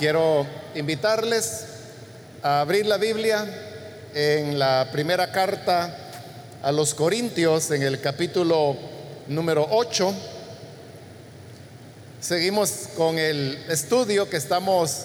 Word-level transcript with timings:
quiero 0.00 0.46
invitarles 0.74 1.64
a 2.42 2.62
abrir 2.62 2.86
la 2.86 2.96
Biblia 2.96 3.46
en 4.14 4.58
la 4.58 4.88
primera 4.90 5.30
carta 5.30 5.94
a 6.62 6.72
los 6.72 6.94
Corintios, 6.94 7.70
en 7.70 7.82
el 7.82 8.00
capítulo 8.00 8.78
número 9.26 9.66
8. 9.70 10.14
Seguimos 12.18 12.88
con 12.96 13.18
el 13.18 13.58
estudio 13.68 14.30
que 14.30 14.38
estamos 14.38 15.02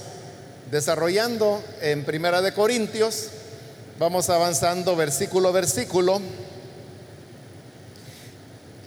desarrollando 0.71 1.61
en 1.81 2.05
Primera 2.05 2.41
de 2.41 2.53
Corintios. 2.53 3.27
Vamos 3.99 4.29
avanzando 4.29 4.95
versículo 4.95 5.49
a 5.49 5.51
versículo. 5.51 6.21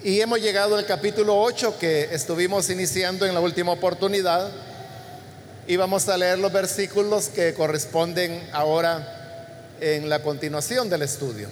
Y 0.02 0.22
hemos 0.22 0.40
llegado 0.40 0.74
al 0.74 0.86
capítulo 0.86 1.38
8 1.38 1.78
que 1.78 2.08
estuvimos 2.12 2.70
iniciando 2.70 3.26
en 3.26 3.34
la 3.34 3.40
última 3.40 3.72
oportunidad. 3.72 4.67
Y 5.68 5.76
vamos 5.76 6.08
a 6.08 6.16
leer 6.16 6.38
los 6.38 6.50
versículos 6.50 7.28
que 7.28 7.52
corresponden 7.52 8.42
ahora 8.54 9.76
en 9.78 10.08
la 10.08 10.22
continuación 10.22 10.88
del 10.88 11.02
estudio. 11.02 11.46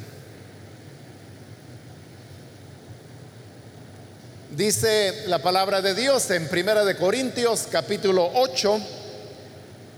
Dice 4.57 5.25
la 5.27 5.41
palabra 5.41 5.83
de 5.83 5.95
Dios 5.95 6.31
en 6.31 6.49
Primera 6.49 6.83
de 6.87 6.97
Corintios 6.97 7.69
capítulo 7.71 8.31
8, 8.37 8.81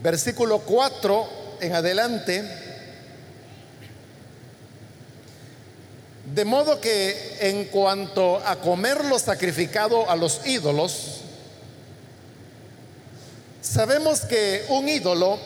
versículo 0.02 0.58
4 0.62 1.28
en 1.60 1.74
adelante. 1.76 2.42
De 6.34 6.44
modo 6.44 6.80
que 6.80 7.36
en 7.38 7.66
cuanto 7.66 8.38
a 8.38 8.56
comer 8.56 9.04
lo 9.04 9.16
sacrificado 9.20 10.10
a 10.10 10.16
los 10.16 10.44
ídolos, 10.44 11.20
sabemos 13.78 14.22
que 14.22 14.66
un 14.70 14.88
ídolo 14.88 15.38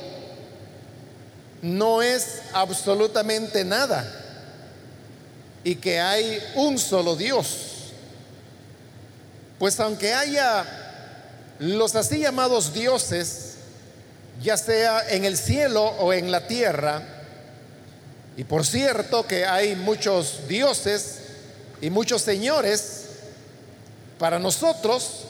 no 1.61 2.01
es 2.01 2.41
absolutamente 2.55 3.63
nada 3.63 4.11
y 5.63 5.75
que 5.75 6.01
hay 6.01 6.43
un 6.55 6.79
solo 6.79 7.15
Dios. 7.15 7.93
Pues 9.59 9.79
aunque 9.81 10.15
haya 10.15 10.65
los 11.59 11.95
así 11.95 12.21
llamados 12.21 12.73
dioses, 12.73 13.57
ya 14.43 14.57
sea 14.57 15.11
en 15.11 15.27
el 15.27 15.37
cielo 15.37 15.85
o 15.85 16.15
en 16.15 16.31
la 16.31 16.47
tierra, 16.47 17.03
y 18.39 18.45
por 18.45 18.65
cierto 18.65 19.27
que 19.27 19.45
hay 19.45 19.77
muchos 19.77 20.49
dioses 20.49 21.19
y 21.83 21.91
muchos 21.91 22.23
señores, 22.23 23.03
para 24.19 24.39
nosotros 24.39 25.25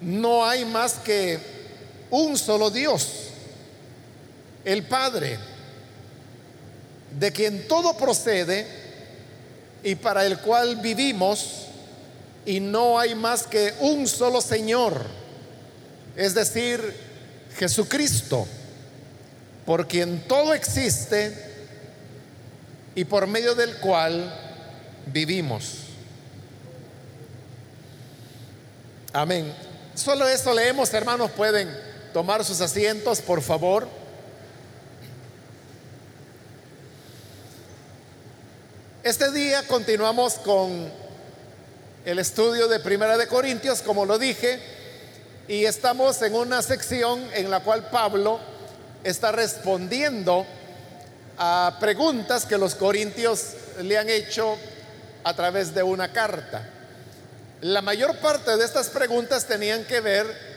no 0.00 0.44
hay 0.44 0.64
más 0.64 0.94
que 0.94 1.51
un 2.12 2.36
solo 2.36 2.70
Dios, 2.70 3.08
el 4.66 4.82
Padre, 4.84 5.38
de 7.18 7.32
quien 7.32 7.66
todo 7.66 7.96
procede 7.96 8.66
y 9.82 9.94
para 9.94 10.26
el 10.26 10.38
cual 10.38 10.76
vivimos, 10.76 11.68
y 12.44 12.60
no 12.60 12.98
hay 12.98 13.14
más 13.14 13.46
que 13.46 13.72
un 13.80 14.06
solo 14.06 14.42
Señor, 14.42 15.06
es 16.14 16.34
decir, 16.34 16.94
Jesucristo, 17.56 18.46
por 19.64 19.88
quien 19.88 20.20
todo 20.28 20.52
existe 20.52 21.34
y 22.94 23.04
por 23.04 23.26
medio 23.26 23.54
del 23.54 23.78
cual 23.78 24.38
vivimos. 25.06 25.76
Amén. 29.14 29.50
Solo 29.94 30.28
esto 30.28 30.52
leemos, 30.52 30.92
hermanos, 30.92 31.30
pueden 31.30 31.91
tomar 32.12 32.44
sus 32.44 32.60
asientos, 32.60 33.20
por 33.20 33.42
favor. 33.42 33.88
Este 39.02 39.30
día 39.32 39.66
continuamos 39.66 40.34
con 40.34 40.92
el 42.04 42.18
estudio 42.18 42.68
de 42.68 42.80
Primera 42.80 43.16
de 43.16 43.26
Corintios, 43.26 43.82
como 43.82 44.04
lo 44.04 44.18
dije, 44.18 44.60
y 45.48 45.64
estamos 45.64 46.20
en 46.22 46.34
una 46.34 46.62
sección 46.62 47.20
en 47.34 47.50
la 47.50 47.60
cual 47.60 47.88
Pablo 47.90 48.38
está 49.02 49.32
respondiendo 49.32 50.46
a 51.38 51.78
preguntas 51.80 52.44
que 52.46 52.58
los 52.58 52.74
corintios 52.74 53.54
le 53.80 53.98
han 53.98 54.08
hecho 54.08 54.56
a 55.24 55.34
través 55.34 55.74
de 55.74 55.82
una 55.82 56.12
carta. 56.12 56.68
La 57.62 57.82
mayor 57.82 58.18
parte 58.18 58.56
de 58.56 58.64
estas 58.64 58.88
preguntas 58.88 59.46
tenían 59.46 59.84
que 59.84 60.00
ver 60.00 60.51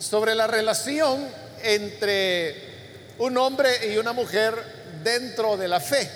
sobre 0.00 0.34
la 0.34 0.46
relación 0.46 1.28
entre 1.62 2.56
un 3.18 3.36
hombre 3.36 3.92
y 3.92 3.98
una 3.98 4.12
mujer 4.14 4.54
dentro 5.04 5.56
de 5.56 5.68
la 5.68 5.78
fe. 5.78 6.10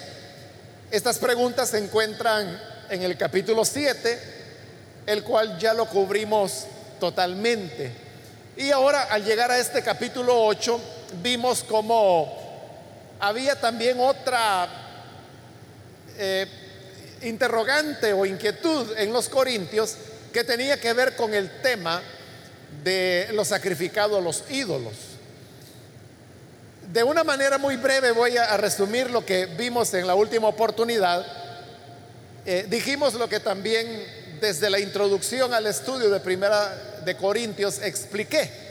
Estas 0.91 1.19
preguntas 1.19 1.69
se 1.69 1.78
encuentran 1.78 2.61
en 2.89 3.03
el 3.03 3.17
capítulo 3.17 3.65
7, 3.65 4.21
el 5.06 5.22
cual 5.22 5.59
ya 5.59 5.75
lo 5.75 5.87
cubrimos 5.87 6.65
totalmente. 6.99 7.93
Y 8.56 8.71
ahora 8.71 9.03
al 9.05 9.22
llegar 9.22 9.50
a 9.50 9.59
este 9.59 9.83
capítulo 9.83 10.47
8, 10.47 10.81
vimos 11.22 11.62
cómo 11.62 12.43
había 13.21 13.61
también 13.61 14.01
otra 14.01 14.66
eh, 16.16 16.47
interrogante 17.22 18.15
o 18.15 18.25
inquietud 18.25 18.97
en 18.97 19.12
los 19.12 19.28
corintios 19.28 19.97
que 20.33 20.43
tenía 20.43 20.81
que 20.81 20.93
ver 20.95 21.15
con 21.16 21.34
el 21.34 21.61
tema 21.61 22.01
de 22.84 23.31
lo 23.33 23.45
sacrificado 23.45 24.19
a 24.19 24.21
los 24.21 24.45
ídolos. 24.50 24.93
De 26.93 27.03
una 27.03 27.25
manera 27.25 27.59
muy 27.59 27.77
breve 27.77 28.12
voy 28.12 28.37
a, 28.37 28.56
resumir 28.56 29.11
lo 29.11 29.27
que 29.27 29.47
vimos 29.47 29.93
en 29.95 30.06
la 30.06 30.15
última 30.15 30.47
oportunidad. 30.47 31.27
Eh, 32.47 32.67
dijimos 32.69 33.15
lo 33.15 33.28
que 33.28 33.41
también 33.41 33.87
desde 34.41 34.71
la 34.71 34.78
introducción 34.78 35.53
al 35.55 35.67
estudio 35.67 36.11
de 36.11 36.21
Primera 36.21 37.00
de 37.05 37.17
Corintios 37.17 37.81
expliqué 37.83 38.65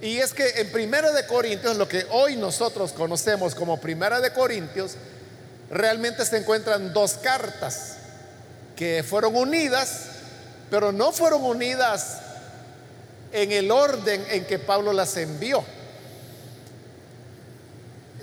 y 0.00 0.18
es 0.18 0.34
que 0.34 0.46
en 0.60 0.70
Primera 0.70 1.10
de 1.12 1.26
Corintios, 1.26 1.76
lo 1.76 1.88
que 1.88 2.06
hoy 2.10 2.36
nosotros 2.36 2.92
conocemos 2.92 3.54
como 3.54 3.80
Primera 3.80 4.20
de 4.20 4.32
Corintios, 4.32 4.92
realmente 5.70 6.24
se 6.26 6.36
encuentran 6.36 6.92
dos 6.92 7.14
cartas 7.14 7.96
que 8.76 9.02
fueron 9.02 9.34
unidas, 9.34 10.02
pero 10.70 10.92
no 10.92 11.12
fueron 11.12 11.44
unidas 11.44 12.18
en 13.32 13.52
el 13.52 13.70
orden 13.70 14.24
en 14.30 14.44
que 14.44 14.58
Pablo 14.58 14.92
las 14.92 15.16
envió. 15.16 15.64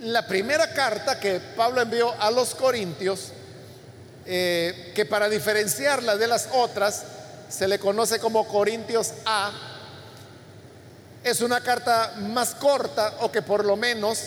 La 0.01 0.27
primera 0.27 0.73
carta 0.73 1.19
que 1.19 1.39
Pablo 1.55 1.81
envió 1.81 2.13
a 2.21 2.29
los 2.31 2.55
Corintios, 2.55 3.31
eh, 4.25 4.91
que 4.95 5.05
para 5.05 5.29
diferenciarla 5.29 6.17
de 6.17 6.27
las 6.27 6.49
otras, 6.53 7.03
se 7.49 7.67
le 7.67 7.79
conoce 7.79 8.19
como 8.19 8.47
Corintios 8.47 9.13
A, 9.25 9.51
es 11.23 11.41
una 11.41 11.61
carta 11.61 12.13
más 12.17 12.53
corta 12.55 13.15
o 13.21 13.31
que 13.31 13.41
por 13.41 13.63
lo 13.63 13.77
menos 13.77 14.19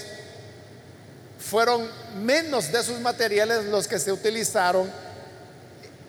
fueron 1.39 1.89
menos 2.23 2.73
de 2.73 2.83
sus 2.83 2.99
materiales 3.01 3.67
los 3.67 3.87
que 3.87 3.99
se 3.99 4.13
utilizaron 4.13 4.91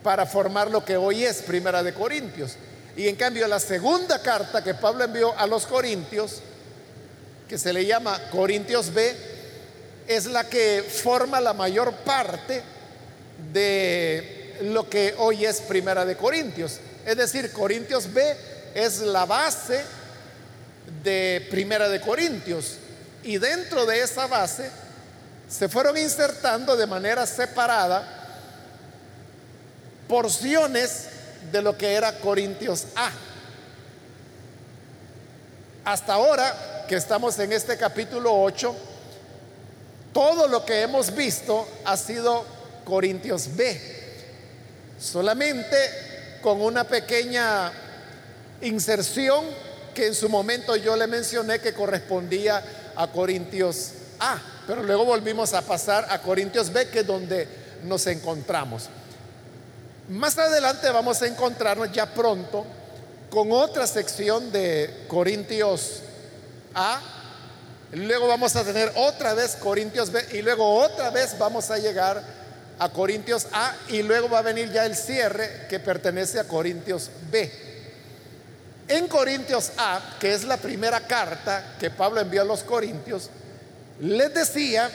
para 0.01 0.25
formar 0.25 0.72
lo 0.72 0.85
que 0.85 0.95
hoy 0.95 1.25
es 1.25 1.41
Primera 1.41 1.84
de 1.84 1.94
Corintios. 1.94 2.53
Y 2.97 3.08
en 3.08 3.16
cambio 3.16 3.47
la 3.47 3.59
segunda 3.59 4.24
carta 4.24 4.63
que 4.63 4.74
Pablo 4.74 5.03
envió 5.03 5.38
a 5.38 5.46
los 5.46 5.68
Corintios, 5.68 6.41
que 7.47 7.59
se 7.59 7.72
le 7.72 7.85
llama 7.85 8.19
Corintios 8.31 8.91
B, 8.91 9.16
es 10.08 10.25
la 10.25 10.50
que 10.50 10.84
forma 10.84 11.40
la 11.40 11.53
mayor 11.53 11.94
parte 11.97 12.63
de 13.53 14.58
lo 14.63 14.90
que 14.90 15.13
hoy 15.19 15.46
es 15.46 15.62
Primera 15.62 16.06
de 16.06 16.18
Corintios. 16.18 16.80
Es 17.06 17.16
decir, 17.16 17.52
Corintios 17.52 18.12
B 18.12 18.35
es 18.74 19.00
la 19.02 19.25
base 19.25 19.84
de 21.03 21.46
Primera 21.52 21.90
de 21.90 22.02
Corintios. 22.02 22.78
Y 23.22 23.38
dentro 23.38 23.85
de 23.85 24.02
esa 24.02 24.26
base 24.26 24.72
se 25.47 25.70
fueron 25.70 25.97
insertando 25.97 26.76
de 26.76 26.88
manera 26.88 27.28
separada 27.28 28.16
porciones 30.08 31.16
de 31.51 31.61
lo 31.61 31.78
que 31.78 31.93
era 31.93 32.19
Corintios 32.19 32.87
A. 32.95 33.11
Hasta 35.85 36.13
ahora 36.13 36.85
que 36.87 36.95
estamos 36.95 37.37
en 37.39 37.53
este 37.53 37.78
capítulo 37.78 38.34
8, 38.41 38.75
todo 40.13 40.47
lo 40.47 40.66
que 40.66 40.81
hemos 40.81 41.16
visto 41.16 41.67
ha 41.85 41.95
sido 41.95 42.45
Corintios 42.84 43.55
B. 43.55 43.79
Solamente 44.99 45.78
con 46.41 46.61
una 46.61 46.84
pequeña 46.84 47.72
inserción 48.61 49.45
que 49.93 50.07
en 50.07 50.16
su 50.16 50.29
momento 50.29 50.75
yo 50.75 50.95
le 50.95 51.07
mencioné 51.07 51.59
que 51.59 51.73
correspondía 51.73 52.63
a 52.95 53.07
Corintios 53.07 53.91
A, 54.19 54.40
pero 54.66 54.83
luego 54.83 55.05
volvimos 55.05 55.53
a 55.53 55.61
pasar 55.61 56.07
a 56.09 56.19
Corintios 56.22 56.72
B, 56.72 56.90
que 56.90 56.99
es 56.99 57.07
donde 57.07 57.47
nos 57.83 58.07
encontramos. 58.07 58.90
Más 60.09 60.37
adelante 60.37 60.89
vamos 60.89 61.21
a 61.21 61.27
encontrarnos 61.27 61.91
ya 61.91 62.05
pronto 62.05 62.65
con 63.29 63.51
otra 63.51 63.85
sección 63.85 64.53
de 64.53 65.03
Corintios 65.09 65.99
A, 66.73 67.01
luego 67.91 68.25
vamos 68.25 68.55
a 68.55 68.63
tener 68.63 68.93
otra 68.95 69.33
vez 69.33 69.57
Corintios 69.57 70.11
B 70.11 70.25
y 70.31 70.41
luego 70.41 70.75
otra 70.75 71.09
vez 71.09 71.37
vamos 71.37 71.69
a 71.71 71.77
llegar 71.77 72.23
a 72.79 72.89
Corintios 72.89 73.47
A 73.51 73.75
y 73.89 74.01
luego 74.01 74.29
va 74.29 74.39
a 74.39 74.43
venir 74.43 74.71
ya 74.71 74.85
el 74.85 74.95
cierre 74.95 75.67
que 75.69 75.81
pertenece 75.81 76.39
a 76.39 76.45
Corintios 76.45 77.09
B. 77.29 77.51
En 78.87 79.09
Corintios 79.09 79.71
A, 79.77 80.15
que 80.21 80.33
es 80.33 80.45
la 80.45 80.55
primera 80.55 81.01
carta 81.01 81.75
que 81.77 81.89
Pablo 81.89 82.21
envió 82.21 82.43
a 82.43 82.45
los 82.45 82.63
Corintios, 82.63 83.29
les 83.99 84.33
decía 84.33 84.89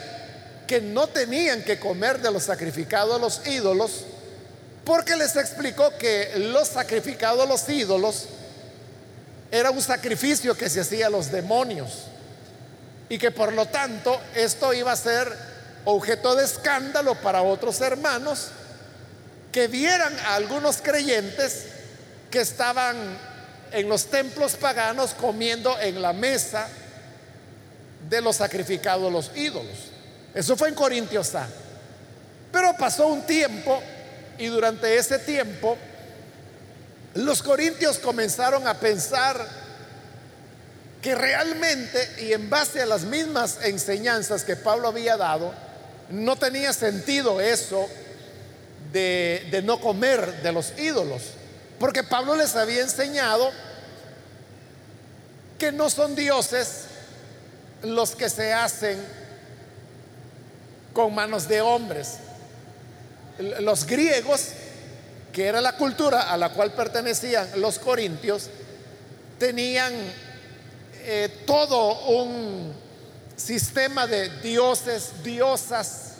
que 0.66 0.80
no 0.80 1.06
tenían 1.08 1.62
que 1.62 1.78
comer 1.78 2.18
de 2.18 2.30
los 2.30 2.44
sacrificados 2.44 3.16
a 3.16 3.18
los 3.18 3.46
ídolos, 3.46 4.06
porque 4.84 5.16
les 5.16 5.36
explicó 5.36 5.96
que 5.98 6.32
los 6.36 6.68
sacrificados 6.68 7.48
los 7.48 7.68
ídolos 7.68 8.26
era 9.50 9.70
un 9.70 9.82
sacrificio 9.82 10.56
que 10.56 10.68
se 10.68 10.80
hacía 10.80 11.06
a 11.06 11.10
los 11.10 11.30
demonios 11.30 12.04
y 13.08 13.18
que 13.18 13.30
por 13.30 13.52
lo 13.52 13.66
tanto 13.66 14.20
esto 14.34 14.72
iba 14.72 14.92
a 14.92 14.96
ser 14.96 15.30
objeto 15.84 16.34
de 16.34 16.44
escándalo 16.44 17.14
para 17.16 17.42
otros 17.42 17.80
hermanos 17.80 18.48
que 19.52 19.68
vieran 19.68 20.18
a 20.20 20.36
algunos 20.36 20.80
creyentes 20.80 21.66
que 22.30 22.40
estaban 22.40 22.96
en 23.72 23.88
los 23.88 24.06
templos 24.06 24.56
paganos 24.56 25.14
comiendo 25.14 25.78
en 25.80 26.00
la 26.00 26.12
mesa 26.12 26.68
de 28.08 28.20
los 28.20 28.36
sacrificados 28.36 29.12
los 29.12 29.30
ídolos. 29.36 29.76
Eso 30.34 30.56
fue 30.56 30.70
en 30.70 30.74
Corintios 30.74 31.34
A. 31.34 31.46
Pero 32.50 32.74
pasó 32.78 33.08
un 33.08 33.22
tiempo 33.22 33.82
y 34.38 34.46
durante 34.46 34.96
ese 34.96 35.18
tiempo 35.18 35.76
los 37.14 37.42
corintios 37.42 37.98
comenzaron 37.98 38.66
a 38.66 38.80
pensar 38.80 39.46
que 41.02 41.14
realmente 41.14 42.08
y 42.20 42.32
en 42.32 42.48
base 42.48 42.80
a 42.80 42.86
las 42.86 43.02
mismas 43.02 43.58
enseñanzas 43.64 44.44
que 44.44 44.56
Pablo 44.56 44.88
había 44.88 45.16
dado, 45.16 45.52
no 46.10 46.36
tenía 46.36 46.72
sentido 46.72 47.40
eso 47.40 47.88
de, 48.92 49.62
no 49.64 49.80
comer 49.80 50.42
de 50.42 50.52
los 50.52 50.78
ídolos. 50.78 51.22
Porque 51.78 52.04
Pablo 52.04 52.36
les 52.36 52.54
había 52.54 52.82
enseñado 52.82 53.50
que 55.58 55.72
no 55.72 55.90
son 55.90 56.14
dioses 56.14 56.84
los 57.82 58.14
que 58.14 58.30
se 58.30 58.52
hacen 58.52 58.98
con 60.92 61.14
manos 61.14 61.48
de 61.48 61.60
hombres. 61.60 62.18
Los 63.38 63.86
griegos, 63.86 64.48
que 65.32 65.46
era 65.46 65.60
la 65.60 65.76
cultura 65.76 66.32
a 66.32 66.36
la 66.36 66.50
cual 66.50 66.72
pertenecían 66.72 67.48
los 67.56 67.78
corintios, 67.78 68.48
tenían 69.38 69.92
eh, 71.04 71.42
todo 71.46 72.06
un 72.08 72.74
sistema 73.36 74.06
de 74.06 74.28
dioses, 74.40 75.24
diosas, 75.24 76.12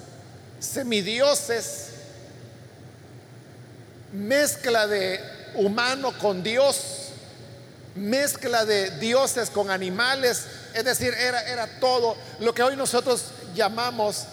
semidioses, 0.59 1.88
mezcla 4.12 4.87
de 4.87 5.20
humano 5.55 6.12
con 6.19 6.43
Dios, 6.43 7.09
mezcla 7.94 8.64
de 8.64 8.91
dioses 8.99 9.50
con 9.50 9.70
animales, 9.70 10.47
es 10.75 10.85
decir, 10.85 11.12
era, 11.14 11.43
era 11.43 11.67
todo 11.79 12.17
lo 12.41 12.55
que 12.55 12.62
hoy 12.62 12.76
nosotros 12.76 13.26
llamamos 13.55 14.25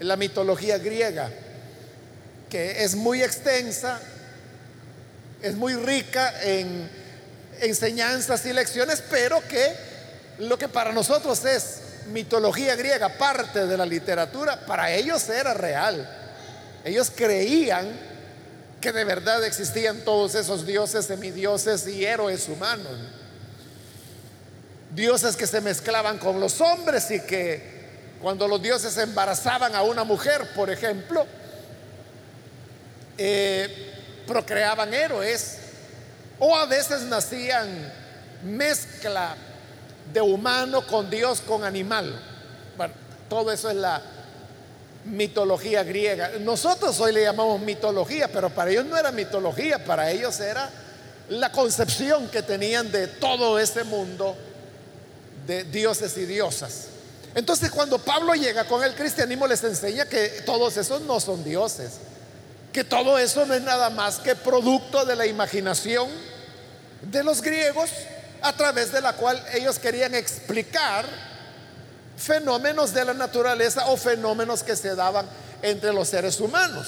la 0.00 0.16
mitología 0.16 0.78
griega, 0.78 1.30
que 2.48 2.84
es 2.84 2.94
muy 2.94 3.22
extensa, 3.22 4.00
es 5.42 5.54
muy 5.54 5.74
rica 5.74 6.32
en 6.42 6.90
enseñanzas 7.60 8.44
y 8.46 8.52
lecciones, 8.52 9.02
pero 9.10 9.40
que 9.48 9.74
lo 10.38 10.58
que 10.58 10.68
para 10.68 10.92
nosotros 10.92 11.44
es 11.44 11.80
mitología 12.12 12.74
griega, 12.76 13.08
parte 13.10 13.66
de 13.66 13.76
la 13.76 13.86
literatura, 13.86 14.64
para 14.66 14.90
ellos 14.90 15.28
era 15.28 15.54
real. 15.54 16.08
Ellos 16.84 17.12
creían 17.14 17.88
que 18.80 18.92
de 18.92 19.04
verdad 19.04 19.44
existían 19.44 20.04
todos 20.04 20.34
esos 20.34 20.64
dioses, 20.64 21.06
semidioses 21.06 21.86
y 21.86 22.04
héroes 22.04 22.48
humanos. 22.48 22.92
Dioses 24.94 25.36
que 25.36 25.46
se 25.46 25.60
mezclaban 25.60 26.18
con 26.18 26.40
los 26.40 26.60
hombres 26.60 27.10
y 27.10 27.20
que 27.20 27.78
cuando 28.22 28.48
los 28.48 28.62
dioses 28.62 28.96
embarazaban 28.96 29.74
a 29.74 29.82
una 29.82 30.04
mujer, 30.04 30.52
por 30.54 30.70
ejemplo, 30.70 31.26
eh, 33.18 34.22
procreaban 34.26 34.94
héroes 34.94 35.58
o 36.38 36.56
a 36.56 36.66
veces 36.66 37.02
nacían 37.02 37.92
mezcla 38.44 39.36
de 40.12 40.20
humano 40.20 40.86
con 40.86 41.10
Dios, 41.10 41.40
con 41.40 41.64
animal. 41.64 42.20
Bueno, 42.76 42.94
todo 43.28 43.50
eso 43.50 43.70
es 43.70 43.76
la 43.76 44.00
mitología 45.04 45.82
griega. 45.82 46.32
Nosotros 46.40 46.98
hoy 47.00 47.12
le 47.12 47.22
llamamos 47.22 47.60
mitología, 47.60 48.28
pero 48.28 48.50
para 48.50 48.70
ellos 48.70 48.86
no 48.86 48.96
era 48.96 49.10
mitología, 49.10 49.84
para 49.84 50.10
ellos 50.10 50.38
era 50.40 50.70
la 51.28 51.52
concepción 51.52 52.28
que 52.28 52.42
tenían 52.42 52.90
de 52.90 53.06
todo 53.06 53.58
ese 53.58 53.84
mundo 53.84 54.36
de 55.46 55.64
dioses 55.64 56.16
y 56.16 56.24
diosas. 56.24 56.88
Entonces 57.34 57.70
cuando 57.70 57.98
Pablo 57.98 58.34
llega 58.34 58.64
con 58.64 58.82
el 58.82 58.94
cristianismo 58.94 59.46
les 59.46 59.62
enseña 59.64 60.06
que 60.06 60.42
todos 60.46 60.76
esos 60.76 61.02
no 61.02 61.20
son 61.20 61.44
dioses, 61.44 61.98
que 62.72 62.84
todo 62.84 63.18
eso 63.18 63.46
no 63.46 63.54
es 63.54 63.62
nada 63.62 63.90
más 63.90 64.18
que 64.18 64.34
producto 64.34 65.04
de 65.04 65.16
la 65.16 65.26
imaginación 65.26 66.08
de 67.02 67.22
los 67.22 67.42
griegos 67.42 67.90
a 68.42 68.52
través 68.52 68.92
de 68.92 69.00
la 69.00 69.14
cual 69.14 69.42
ellos 69.52 69.78
querían 69.78 70.14
explicar 70.14 71.04
fenómenos 72.16 72.92
de 72.92 73.04
la 73.04 73.14
naturaleza 73.14 73.86
o 73.88 73.96
fenómenos 73.96 74.62
que 74.62 74.76
se 74.76 74.94
daban 74.94 75.26
entre 75.62 75.92
los 75.92 76.08
seres 76.08 76.40
humanos. 76.40 76.86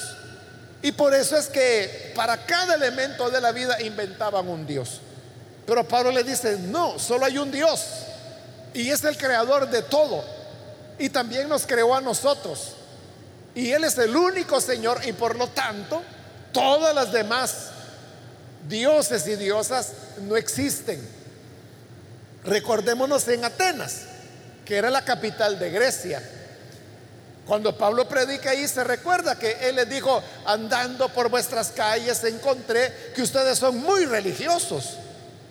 Y 0.81 0.91
por 0.91 1.13
eso 1.13 1.37
es 1.37 1.47
que 1.47 2.11
para 2.15 2.45
cada 2.45 2.75
elemento 2.75 3.29
de 3.29 3.39
la 3.39 3.51
vida 3.51 3.81
inventaban 3.81 4.47
un 4.47 4.65
Dios. 4.65 4.99
Pero 5.65 5.87
Pablo 5.87 6.11
le 6.11 6.23
dice, 6.23 6.57
no, 6.57 6.97
solo 6.97 7.25
hay 7.25 7.37
un 7.37 7.51
Dios. 7.51 7.81
Y 8.73 8.89
es 8.89 9.03
el 9.03 9.17
creador 9.17 9.69
de 9.69 9.83
todo. 9.83 10.23
Y 10.97 11.09
también 11.09 11.47
nos 11.47 11.67
creó 11.67 11.93
a 11.95 12.01
nosotros. 12.01 12.75
Y 13.53 13.71
Él 13.71 13.83
es 13.83 13.97
el 13.97 14.15
único 14.15 14.61
Señor 14.61 15.01
y 15.05 15.13
por 15.13 15.35
lo 15.35 15.47
tanto 15.47 16.01
todas 16.53 16.95
las 16.95 17.11
demás 17.11 17.71
dioses 18.67 19.27
y 19.27 19.35
diosas 19.35 19.93
no 20.21 20.37
existen. 20.37 21.01
Recordémonos 22.43 23.27
en 23.27 23.45
Atenas, 23.45 24.03
que 24.65 24.77
era 24.77 24.89
la 24.89 25.03
capital 25.03 25.59
de 25.59 25.69
Grecia. 25.69 26.21
Cuando 27.45 27.77
Pablo 27.77 28.07
predica 28.07 28.51
ahí, 28.51 28.67
se 28.67 28.83
recuerda 28.83 29.37
que 29.37 29.57
él 29.67 29.75
les 29.75 29.89
dijo, 29.89 30.23
andando 30.45 31.09
por 31.09 31.29
vuestras 31.29 31.71
calles 31.71 32.23
encontré 32.23 33.11
que 33.15 33.21
ustedes 33.21 33.57
son 33.57 33.77
muy 33.79 34.05
religiosos, 34.05 34.97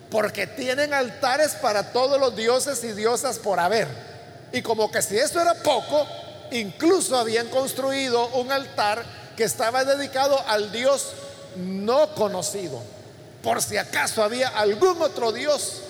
porque 0.09 0.47
tienen 0.47 0.93
altares 0.93 1.53
para 1.53 1.91
todos 1.91 2.19
los 2.19 2.35
dioses 2.35 2.83
y 2.83 2.93
diosas 2.93 3.39
por 3.39 3.59
haber. 3.59 3.87
Y 4.51 4.61
como 4.61 4.91
que 4.91 5.01
si 5.01 5.17
eso 5.17 5.39
era 5.39 5.53
poco, 5.53 6.07
incluso 6.51 7.17
habían 7.17 7.47
construido 7.49 8.27
un 8.29 8.51
altar 8.51 9.03
que 9.35 9.43
estaba 9.43 9.83
dedicado 9.85 10.41
al 10.47 10.71
Dios 10.71 11.13
no 11.55 12.13
conocido, 12.15 12.81
por 13.41 13.61
si 13.61 13.77
acaso 13.77 14.23
había 14.23 14.49
algún 14.49 15.01
otro 15.01 15.31
Dios 15.31 15.81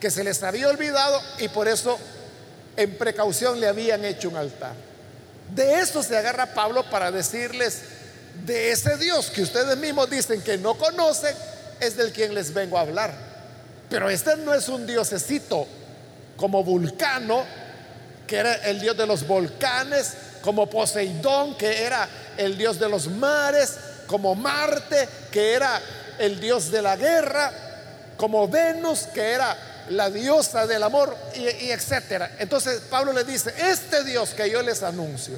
que 0.00 0.10
se 0.10 0.24
les 0.24 0.42
había 0.42 0.68
olvidado 0.68 1.20
y 1.38 1.48
por 1.48 1.68
eso 1.68 1.98
en 2.76 2.96
precaución 2.96 3.60
le 3.60 3.68
habían 3.68 4.04
hecho 4.04 4.28
un 4.28 4.36
altar. 4.36 4.74
De 5.54 5.80
eso 5.80 6.02
se 6.02 6.16
agarra 6.16 6.54
Pablo 6.54 6.88
para 6.88 7.10
decirles, 7.10 7.82
de 8.44 8.70
ese 8.70 8.96
Dios 8.96 9.30
que 9.30 9.42
ustedes 9.42 9.76
mismos 9.76 10.08
dicen 10.08 10.40
que 10.42 10.56
no 10.56 10.74
conocen, 10.74 11.34
es 11.80 11.96
del 11.96 12.12
quien 12.12 12.34
les 12.34 12.54
vengo 12.54 12.78
a 12.78 12.82
hablar. 12.82 13.12
Pero 13.88 14.08
este 14.08 14.36
no 14.36 14.54
es 14.54 14.68
un 14.68 14.86
diosecito 14.86 15.66
como 16.36 16.62
Vulcano, 16.62 17.44
que 18.30 18.36
era 18.36 18.54
el 18.54 18.80
dios 18.80 18.96
de 18.96 19.08
los 19.08 19.26
volcanes, 19.26 20.12
como 20.40 20.70
Poseidón, 20.70 21.56
que 21.56 21.82
era 21.82 22.08
el 22.36 22.56
dios 22.56 22.78
de 22.78 22.88
los 22.88 23.08
mares, 23.08 23.74
como 24.06 24.36
Marte, 24.36 25.08
que 25.32 25.54
era 25.54 25.82
el 26.16 26.38
dios 26.38 26.70
de 26.70 26.80
la 26.80 26.94
guerra, 26.94 27.52
como 28.16 28.46
Venus, 28.46 29.08
que 29.12 29.32
era 29.32 29.56
la 29.88 30.10
diosa 30.10 30.68
del 30.68 30.84
amor, 30.84 31.16
y, 31.34 31.70
etcétera. 31.70 32.36
Entonces 32.38 32.82
Pablo 32.88 33.12
le 33.12 33.24
dice, 33.24 33.52
este 33.58 34.04
Dios 34.04 34.30
que 34.30 34.48
yo 34.48 34.62
les 34.62 34.84
anuncio, 34.84 35.36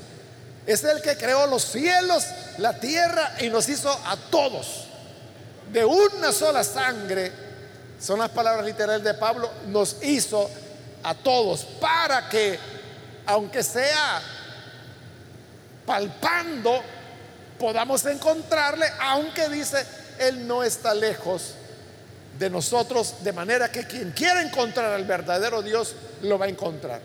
es 0.66 0.84
el 0.84 1.00
que 1.00 1.16
creó 1.16 1.46
los 1.46 1.64
cielos, 1.64 2.26
la 2.58 2.78
tierra 2.78 3.37
y 3.40 3.49
nos 3.49 3.70
hizo 3.70 3.90
a 3.90 4.18
todos 4.30 4.84
de 5.72 5.82
una 5.82 6.30
sola 6.30 6.62
sangre. 6.62 7.32
Son 7.99 8.18
las 8.18 8.28
palabras 8.28 8.66
literales 8.66 9.02
de 9.02 9.14
Pablo, 9.14 9.50
nos 9.68 9.96
hizo 10.02 10.50
a 11.02 11.14
todos 11.14 11.64
para 11.80 12.28
que, 12.28 12.58
aunque 13.26 13.62
sea 13.62 14.20
palpando, 15.86 16.82
podamos 17.58 18.04
encontrarle, 18.06 18.86
aunque 19.00 19.48
dice, 19.48 19.84
Él 20.18 20.46
no 20.46 20.62
está 20.62 20.94
lejos 20.94 21.54
de 22.38 22.50
nosotros, 22.50 23.16
de 23.22 23.32
manera 23.32 23.70
que 23.70 23.86
quien 23.86 24.10
quiera 24.12 24.42
encontrar 24.42 24.92
al 24.92 25.04
verdadero 25.04 25.62
Dios 25.62 25.94
lo 26.22 26.38
va 26.38 26.46
a 26.46 26.48
encontrar. 26.48 27.00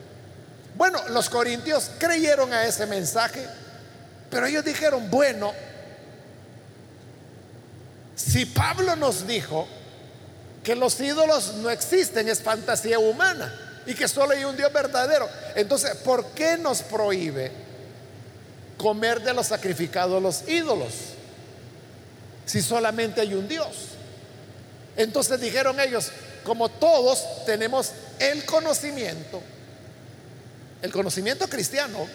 Bueno, 0.76 1.00
los 1.10 1.30
corintios 1.30 1.92
creyeron 2.00 2.54
a 2.54 2.66
ese 2.66 2.86
mensaje, 2.86 3.46
pero 4.30 4.46
ellos 4.46 4.64
dijeron, 4.64 5.10
bueno, 5.10 5.54
si 8.16 8.46
Pablo 8.46 8.96
nos 8.96 9.28
dijo 9.28 9.68
que 10.64 10.76
los 10.76 11.00
ídolos 11.00 11.56
no 11.56 11.70
existen, 11.70 12.28
es 12.30 12.42
fantasía 12.42 13.00
humana 13.00 13.67
y 13.88 13.96
que 13.96 14.08
solo 14.08 14.34
hay 14.34 14.44
un 14.44 14.56
Dios 14.56 14.72
verdadero, 14.72 15.28
entonces, 15.56 15.96
¿por 15.96 16.26
qué 16.32 16.58
nos 16.58 16.84
prohíbe 16.84 17.52
comer 18.78 19.22
de 19.22 19.34
los 19.34 19.48
sacrificados 19.48 20.22
los 20.22 20.48
ídolos 20.48 20.94
si 22.46 22.62
solamente 22.62 23.22
hay 23.22 23.34
un 23.34 23.48
Dios? 23.48 23.68
Entonces 24.98 25.40
dijeron 25.40 25.80
ellos, 25.80 26.12
como 26.44 26.70
todos 26.70 27.46
tenemos 27.46 27.92
el 28.20 28.46
conocimiento, 28.46 29.42
el 30.82 30.92
conocimiento 30.92 31.48
cristiano, 31.48 32.08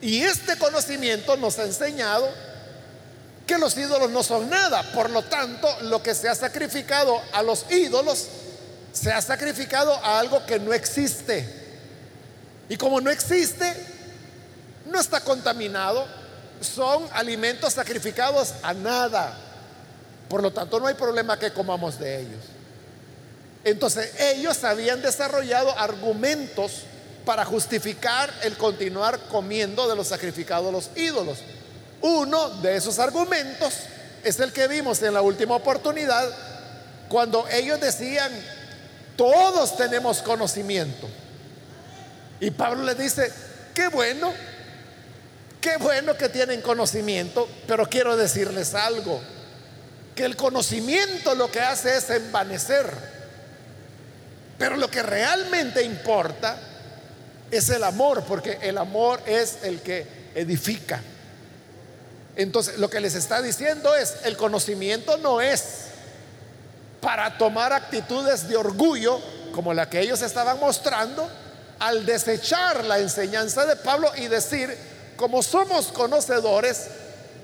y 0.00 0.20
este 0.22 0.56
conocimiento 0.58 1.36
nos 1.36 1.58
ha 1.58 1.64
enseñado 1.64 2.28
que 3.46 3.58
los 3.58 3.76
ídolos 3.76 4.10
no 4.10 4.22
son 4.22 4.48
nada. 4.48 4.82
Por 4.92 5.10
lo 5.10 5.22
tanto, 5.22 5.68
lo 5.82 6.02
que 6.02 6.14
se 6.14 6.28
ha 6.28 6.34
sacrificado 6.34 7.20
a 7.32 7.42
los 7.42 7.64
ídolos, 7.70 8.28
se 8.92 9.12
ha 9.12 9.20
sacrificado 9.20 9.94
a 9.94 10.18
algo 10.18 10.44
que 10.46 10.58
no 10.58 10.72
existe. 10.72 11.48
Y 12.68 12.76
como 12.76 13.00
no 13.00 13.10
existe, 13.10 13.74
no 14.86 15.00
está 15.00 15.20
contaminado, 15.20 16.06
son 16.60 17.06
alimentos 17.12 17.74
sacrificados 17.74 18.54
a 18.62 18.74
nada. 18.74 19.36
Por 20.28 20.42
lo 20.42 20.52
tanto, 20.52 20.78
no 20.78 20.86
hay 20.86 20.94
problema 20.94 21.38
que 21.38 21.52
comamos 21.52 21.98
de 21.98 22.20
ellos. 22.20 22.44
Entonces, 23.64 24.12
ellos 24.20 24.62
habían 24.64 25.02
desarrollado 25.02 25.76
argumentos 25.78 26.82
para 27.24 27.44
justificar 27.44 28.32
el 28.42 28.56
continuar 28.56 29.18
comiendo 29.28 29.88
de 29.88 29.96
los 29.96 30.08
sacrificados 30.08 30.72
los 30.72 30.90
ídolos. 30.96 31.38
Uno 32.00 32.48
de 32.60 32.76
esos 32.76 32.98
argumentos 32.98 33.74
es 34.24 34.40
el 34.40 34.52
que 34.52 34.68
vimos 34.68 35.02
en 35.02 35.14
la 35.14 35.22
última 35.22 35.56
oportunidad, 35.56 36.28
cuando 37.08 37.46
ellos 37.48 37.80
decían, 37.80 38.32
todos 39.18 39.76
tenemos 39.76 40.22
conocimiento. 40.22 41.08
Y 42.38 42.52
Pablo 42.52 42.84
le 42.84 42.94
dice, 42.94 43.32
qué 43.74 43.88
bueno, 43.88 44.32
qué 45.60 45.76
bueno 45.76 46.16
que 46.16 46.28
tienen 46.28 46.62
conocimiento, 46.62 47.48
pero 47.66 47.86
quiero 47.86 48.16
decirles 48.16 48.76
algo, 48.76 49.20
que 50.14 50.24
el 50.24 50.36
conocimiento 50.36 51.34
lo 51.34 51.50
que 51.50 51.58
hace 51.58 51.96
es 51.96 52.08
envanecer, 52.10 52.88
pero 54.56 54.76
lo 54.76 54.88
que 54.88 55.02
realmente 55.02 55.82
importa 55.82 56.56
es 57.50 57.68
el 57.70 57.82
amor, 57.82 58.22
porque 58.22 58.58
el 58.62 58.78
amor 58.78 59.20
es 59.26 59.58
el 59.64 59.80
que 59.80 60.06
edifica. 60.36 61.02
Entonces, 62.36 62.78
lo 62.78 62.88
que 62.88 63.00
les 63.00 63.16
está 63.16 63.42
diciendo 63.42 63.96
es, 63.96 64.14
el 64.22 64.36
conocimiento 64.36 65.16
no 65.18 65.40
es 65.40 65.87
para 67.00 67.36
tomar 67.38 67.72
actitudes 67.72 68.48
de 68.48 68.56
orgullo 68.56 69.20
como 69.52 69.72
la 69.74 69.88
que 69.88 70.00
ellos 70.00 70.22
estaban 70.22 70.58
mostrando 70.60 71.28
al 71.78 72.04
desechar 72.04 72.84
la 72.84 72.98
enseñanza 72.98 73.66
de 73.66 73.76
Pablo 73.76 74.10
y 74.16 74.26
decir, 74.26 74.76
como 75.16 75.42
somos 75.42 75.88
conocedores, 75.88 76.88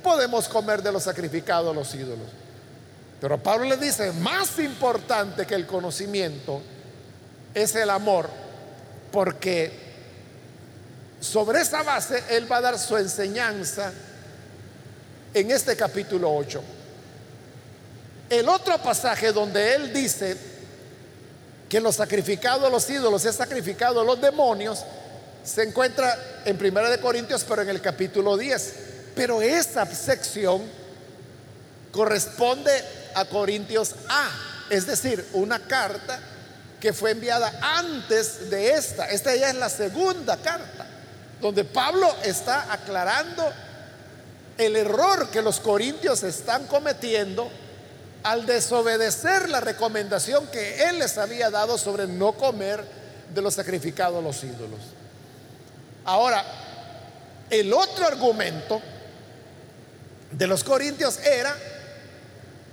podemos 0.02 0.48
comer 0.48 0.82
de 0.82 0.92
los 0.92 1.04
sacrificados 1.04 1.70
a 1.70 1.74
los 1.74 1.94
ídolos. 1.94 2.28
Pero 3.20 3.42
Pablo 3.42 3.64
le 3.64 3.76
dice, 3.76 4.12
más 4.12 4.58
importante 4.58 5.46
que 5.46 5.54
el 5.54 5.66
conocimiento 5.66 6.60
es 7.54 7.74
el 7.76 7.90
amor, 7.90 8.28
porque 9.10 9.72
sobre 11.20 11.60
esa 11.62 11.82
base 11.82 12.22
él 12.30 12.50
va 12.50 12.58
a 12.58 12.60
dar 12.60 12.78
su 12.78 12.96
enseñanza 12.96 13.92
en 15.32 15.50
este 15.50 15.74
capítulo 15.76 16.34
8. 16.34 16.62
El 18.34 18.48
otro 18.48 18.76
pasaje 18.78 19.30
donde 19.30 19.76
él 19.76 19.92
dice 19.92 20.36
que 21.68 21.78
lo 21.80 21.92
sacrificado 21.92 22.66
a 22.66 22.70
los 22.70 22.90
ídolos 22.90 23.24
es 23.24 23.36
sacrificado 23.36 24.00
a 24.00 24.04
los 24.04 24.20
demonios, 24.20 24.80
se 25.44 25.62
encuentra 25.62 26.42
en 26.44 26.58
Primera 26.58 26.90
de 26.90 26.98
Corintios, 26.98 27.44
pero 27.48 27.62
en 27.62 27.68
el 27.68 27.80
capítulo 27.80 28.36
10. 28.36 28.74
Pero 29.14 29.40
esa 29.40 29.86
sección 29.86 30.62
corresponde 31.92 32.72
a 33.14 33.24
Corintios 33.26 33.94
A, 34.08 34.28
es 34.68 34.84
decir, 34.88 35.24
una 35.34 35.60
carta 35.60 36.18
que 36.80 36.92
fue 36.92 37.12
enviada 37.12 37.56
antes 37.62 38.50
de 38.50 38.72
esta. 38.72 39.08
Esta 39.10 39.36
ya 39.36 39.50
es 39.50 39.54
la 39.54 39.68
segunda 39.68 40.36
carta, 40.38 40.86
donde 41.40 41.62
Pablo 41.62 42.12
está 42.24 42.72
aclarando 42.72 43.48
el 44.58 44.74
error 44.74 45.28
que 45.30 45.40
los 45.40 45.60
corintios 45.60 46.24
están 46.24 46.66
cometiendo 46.66 47.48
al 48.24 48.46
desobedecer 48.46 49.48
la 49.48 49.60
recomendación 49.60 50.48
que 50.48 50.84
él 50.88 50.98
les 50.98 51.16
había 51.18 51.50
dado 51.50 51.78
sobre 51.78 52.08
no 52.08 52.32
comer 52.32 52.84
de 53.32 53.40
los 53.40 53.54
sacrificados 53.54 54.18
a 54.18 54.22
los 54.22 54.42
ídolos. 54.42 54.80
Ahora, 56.04 56.44
el 57.50 57.72
otro 57.72 58.06
argumento 58.06 58.82
de 60.32 60.46
los 60.46 60.64
corintios 60.64 61.18
era, 61.20 61.56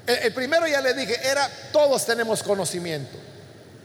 el, 0.07 0.33
primero 0.33 0.67
ya 0.67 0.81
le 0.81 0.95
dije, 0.95 1.15
era 1.23 1.47
todos 1.71 2.05
tenemos 2.05 2.41
conocimiento. 2.41 3.17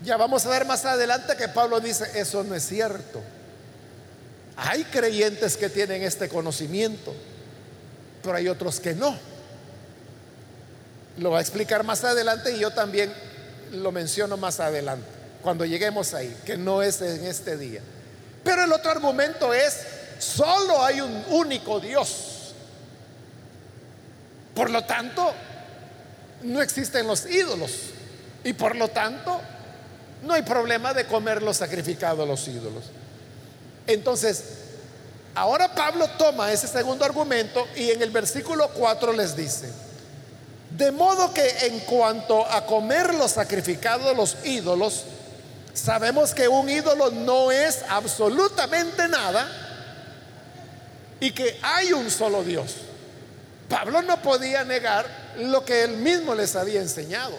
Ya 0.02 0.16
vamos 0.16 0.46
a 0.46 0.50
ver 0.50 0.64
más 0.64 0.84
adelante 0.86 1.36
que 1.36 1.48
Pablo 1.48 1.80
dice, 1.80 2.10
eso 2.14 2.42
no 2.42 2.54
es 2.54 2.66
cierto. 2.66 3.20
Hay 4.56 4.84
creyentes 4.84 5.58
que 5.58 5.68
tienen 5.68 6.02
este 6.02 6.28
conocimiento 6.28 7.12
pero 8.26 8.36
hay 8.36 8.48
otros 8.48 8.80
que 8.80 8.94
no. 8.94 9.16
Lo 11.18 11.30
va 11.30 11.38
a 11.38 11.40
explicar 11.40 11.84
más 11.84 12.04
adelante 12.04 12.52
y 12.54 12.58
yo 12.58 12.70
también 12.70 13.12
lo 13.72 13.90
menciono 13.92 14.36
más 14.36 14.60
adelante, 14.60 15.06
cuando 15.42 15.64
lleguemos 15.64 16.14
ahí, 16.14 16.34
que 16.44 16.56
no 16.56 16.82
es 16.82 17.00
en 17.00 17.24
este 17.24 17.56
día. 17.56 17.80
Pero 18.44 18.64
el 18.64 18.72
otro 18.72 18.90
argumento 18.90 19.52
es, 19.52 19.78
solo 20.18 20.84
hay 20.84 21.00
un 21.00 21.24
único 21.30 21.80
Dios. 21.80 22.54
Por 24.54 24.70
lo 24.70 24.84
tanto, 24.84 25.32
no 26.42 26.62
existen 26.62 27.06
los 27.06 27.26
ídolos. 27.26 27.72
Y 28.44 28.52
por 28.52 28.76
lo 28.76 28.88
tanto, 28.88 29.40
no 30.22 30.34
hay 30.34 30.42
problema 30.42 30.94
de 30.94 31.06
comer 31.06 31.42
los 31.42 31.56
sacrificados 31.56 32.20
a 32.20 32.26
los 32.26 32.46
ídolos. 32.46 32.84
Entonces, 33.86 34.44
Ahora 35.36 35.74
Pablo 35.74 36.08
toma 36.16 36.50
ese 36.50 36.66
segundo 36.66 37.04
argumento 37.04 37.68
y 37.76 37.90
en 37.90 38.00
el 38.00 38.10
versículo 38.10 38.70
4 38.70 39.12
les 39.12 39.36
dice, 39.36 39.70
de 40.70 40.92
modo 40.92 41.32
que 41.32 41.48
en 41.66 41.80
cuanto 41.80 42.44
a 42.46 42.66
comer 42.66 43.14
los 43.14 43.32
sacrificados 43.32 44.06
de 44.06 44.14
los 44.14 44.36
ídolos, 44.44 45.04
sabemos 45.72 46.34
que 46.34 46.48
un 46.48 46.68
ídolo 46.68 47.10
no 47.10 47.52
es 47.52 47.84
absolutamente 47.88 49.08
nada 49.08 49.48
y 51.20 51.30
que 51.30 51.58
hay 51.62 51.92
un 51.92 52.10
solo 52.10 52.42
Dios. 52.42 52.76
Pablo 53.68 54.02
no 54.02 54.20
podía 54.22 54.64
negar 54.64 55.06
lo 55.38 55.64
que 55.64 55.82
él 55.82 55.96
mismo 55.96 56.34
les 56.34 56.56
había 56.56 56.80
enseñado. 56.80 57.36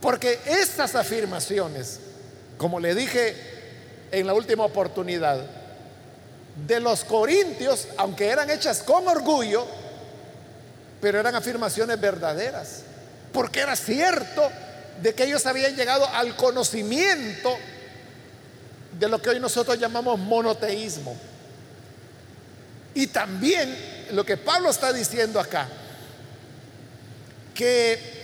Porque 0.00 0.40
estas 0.46 0.94
afirmaciones, 0.94 2.00
como 2.56 2.80
le 2.80 2.94
dije 2.94 3.36
en 4.12 4.26
la 4.26 4.34
última 4.34 4.64
oportunidad, 4.64 5.44
de 6.66 6.80
los 6.80 7.04
corintios, 7.04 7.88
aunque 7.96 8.28
eran 8.28 8.50
hechas 8.50 8.82
con 8.82 9.06
orgullo, 9.06 9.66
pero 11.00 11.20
eran 11.20 11.34
afirmaciones 11.34 12.00
verdaderas, 12.00 12.82
porque 13.32 13.60
era 13.60 13.76
cierto 13.76 14.50
de 15.02 15.14
que 15.14 15.24
ellos 15.24 15.46
habían 15.46 15.76
llegado 15.76 16.08
al 16.08 16.34
conocimiento 16.36 17.56
de 18.98 19.08
lo 19.08 19.20
que 19.22 19.30
hoy 19.30 19.40
nosotros 19.40 19.78
llamamos 19.78 20.18
monoteísmo. 20.18 21.16
Y 22.94 23.06
también 23.06 23.76
lo 24.12 24.24
que 24.24 24.36
Pablo 24.36 24.70
está 24.70 24.92
diciendo 24.92 25.38
acá, 25.38 25.68
que 27.54 28.18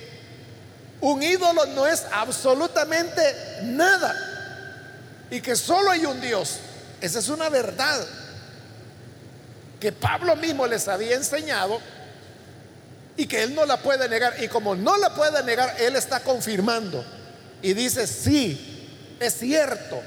un 1.00 1.22
ídolo 1.22 1.66
no 1.66 1.86
es 1.86 2.04
absolutamente 2.10 3.20
nada 3.62 4.14
y 5.30 5.40
que 5.40 5.54
solo 5.54 5.90
hay 5.90 6.06
un 6.06 6.20
Dios. 6.20 6.58
Esa 7.00 7.18
es 7.18 7.28
una 7.28 7.48
verdad 7.48 8.06
que 9.78 9.92
Pablo 9.92 10.34
mismo 10.36 10.66
les 10.66 10.88
había 10.88 11.16
enseñado 11.16 11.78
y 13.16 13.26
que 13.26 13.42
él 13.42 13.54
no 13.54 13.64
la 13.64 13.78
puede 13.78 14.08
negar. 14.08 14.34
Y 14.42 14.48
como 14.48 14.74
no 14.74 14.96
la 14.96 15.14
puede 15.14 15.42
negar, 15.42 15.76
él 15.78 15.96
está 15.96 16.20
confirmando. 16.20 17.04
Y 17.62 17.74
dice, 17.74 18.06
sí, 18.06 19.16
es 19.20 19.34
cierto. 19.34 20.00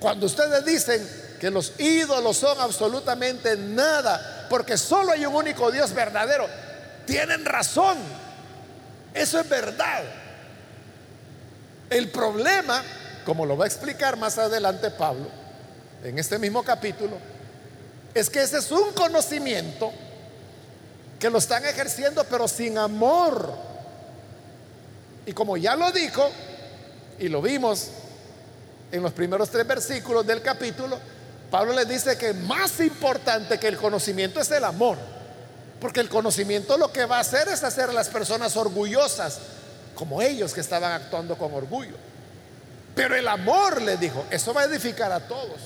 Cuando 0.00 0.26
ustedes 0.26 0.64
dicen 0.64 1.06
que 1.40 1.50
los 1.50 1.78
ídolos 1.78 2.36
son 2.38 2.58
absolutamente 2.60 3.56
nada, 3.56 4.46
porque 4.48 4.76
solo 4.76 5.12
hay 5.12 5.26
un 5.26 5.34
único 5.34 5.70
Dios 5.70 5.92
verdadero, 5.92 6.46
tienen 7.06 7.44
razón. 7.44 7.98
Eso 9.14 9.40
es 9.40 9.48
verdad. 9.48 10.02
El 11.90 12.08
problema, 12.10 12.82
como 13.24 13.46
lo 13.46 13.56
va 13.56 13.64
a 13.64 13.68
explicar 13.68 14.16
más 14.16 14.38
adelante 14.38 14.90
Pablo, 14.90 15.28
en 16.02 16.18
este 16.18 16.38
mismo 16.38 16.62
capítulo, 16.62 17.16
es 18.14 18.30
que 18.30 18.42
ese 18.42 18.58
es 18.58 18.70
un 18.70 18.92
conocimiento 18.92 19.92
que 21.18 21.30
lo 21.30 21.38
están 21.38 21.64
ejerciendo 21.64 22.24
pero 22.24 22.46
sin 22.48 22.78
amor. 22.78 23.52
Y 25.24 25.32
como 25.32 25.56
ya 25.56 25.74
lo 25.74 25.90
dijo, 25.92 26.28
y 27.18 27.28
lo 27.28 27.42
vimos 27.42 27.88
en 28.92 29.02
los 29.02 29.12
primeros 29.12 29.50
tres 29.50 29.66
versículos 29.66 30.26
del 30.26 30.42
capítulo, 30.42 30.98
Pablo 31.50 31.72
les 31.72 31.88
dice 31.88 32.16
que 32.18 32.32
más 32.32 32.78
importante 32.80 33.58
que 33.58 33.68
el 33.68 33.76
conocimiento 33.76 34.40
es 34.40 34.50
el 34.50 34.64
amor. 34.64 34.98
Porque 35.80 36.00
el 36.00 36.08
conocimiento 36.08 36.78
lo 36.78 36.90
que 36.90 37.04
va 37.04 37.18
a 37.18 37.20
hacer 37.20 37.48
es 37.48 37.62
hacer 37.62 37.90
a 37.90 37.92
las 37.92 38.08
personas 38.08 38.56
orgullosas, 38.56 39.38
como 39.94 40.22
ellos 40.22 40.54
que 40.54 40.60
estaban 40.60 40.92
actuando 40.92 41.36
con 41.36 41.52
orgullo. 41.54 41.96
Pero 42.94 43.14
el 43.14 43.28
amor, 43.28 43.82
le 43.82 43.96
dijo, 43.96 44.24
eso 44.30 44.54
va 44.54 44.62
a 44.62 44.64
edificar 44.64 45.12
a 45.12 45.20
todos. 45.20 45.60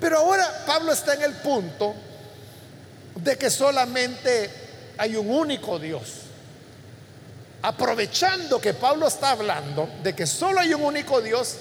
Pero 0.00 0.18
ahora 0.18 0.64
Pablo 0.66 0.92
está 0.92 1.14
en 1.14 1.22
el 1.22 1.32
punto 1.34 1.94
de 3.16 3.36
que 3.38 3.50
solamente 3.50 4.50
hay 4.98 5.16
un 5.16 5.30
único 5.30 5.78
Dios. 5.78 6.22
Aprovechando 7.62 8.60
que 8.60 8.74
Pablo 8.74 9.06
está 9.06 9.30
hablando 9.30 9.88
de 10.02 10.14
que 10.14 10.26
solo 10.26 10.60
hay 10.60 10.74
un 10.74 10.82
único 10.82 11.20
Dios, 11.22 11.56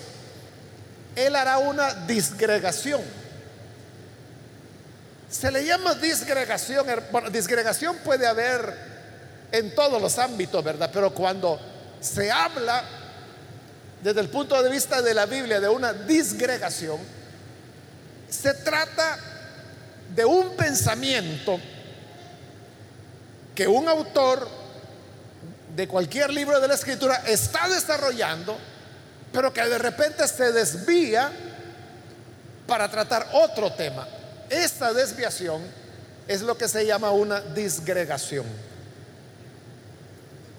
él 1.16 1.36
hará 1.36 1.60
una 1.60 1.94
disgregación. 1.94 3.02
Se 5.30 5.52
le 5.52 5.66
llama 5.66 5.96
disgregación. 5.96 6.86
Bueno, 7.12 7.30
disgregación 7.30 7.98
puede 8.04 8.28
haber 8.28 8.74
en 9.52 9.74
todos 9.74 10.02
los 10.02 10.20
ámbitos, 10.20 10.64
¿verdad? 10.64 10.90
Pero 10.94 11.14
cuando 11.14 11.60
se 12.02 12.30
habla 12.32 12.84
desde 14.04 14.20
el 14.20 14.30
punto 14.30 14.62
de 14.62 14.70
vista 14.70 15.02
de 15.02 15.14
la 15.14 15.26
Biblia 15.26 15.60
de 15.60 15.70
una 15.70 15.94
disgregación, 15.94 17.00
se 18.30 18.54
trata 18.56 19.18
de 20.16 20.26
un 20.26 20.56
pensamiento 20.56 21.60
que 23.56 23.68
un 23.68 23.88
autor 23.88 24.48
de 25.76 25.88
cualquier 25.88 26.32
libro 26.32 26.60
de 26.60 26.68
la 26.68 26.76
escritura 26.76 27.24
está 27.26 27.68
desarrollando 27.68 28.58
pero 29.34 29.52
que 29.52 29.62
de 29.66 29.80
repente 29.80 30.26
se 30.28 30.52
desvía 30.52 31.32
para 32.68 32.90
tratar 32.90 33.28
otro 33.34 33.74
tema. 33.74 34.08
Esta 34.50 34.94
desviación 34.94 35.62
es 36.28 36.42
lo 36.44 36.56
que 36.56 36.70
se 36.70 36.86
llama 36.86 37.10
una 37.12 37.42
disgregación. 37.42 38.46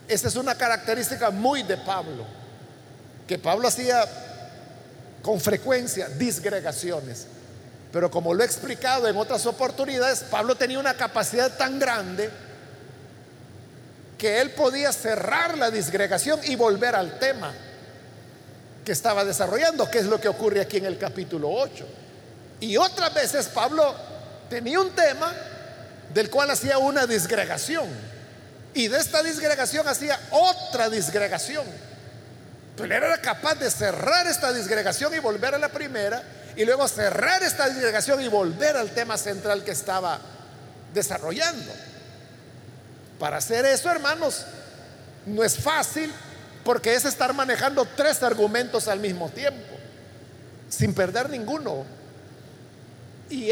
Esa 0.09 0.29
es 0.29 0.37
una 0.37 0.57
característica 0.57 1.31
muy 1.31 1.63
de 1.63 1.79
Pablo, 1.79 2.27
que 3.27 3.39
Pablo 3.39 3.69
hacía 3.69 4.05
con 5.23 5.41
frecuencia 5.41 6.09
disgregaciones. 6.09 7.29
Pero 7.95 8.11
como 8.11 8.35
lo 8.35 8.43
he 8.43 8.47
explicado 8.47 9.07
en 9.07 9.17
otras 9.17 9.47
oportunidades, 9.47 10.25
Pablo 10.29 10.57
tenía 10.57 10.81
una 10.81 10.95
capacidad 10.95 11.57
tan 11.57 11.79
grande 11.79 12.29
que 14.19 14.41
él 14.41 14.51
podía 14.51 14.93
cerrar 14.93 15.57
la 15.57 15.71
disgregación 15.71 16.41
y 16.43 16.57
volver 16.57 16.97
al 16.97 17.21
tema 17.21 17.55
que 18.85 18.91
estaba 18.91 19.25
desarrollando, 19.25 19.89
que 19.89 20.01
es 20.01 20.07
lo 20.07 20.21
que 20.21 20.27
ocurre 20.27 20.61
aquí 20.61 20.79
en 20.79 20.87
el 20.87 20.99
capítulo 20.99 21.49
8. 21.49 21.87
Y 22.59 22.77
otras 22.79 23.15
veces 23.15 23.47
Pablo 23.47 23.95
tenía 24.51 24.81
un 24.81 24.91
tema 24.91 25.33
del 26.13 26.31
cual 26.31 26.51
hacía 26.51 26.79
una 26.79 27.07
disgregación. 27.07 27.87
Y 28.75 28.89
de 28.89 28.99
esta 28.99 29.23
disgregación 29.23 29.87
hacía 29.87 30.19
otra 30.33 30.91
disgregación. 30.91 31.65
Pero 32.77 32.87
él 32.87 33.05
era 33.05 33.19
capaz 33.19 33.55
de 33.55 33.71
cerrar 33.71 34.27
esta 34.27 34.53
disgregación 34.53 35.15
y 35.15 35.21
volver 35.21 35.55
a 35.55 35.59
la 35.59 35.69
primera. 35.69 36.34
Y 36.57 36.65
luego 36.65 36.87
cerrar 36.89 37.43
esta 37.43 37.69
disgregación 37.69 38.21
y 38.21 38.29
volver 38.29 38.77
al 38.77 38.91
tema 38.91 39.19
central 39.19 39.65
que 39.65 39.73
estaba 39.73 40.21
desarrollando. 40.93 41.73
Para 43.19 43.39
hacer 43.39 43.65
eso, 43.67 43.91
hermanos, 43.91 44.45
no 45.27 45.43
es 45.43 45.57
fácil 45.59 46.13
porque 46.65 46.95
es 46.95 47.05
estar 47.05 47.33
manejando 47.35 47.87
tres 47.97 48.23
argumentos 48.23 48.89
al 48.89 48.99
mismo 49.01 49.29
tiempo, 49.29 49.75
sin 50.69 50.95
perder 50.95 51.29
ninguno. 51.29 51.85
Y 53.31 53.51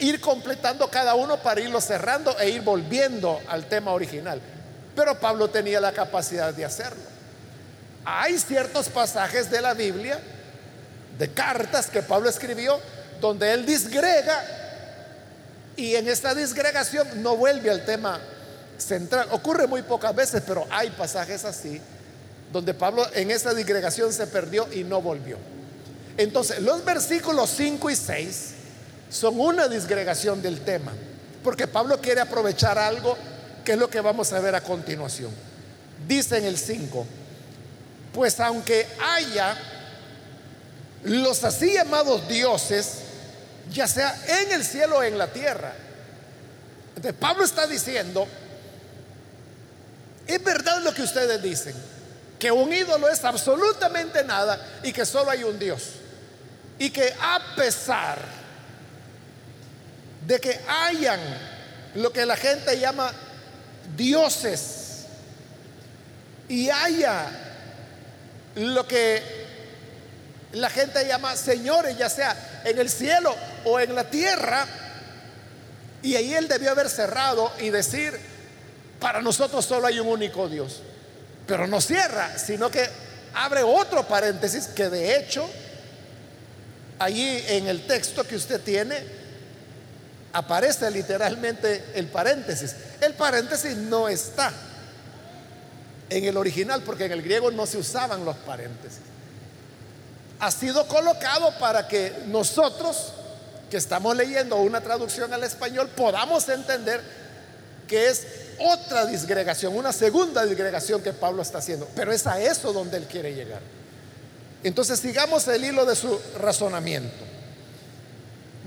ir, 0.00 0.20
completando 0.20 0.88
cada 0.90 1.14
uno 1.14 1.38
para 1.38 1.60
irlo 1.60 1.80
cerrando 1.80 2.38
e 2.38 2.50
ir 2.50 2.62
volviendo 2.62 3.40
al 3.48 3.66
tema 3.66 3.92
original. 3.92 4.40
Pero 4.94 5.18
Pablo 5.18 5.48
tenía 5.48 5.80
la 5.80 5.92
capacidad 5.92 6.52
de 6.52 6.64
hacerlo. 6.64 7.02
Hay 8.04 8.38
ciertos 8.38 8.88
pasajes 8.90 9.50
de 9.50 9.62
la 9.62 9.72
Biblia, 9.72 10.20
de 11.18 11.30
cartas 11.30 11.86
que 11.86 12.02
Pablo 12.02 12.28
escribió, 12.28 12.78
donde 13.20 13.52
él 13.52 13.64
disgrega 13.64 14.42
y 15.76 15.94
en 15.96 16.08
esta 16.08 16.34
disgregación 16.34 17.22
no 17.22 17.36
vuelve 17.36 17.70
al 17.70 17.84
tema 17.84 18.20
central. 18.78 19.28
Ocurre 19.32 19.66
muy 19.66 19.82
pocas 19.82 20.14
veces, 20.14 20.42
pero 20.46 20.66
hay 20.70 20.90
pasajes 20.90 21.44
así 21.44 21.80
donde 22.52 22.74
Pablo 22.74 23.04
en 23.14 23.30
esa 23.30 23.52
digregación 23.52 24.12
se 24.12 24.26
perdió 24.28 24.72
y 24.72 24.84
no 24.84 25.02
volvió. 25.02 25.36
Entonces, 26.16 26.60
los 26.60 26.84
versículos 26.84 27.50
5 27.56 27.90
y 27.90 27.96
6 27.96 28.50
son 29.10 29.40
una 29.40 29.66
disgregación 29.66 30.40
del 30.40 30.60
tema, 30.60 30.92
porque 31.42 31.66
Pablo 31.66 32.00
quiere 32.00 32.20
aprovechar 32.20 32.78
algo 32.78 33.16
que 33.64 33.72
es 33.72 33.78
lo 33.78 33.90
que 33.90 34.00
vamos 34.00 34.32
a 34.32 34.38
ver 34.38 34.54
a 34.54 34.60
continuación. 34.60 35.32
Dice 36.06 36.38
en 36.38 36.44
el 36.44 36.56
5, 36.56 37.04
pues 38.12 38.38
aunque 38.38 38.86
haya 39.00 39.56
los 41.04 41.44
así 41.44 41.72
llamados 41.72 42.26
dioses, 42.28 42.98
ya 43.70 43.86
sea 43.86 44.16
en 44.26 44.52
el 44.52 44.64
cielo 44.64 44.98
o 44.98 45.02
en 45.02 45.18
la 45.18 45.28
tierra. 45.28 45.72
Entonces, 46.96 47.14
Pablo 47.18 47.44
está 47.44 47.66
diciendo, 47.66 48.26
es 50.26 50.42
verdad 50.42 50.80
lo 50.82 50.94
que 50.94 51.02
ustedes 51.02 51.42
dicen, 51.42 51.74
que 52.38 52.50
un 52.50 52.72
ídolo 52.72 53.08
es 53.08 53.24
absolutamente 53.24 54.24
nada 54.24 54.80
y 54.82 54.92
que 54.92 55.04
solo 55.04 55.30
hay 55.30 55.44
un 55.44 55.58
Dios. 55.58 55.82
Y 56.78 56.90
que 56.90 57.14
a 57.20 57.54
pesar 57.56 58.18
de 60.26 60.40
que 60.40 60.60
hayan 60.66 61.20
lo 61.94 62.12
que 62.12 62.26
la 62.26 62.36
gente 62.36 62.78
llama 62.78 63.12
dioses 63.96 65.04
y 66.48 66.68
haya 66.70 67.26
lo 68.56 68.86
que 68.86 69.43
la 70.54 70.70
gente 70.70 71.06
llama 71.06 71.36
señores, 71.36 71.96
ya 71.96 72.08
sea 72.08 72.62
en 72.64 72.78
el 72.78 72.88
cielo 72.88 73.34
o 73.64 73.80
en 73.80 73.94
la 73.94 74.04
tierra, 74.04 74.66
y 76.02 76.16
ahí 76.16 76.34
él 76.34 76.48
debió 76.48 76.70
haber 76.70 76.90
cerrado 76.90 77.50
y 77.60 77.70
decir, 77.70 78.18
para 79.00 79.22
nosotros 79.22 79.64
solo 79.64 79.86
hay 79.86 79.98
un 79.98 80.08
único 80.08 80.48
Dios. 80.48 80.82
Pero 81.46 81.66
no 81.66 81.80
cierra, 81.80 82.38
sino 82.38 82.70
que 82.70 82.88
abre 83.34 83.62
otro 83.62 84.06
paréntesis 84.06 84.66
que 84.68 84.88
de 84.88 85.16
hecho 85.16 85.48
allí 86.98 87.42
en 87.48 87.68
el 87.68 87.86
texto 87.86 88.24
que 88.24 88.36
usted 88.36 88.60
tiene 88.60 89.02
aparece 90.32 90.90
literalmente 90.90 91.84
el 91.94 92.06
paréntesis. 92.06 92.74
El 93.00 93.14
paréntesis 93.14 93.76
no 93.76 94.08
está 94.08 94.52
en 96.10 96.24
el 96.24 96.36
original 96.36 96.82
porque 96.82 97.06
en 97.06 97.12
el 97.12 97.22
griego 97.22 97.50
no 97.50 97.66
se 97.66 97.78
usaban 97.78 98.24
los 98.24 98.36
paréntesis. 98.36 99.13
Ha 100.44 100.50
sido 100.50 100.86
colocado 100.86 101.58
para 101.58 101.88
que 101.88 102.12
nosotros 102.26 103.14
que 103.70 103.78
estamos 103.78 104.14
leyendo 104.14 104.56
una 104.56 104.82
traducción 104.82 105.32
al 105.32 105.42
español 105.42 105.88
podamos 105.96 106.46
entender 106.50 107.00
que 107.88 108.08
es 108.10 108.26
otra 108.58 109.06
disgregación, 109.06 109.74
una 109.74 109.90
segunda 109.90 110.44
disgregación 110.44 111.00
que 111.00 111.14
Pablo 111.14 111.40
está 111.40 111.58
haciendo. 111.58 111.88
Pero 111.96 112.12
es 112.12 112.26
a 112.26 112.38
eso 112.42 112.74
donde 112.74 112.98
él 112.98 113.04
quiere 113.04 113.34
llegar. 113.34 113.62
Entonces 114.62 115.00
sigamos 115.00 115.48
el 115.48 115.64
hilo 115.64 115.86
de 115.86 115.96
su 115.96 116.20
razonamiento. 116.38 117.24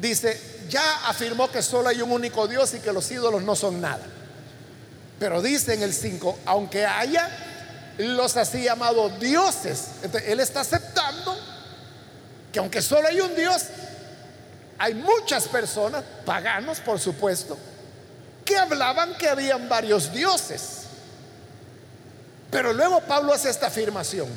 Dice, 0.02 0.42
ya 0.72 1.08
afirmó 1.08 1.52
que 1.52 1.62
solo 1.62 1.90
hay 1.90 2.02
un 2.02 2.12
único 2.12 2.48
Dios 2.48 2.74
y 2.74 2.80
que 2.80 2.92
los 2.92 3.12
ídolos 3.12 3.44
no 3.44 3.56
son 3.56 3.80
nada. 3.80 4.04
Pero 5.20 5.44
dice 5.44 5.76
en 5.76 5.84
el 5.84 5.94
5, 5.94 6.40
aunque 6.46 6.88
haya 6.88 7.30
los 8.00 8.36
así 8.36 8.64
llamados 8.64 9.20
dioses, 9.20 9.90
él 10.26 10.40
está 10.40 10.62
aceptando 10.62 10.97
que 12.52 12.60
aunque 12.60 12.82
solo 12.82 13.08
hay 13.08 13.20
un 13.20 13.36
Dios, 13.36 13.64
hay 14.78 14.94
muchas 14.94 15.48
personas, 15.48 16.04
paganos 16.26 16.80
por 16.80 17.00
supuesto, 17.00 17.58
que 18.46 18.58
hablaban 18.58 19.16
que 19.16 19.28
habían 19.28 19.68
varios 19.68 20.12
dioses. 20.14 20.84
Pero 22.50 22.72
luego 22.74 23.02
Pablo 23.02 23.34
hace 23.34 23.50
esta 23.50 23.68
afirmación, 23.68 24.28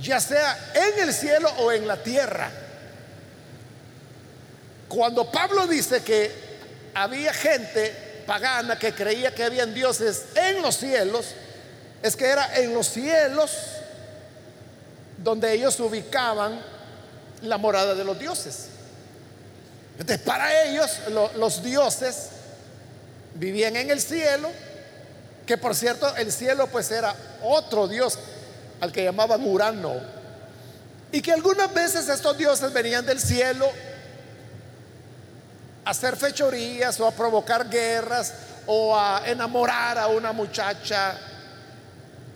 ya 0.00 0.20
sea 0.20 0.72
en 0.74 1.08
el 1.08 1.14
cielo 1.14 1.50
o 1.58 1.72
en 1.72 1.86
la 1.86 1.96
tierra. 1.96 2.50
Cuando 4.88 5.30
Pablo 5.30 5.66
dice 5.66 6.02
que 6.02 6.32
había 6.94 7.32
gente 7.32 8.22
pagana 8.26 8.78
que 8.78 8.92
creía 8.92 9.34
que 9.34 9.44
habían 9.44 9.72
dioses 9.72 10.24
en 10.34 10.60
los 10.60 10.76
cielos, 10.76 11.26
es 12.02 12.14
que 12.16 12.26
era 12.26 12.56
en 12.58 12.74
los 12.74 12.88
cielos 12.88 13.50
donde 15.16 15.52
ellos 15.52 15.80
ubicaban 15.80 16.60
la 17.42 17.58
morada 17.58 17.94
de 17.94 18.04
los 18.04 18.18
dioses. 18.18 18.68
Entonces, 19.98 20.24
para 20.24 20.64
ellos 20.64 20.90
los 21.36 21.62
dioses 21.62 22.28
vivían 23.34 23.76
en 23.76 23.90
el 23.90 24.00
cielo, 24.00 24.48
que 25.46 25.56
por 25.56 25.74
cierto 25.74 26.14
el 26.16 26.30
cielo 26.30 26.66
pues 26.68 26.90
era 26.90 27.14
otro 27.42 27.88
dios 27.88 28.18
al 28.80 28.92
que 28.92 29.04
llamaban 29.04 29.44
Urano, 29.44 29.94
y 31.10 31.20
que 31.20 31.32
algunas 31.32 31.72
veces 31.72 32.08
estos 32.08 32.36
dioses 32.36 32.72
venían 32.72 33.04
del 33.06 33.18
cielo 33.18 33.68
a 35.84 35.90
hacer 35.90 36.16
fechorías 36.16 37.00
o 37.00 37.06
a 37.06 37.12
provocar 37.12 37.68
guerras 37.68 38.34
o 38.66 38.96
a 38.96 39.22
enamorar 39.26 39.98
a 39.98 40.08
una 40.08 40.32
muchacha 40.32 41.18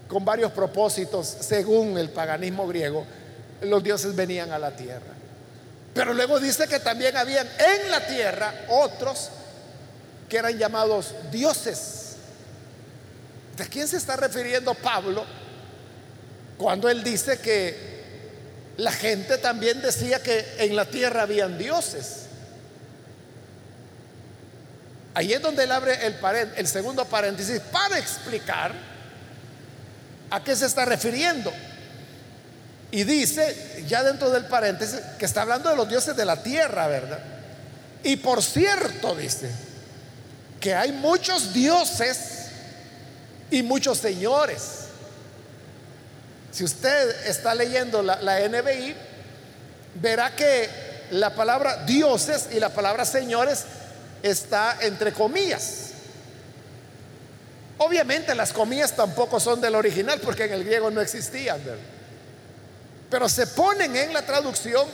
con 0.08 0.24
varios 0.24 0.52
propósitos, 0.52 1.26
según 1.26 1.96
el 1.98 2.10
paganismo 2.10 2.66
griego, 2.66 3.06
los 3.62 3.82
dioses 3.82 4.14
venían 4.14 4.52
a 4.52 4.58
la 4.58 4.70
tierra. 4.74 5.12
Pero 5.94 6.14
luego 6.14 6.40
dice 6.40 6.66
que 6.66 6.80
también 6.80 7.16
habían 7.16 7.46
en 7.46 7.90
la 7.90 8.06
tierra 8.06 8.52
otros 8.68 9.30
que 10.28 10.38
eran 10.38 10.56
llamados 10.56 11.14
dioses. 11.30 12.16
¿De 13.56 13.66
quién 13.66 13.86
se 13.86 13.98
está 13.98 14.16
refiriendo 14.16 14.72
Pablo 14.74 15.24
cuando 16.56 16.88
él 16.88 17.04
dice 17.04 17.38
que 17.38 17.92
la 18.78 18.92
gente 18.92 19.36
también 19.38 19.82
decía 19.82 20.22
que 20.22 20.56
en 20.58 20.74
la 20.74 20.86
tierra 20.86 21.22
habían 21.22 21.58
dioses? 21.58 22.20
Ahí 25.14 25.34
es 25.34 25.42
donde 25.42 25.64
él 25.64 25.72
abre 25.72 26.06
el, 26.06 26.16
el 26.56 26.66
segundo 26.66 27.04
paréntesis 27.04 27.60
para 27.60 27.98
explicar 27.98 28.72
a 30.30 30.42
qué 30.42 30.56
se 30.56 30.64
está 30.64 30.86
refiriendo. 30.86 31.52
Y 32.92 33.04
dice, 33.04 33.84
ya 33.88 34.02
dentro 34.02 34.30
del 34.30 34.44
paréntesis, 34.44 35.00
que 35.18 35.24
está 35.24 35.42
hablando 35.42 35.70
de 35.70 35.76
los 35.76 35.88
dioses 35.88 36.14
de 36.14 36.26
la 36.26 36.42
tierra, 36.42 36.86
¿verdad? 36.86 37.18
Y 38.04 38.16
por 38.16 38.42
cierto, 38.42 39.14
dice, 39.16 39.50
que 40.60 40.74
hay 40.74 40.92
muchos 40.92 41.54
dioses 41.54 42.48
y 43.50 43.62
muchos 43.62 43.96
señores. 43.96 44.62
Si 46.52 46.64
usted 46.64 47.26
está 47.26 47.54
leyendo 47.54 48.02
la, 48.02 48.20
la 48.20 48.46
NBI, 48.46 48.94
verá 49.94 50.36
que 50.36 50.68
la 51.12 51.34
palabra 51.34 51.84
dioses 51.86 52.48
y 52.52 52.60
la 52.60 52.68
palabra 52.68 53.06
señores 53.06 53.64
está 54.22 54.76
entre 54.82 55.14
comillas. 55.14 55.92
Obviamente 57.78 58.34
las 58.34 58.52
comillas 58.52 58.94
tampoco 58.94 59.40
son 59.40 59.62
del 59.62 59.76
original 59.76 60.20
porque 60.20 60.44
en 60.44 60.52
el 60.52 60.64
griego 60.64 60.90
no 60.90 61.00
existían, 61.00 61.58
pero 63.12 63.28
se 63.28 63.46
ponen 63.46 63.94
en 63.94 64.14
la 64.14 64.22
traducción 64.22 64.86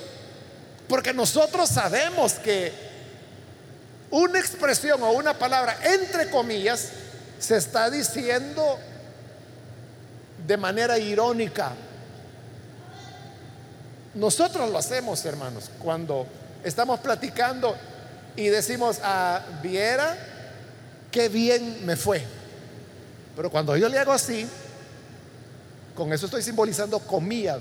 porque 0.89 1.15
nosotros 1.15 1.69
sabemos 1.69 2.33
que 2.33 2.73
una 4.11 4.41
expresión 4.41 5.01
o 5.05 5.13
una 5.13 5.39
palabra 5.39 5.79
entre 5.85 6.29
comillas 6.29 6.89
se 7.39 7.57
está 7.57 7.89
diciendo 7.89 8.77
de 10.45 10.57
manera 10.57 10.99
irónica. 10.99 11.71
Nosotros 14.15 14.69
lo 14.69 14.79
hacemos, 14.79 15.25
hermanos, 15.25 15.71
cuando 15.79 16.27
estamos 16.65 16.99
platicando 16.99 17.77
y 18.35 18.49
decimos, 18.49 18.99
ah, 19.05 19.43
viera 19.63 20.19
qué 21.13 21.29
bien 21.29 21.87
me 21.87 21.95
fue. 21.95 22.25
Pero 23.37 23.49
cuando 23.49 23.77
yo 23.77 23.89
le 23.89 23.97
hago 23.97 24.11
así, 24.11 24.45
con 25.95 26.13
eso 26.13 26.27
estoy 26.27 26.43
simbolizando 26.43 26.99
comida. 26.99 27.61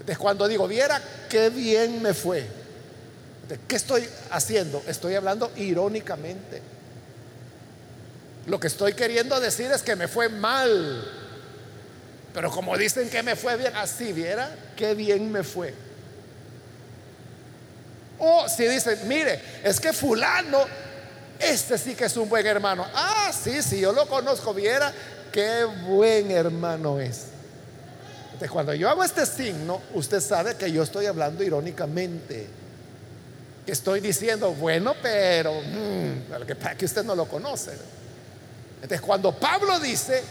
Entonces 0.00 0.18
cuando 0.18 0.48
digo, 0.48 0.68
viera 0.68 1.00
qué 1.28 1.50
bien 1.50 2.02
me 2.02 2.14
fue. 2.14 2.46
¿Qué 3.66 3.76
estoy 3.76 4.08
haciendo? 4.30 4.82
Estoy 4.86 5.14
hablando 5.14 5.50
irónicamente. 5.56 6.60
Lo 8.46 8.60
que 8.60 8.66
estoy 8.66 8.94
queriendo 8.94 9.38
decir 9.40 9.70
es 9.70 9.82
que 9.82 9.96
me 9.96 10.08
fue 10.08 10.28
mal. 10.28 11.04
Pero 12.34 12.50
como 12.50 12.76
dicen 12.76 13.08
que 13.08 13.22
me 13.22 13.36
fue 13.36 13.56
bien, 13.56 13.74
así 13.76 14.12
viera 14.12 14.50
qué 14.76 14.94
bien 14.94 15.32
me 15.32 15.42
fue. 15.42 15.74
O 18.18 18.48
si 18.48 18.66
dicen, 18.66 18.98
mire, 19.06 19.40
es 19.62 19.80
que 19.80 19.92
fulano, 19.92 20.66
este 21.38 21.78
sí 21.78 21.94
que 21.94 22.06
es 22.06 22.16
un 22.16 22.28
buen 22.28 22.46
hermano. 22.46 22.86
Ah, 22.94 23.32
sí, 23.32 23.62
sí, 23.62 23.80
yo 23.80 23.92
lo 23.92 24.06
conozco, 24.08 24.52
viera 24.52 24.92
qué 25.32 25.64
buen 25.86 26.30
hermano 26.30 27.00
es. 27.00 27.27
Entonces, 28.38 28.52
cuando 28.52 28.72
yo 28.72 28.88
hago 28.88 29.02
este 29.02 29.26
signo, 29.26 29.82
usted 29.94 30.20
sabe 30.20 30.54
que 30.54 30.70
yo 30.70 30.84
estoy 30.84 31.06
hablando 31.06 31.42
irónicamente. 31.42 32.46
Estoy 33.66 33.98
diciendo, 33.98 34.52
bueno, 34.52 34.94
pero 35.02 35.60
mm, 35.60 36.46
que 36.46 36.76
que 36.76 36.84
usted 36.84 37.02
no 37.02 37.16
lo 37.16 37.26
conoce. 37.26 37.72
Entonces, 38.76 39.00
cuando 39.00 39.34
Pablo 39.34 39.80
dice 39.80 40.22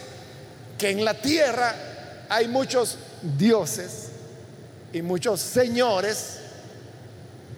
que 0.77 0.91
en 0.91 1.03
la 1.03 1.15
tierra 1.15 1.75
hay 2.29 2.47
muchos 2.47 2.95
dioses 3.37 4.07
y 4.93 5.01
muchos 5.01 5.41
señores, 5.41 6.37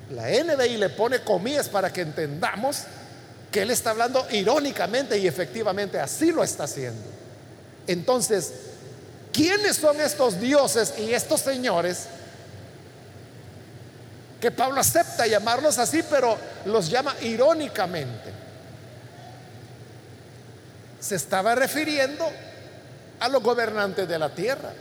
la 0.09 0.29
NBI 0.31 0.77
le 0.77 0.89
pone 0.89 1.19
comillas 1.19 1.69
para 1.69 1.93
que 1.93 2.01
entendamos 2.01 2.85
que 3.51 3.62
él 3.62 3.69
está 3.69 3.91
hablando 3.91 4.25
irónicamente 4.31 5.15
y 5.19 5.27
efectivamente 5.27 5.99
así 5.99 6.31
lo 6.31 6.43
está 6.43 6.63
haciendo. 6.63 7.05
Entonces, 7.85 8.68
¿quiénes 9.31 9.77
son 9.77 9.99
estos 10.01 10.39
dioses 10.39 10.93
y 10.97 11.13
estos 11.13 11.41
señores? 11.41 12.07
Que 14.39 14.51
Pablo 14.51 14.79
acepta 14.79 15.27
llamarlos 15.27 15.77
así, 15.77 16.03
pero 16.09 16.37
los 16.65 16.89
llama 16.89 17.15
irónicamente. 17.21 18.31
Se 20.99 21.15
estaba 21.15 21.55
refiriendo 21.55 22.29
a 23.19 23.27
los 23.27 23.43
gobernantes 23.43 24.07
de 24.07 24.19
la 24.19 24.29
tierra. 24.29 24.71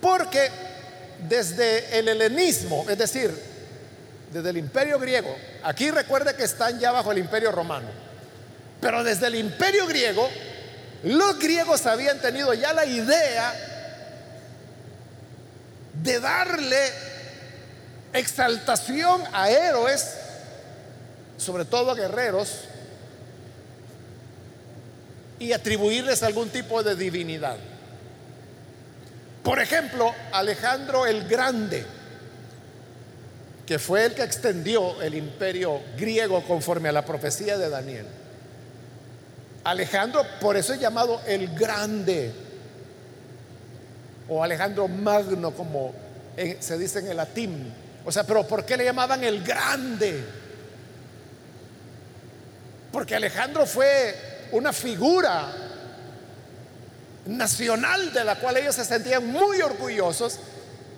Porque 0.00 0.50
desde 1.28 1.98
el 1.98 2.08
helenismo, 2.08 2.86
es 2.88 2.98
decir, 2.98 3.34
desde 4.32 4.50
el 4.50 4.56
imperio 4.56 4.98
griego, 4.98 5.34
aquí 5.62 5.90
recuerde 5.90 6.34
que 6.34 6.44
están 6.44 6.78
ya 6.78 6.92
bajo 6.92 7.12
el 7.12 7.18
imperio 7.18 7.52
romano, 7.52 7.88
pero 8.80 9.02
desde 9.02 9.26
el 9.28 9.36
imperio 9.36 9.86
griego, 9.86 10.28
los 11.02 11.38
griegos 11.38 11.86
habían 11.86 12.20
tenido 12.20 12.52
ya 12.54 12.72
la 12.72 12.86
idea 12.86 13.52
de 16.02 16.20
darle 16.20 16.90
exaltación 18.12 19.22
a 19.32 19.50
héroes, 19.50 20.14
sobre 21.36 21.64
todo 21.64 21.90
a 21.90 21.94
guerreros, 21.94 22.62
y 25.38 25.52
atribuirles 25.52 26.22
algún 26.22 26.48
tipo 26.48 26.82
de 26.82 26.96
divinidad. 26.96 27.56
Por 29.42 29.60
ejemplo, 29.60 30.12
Alejandro 30.32 31.06
el 31.06 31.28
Grande, 31.28 31.84
que 33.66 33.78
fue 33.78 34.06
el 34.06 34.14
que 34.14 34.22
extendió 34.22 35.00
el 35.02 35.14
imperio 35.14 35.80
griego 35.96 36.42
conforme 36.44 36.88
a 36.88 36.92
la 36.92 37.04
profecía 37.04 37.58
de 37.58 37.68
Daniel. 37.68 38.06
Alejandro, 39.66 40.24
por 40.40 40.56
eso 40.56 40.72
es 40.72 40.80
llamado 40.80 41.20
el 41.26 41.52
Grande, 41.52 42.32
o 44.28 44.42
Alejandro 44.42 44.86
Magno, 44.86 45.50
como 45.50 45.92
se 46.60 46.78
dice 46.78 47.00
en 47.00 47.08
el 47.08 47.16
latín. 47.16 47.74
O 48.04 48.12
sea, 48.12 48.22
pero 48.22 48.46
¿por 48.46 48.64
qué 48.64 48.76
le 48.76 48.84
llamaban 48.84 49.24
el 49.24 49.42
Grande? 49.42 50.24
Porque 52.92 53.16
Alejandro 53.16 53.66
fue 53.66 54.46
una 54.52 54.72
figura 54.72 55.52
nacional 57.26 58.12
de 58.12 58.22
la 58.22 58.36
cual 58.36 58.58
ellos 58.58 58.76
se 58.76 58.84
sentían 58.84 59.26
muy 59.26 59.60
orgullosos 59.62 60.38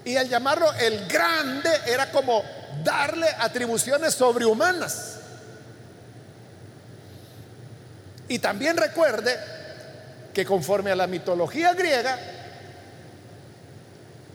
y 0.05 0.17
al 0.17 0.29
llamarlo 0.29 0.71
el 0.75 1.09
grande 1.09 1.71
era 1.87 2.11
como 2.13 2.43
darle 2.85 3.29
atribuciones 3.39 4.13
sobrehumanas. 4.13 5.21
Y 8.29 8.39
también 8.39 8.77
recuerde 8.77 9.37
que 10.35 10.45
conforme 10.45 10.91
a 10.91 10.97
la 10.97 11.07
mitología 11.07 11.73
griega, 11.75 12.19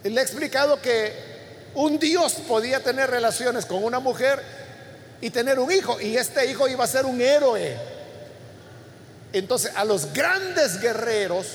le 0.04 0.20
he 0.20 0.24
explicado 0.24 0.82
que 0.82 1.14
un 1.76 2.00
dios 2.00 2.34
podía 2.48 2.82
tener 2.82 3.10
relaciones 3.10 3.66
con 3.66 3.84
una 3.84 4.00
mujer 4.00 4.42
y 5.22 5.30
tener 5.30 5.60
un 5.60 5.72
hijo, 5.72 6.02
y 6.02 6.18
este 6.18 6.50
hijo 6.50 6.68
iba 6.68 6.84
a 6.84 6.88
ser 6.88 7.06
un 7.06 7.22
héroe. 7.22 7.78
Entonces 9.32 9.72
a 9.76 9.86
los 9.86 10.12
grandes 10.14 10.82
guerreros, 10.82 11.48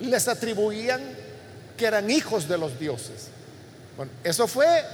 les 0.00 0.28
atribuían 0.28 1.00
que 1.76 1.86
eran 1.86 2.10
hijos 2.10 2.48
de 2.48 2.58
los 2.58 2.78
dioses. 2.78 3.28
Bueno, 3.96 4.12
eso 4.24 4.46
fue 4.46 4.84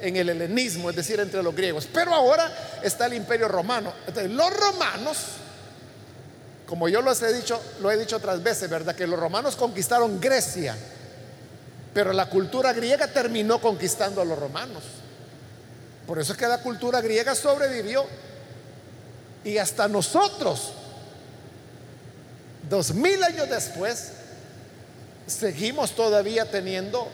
en 0.00 0.16
el 0.16 0.28
helenismo, 0.28 0.90
es 0.90 0.96
decir, 0.96 1.18
entre 1.20 1.42
los 1.42 1.54
griegos. 1.54 1.88
Pero 1.92 2.14
ahora 2.14 2.80
está 2.82 3.06
el 3.06 3.14
imperio 3.14 3.48
romano. 3.48 3.92
Entonces, 4.06 4.30
los 4.30 4.50
romanos 4.56 5.16
como 6.68 6.86
yo 6.86 7.00
los 7.00 7.22
he 7.22 7.32
dicho, 7.32 7.58
lo 7.80 7.90
he 7.90 7.96
dicho 7.96 8.16
otras 8.16 8.42
veces, 8.42 8.68
¿verdad? 8.68 8.94
Que 8.94 9.06
los 9.06 9.18
romanos 9.18 9.56
conquistaron 9.56 10.20
Grecia, 10.20 10.76
pero 11.94 12.12
la 12.12 12.26
cultura 12.28 12.74
griega 12.74 13.08
terminó 13.08 13.58
conquistando 13.58 14.20
a 14.20 14.24
los 14.26 14.38
romanos. 14.38 14.82
Por 16.06 16.18
eso 16.18 16.32
es 16.32 16.38
que 16.38 16.46
la 16.46 16.58
cultura 16.58 17.00
griega 17.00 17.34
sobrevivió. 17.34 18.04
Y 19.44 19.56
hasta 19.56 19.88
nosotros, 19.88 20.72
dos 22.68 22.92
mil 22.92 23.22
años 23.24 23.48
después, 23.48 24.10
seguimos 25.26 25.92
todavía 25.92 26.50
teniendo 26.50 27.08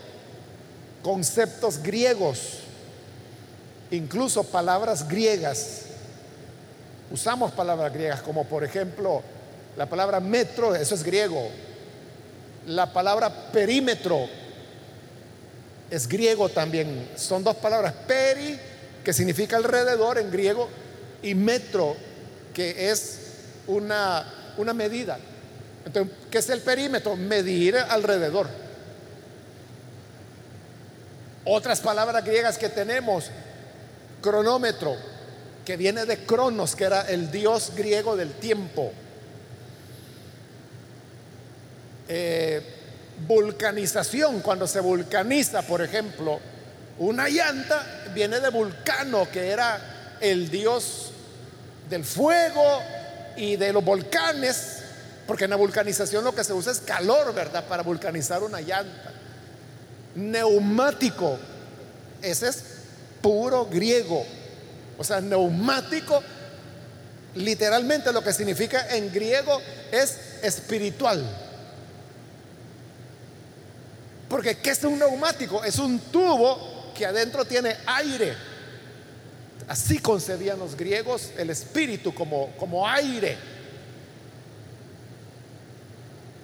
conceptos 1.04 1.80
griegos, 1.80 2.63
incluso 3.96 4.44
palabras 4.44 5.08
griegas. 5.08 5.82
Usamos 7.10 7.52
palabras 7.52 7.92
griegas 7.92 8.22
como 8.22 8.44
por 8.44 8.64
ejemplo 8.64 9.22
la 9.76 9.86
palabra 9.86 10.20
metro, 10.20 10.74
eso 10.74 10.94
es 10.94 11.02
griego. 11.02 11.48
La 12.66 12.92
palabra 12.92 13.50
perímetro 13.52 14.28
es 15.90 16.08
griego 16.08 16.48
también. 16.48 17.10
Son 17.16 17.42
dos 17.42 17.56
palabras. 17.56 17.92
Peri, 18.06 18.58
que 19.04 19.12
significa 19.12 19.56
alrededor 19.56 20.18
en 20.18 20.30
griego, 20.30 20.68
y 21.22 21.34
metro, 21.34 21.96
que 22.52 22.90
es 22.90 23.18
una, 23.66 24.52
una 24.56 24.72
medida. 24.72 25.18
Entonces, 25.84 26.14
¿qué 26.30 26.38
es 26.38 26.48
el 26.50 26.60
perímetro? 26.60 27.16
Medir 27.16 27.76
alrededor. 27.76 28.48
Otras 31.44 31.80
palabras 31.80 32.24
griegas 32.24 32.56
que 32.56 32.68
tenemos, 32.68 33.30
cronómetro, 34.24 34.96
que 35.66 35.76
viene 35.76 36.06
de 36.06 36.24
Cronos, 36.24 36.74
que 36.74 36.84
era 36.84 37.02
el 37.02 37.30
dios 37.30 37.72
griego 37.76 38.16
del 38.16 38.32
tiempo. 38.32 38.90
Eh, 42.08 42.62
vulcanización, 43.26 44.40
cuando 44.40 44.66
se 44.66 44.80
vulcaniza, 44.80 45.60
por 45.60 45.82
ejemplo, 45.82 46.40
una 46.98 47.28
llanta 47.28 47.84
viene 48.14 48.40
de 48.40 48.48
Vulcano, 48.48 49.28
que 49.30 49.50
era 49.50 50.16
el 50.22 50.48
dios 50.48 51.10
del 51.90 52.02
fuego 52.02 52.80
y 53.36 53.56
de 53.56 53.74
los 53.74 53.84
volcanes, 53.84 54.78
porque 55.26 55.44
en 55.44 55.50
la 55.50 55.56
vulcanización 55.56 56.24
lo 56.24 56.34
que 56.34 56.44
se 56.44 56.54
usa 56.54 56.72
es 56.72 56.80
calor, 56.80 57.34
¿verdad? 57.34 57.66
Para 57.66 57.82
vulcanizar 57.82 58.42
una 58.42 58.62
llanta. 58.62 59.12
Neumático, 60.14 61.36
ese 62.22 62.48
es 62.48 62.73
puro 63.24 63.64
griego. 63.64 64.22
O 64.98 65.02
sea, 65.02 65.18
neumático, 65.22 66.22
literalmente 67.36 68.12
lo 68.12 68.22
que 68.22 68.34
significa 68.34 68.94
en 68.94 69.10
griego 69.10 69.62
es 69.90 70.18
espiritual. 70.42 71.24
Porque 74.28 74.58
¿qué 74.58 74.70
es 74.70 74.84
un 74.84 74.98
neumático? 74.98 75.64
Es 75.64 75.78
un 75.78 75.98
tubo 75.98 76.92
que 76.94 77.06
adentro 77.06 77.46
tiene 77.46 77.74
aire. 77.86 78.34
Así 79.68 80.00
concebían 80.00 80.58
los 80.58 80.76
griegos 80.76 81.30
el 81.38 81.48
espíritu 81.48 82.12
como, 82.14 82.50
como 82.58 82.86
aire, 82.86 83.38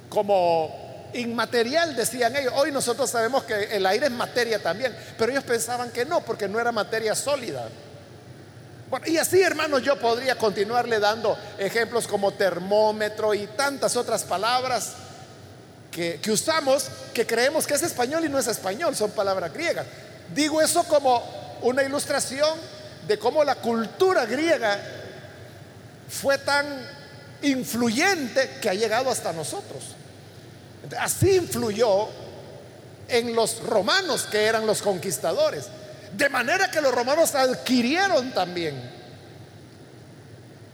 como 0.08 0.89
inmaterial, 1.14 1.94
decían 1.96 2.34
ellos. 2.36 2.52
Hoy 2.56 2.72
nosotros 2.72 3.10
sabemos 3.10 3.44
que 3.44 3.54
el 3.76 3.86
aire 3.86 4.06
es 4.06 4.12
materia 4.12 4.62
también, 4.62 4.96
pero 5.18 5.32
ellos 5.32 5.44
pensaban 5.44 5.90
que 5.90 6.04
no, 6.04 6.20
porque 6.20 6.48
no 6.48 6.60
era 6.60 6.72
materia 6.72 7.14
sólida. 7.14 7.68
Bueno, 8.90 9.06
y 9.06 9.18
así, 9.18 9.40
hermanos, 9.40 9.82
yo 9.82 9.98
podría 10.00 10.36
continuarle 10.36 10.98
dando 10.98 11.38
ejemplos 11.58 12.08
como 12.08 12.32
termómetro 12.32 13.34
y 13.34 13.46
tantas 13.46 13.96
otras 13.96 14.24
palabras 14.24 14.94
que, 15.90 16.20
usamos 16.30 16.88
que 17.14 17.26
creemos 17.26 17.66
que 17.66 17.74
es 17.74 17.82
español 17.82 18.24
y 18.24 18.28
no 18.28 18.38
es 18.38 18.46
español, 18.46 18.96
son 18.96 19.12
palabras 19.12 19.52
griegas. 19.52 19.86
Digo 20.34 20.60
eso 20.60 20.84
como 20.84 21.22
una 21.62 21.82
ilustración 21.82 22.58
de 23.06 23.18
cómo 23.18 23.44
la 23.44 23.56
cultura 23.56 24.26
griega 24.26 24.80
fue 26.08 26.38
tan 26.38 26.66
influyente 27.42 28.58
que 28.60 28.70
ha 28.70 28.74
llegado 28.74 29.10
hasta 29.10 29.32
nosotros. 29.32 29.99
Así 30.98 31.37
influyó 31.37 32.09
en 33.09 33.35
los 33.35 33.62
romanos 33.64 34.26
que 34.31 34.44
eran 34.44 34.66
los 34.66 34.83
conquistadores. 34.83 35.66
De 36.16 36.29
manera 36.29 36.70
que 36.70 36.81
los 36.81 36.92
romanos 36.92 37.35
adquirieron 37.35 38.33
también 38.33 39.00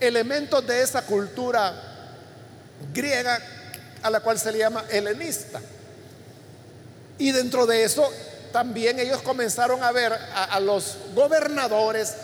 elementos 0.00 0.66
de 0.66 0.82
esa 0.82 1.02
cultura 1.02 1.74
griega 2.92 3.38
a 4.02 4.10
la 4.10 4.20
cual 4.20 4.38
se 4.38 4.52
le 4.52 4.58
llama 4.58 4.84
helenista. 4.90 5.60
Y 7.18 7.32
dentro 7.32 7.66
de 7.66 7.84
eso 7.84 8.10
también 8.52 8.98
ellos 8.98 9.22
comenzaron 9.22 9.82
a 9.82 9.92
ver 9.92 10.12
a, 10.12 10.60
los 10.60 10.96
gobernadores, 11.14 12.14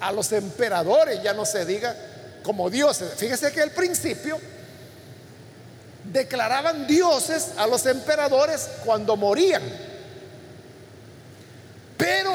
a 0.00 0.12
los 0.12 0.30
emperadores, 0.32 1.22
ya 1.22 1.32
no 1.32 1.44
se 1.44 1.64
diga 1.64 1.94
como 2.42 2.70
dioses. 2.70 3.12
Fíjese 3.16 3.52
que 3.52 3.62
al 3.62 3.70
principio 3.70 4.38
declaraban 6.12 6.86
dioses 6.86 7.52
a 7.56 7.66
los 7.66 7.86
emperadores 7.86 8.68
cuando 8.84 9.16
morían. 9.16 9.62
Pero 11.96 12.32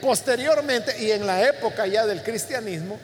posteriormente 0.00 1.02
y 1.02 1.10
en 1.10 1.26
la 1.26 1.46
época 1.48 1.86
ya 1.86 2.06
del 2.06 2.22
cristianismo, 2.22 2.98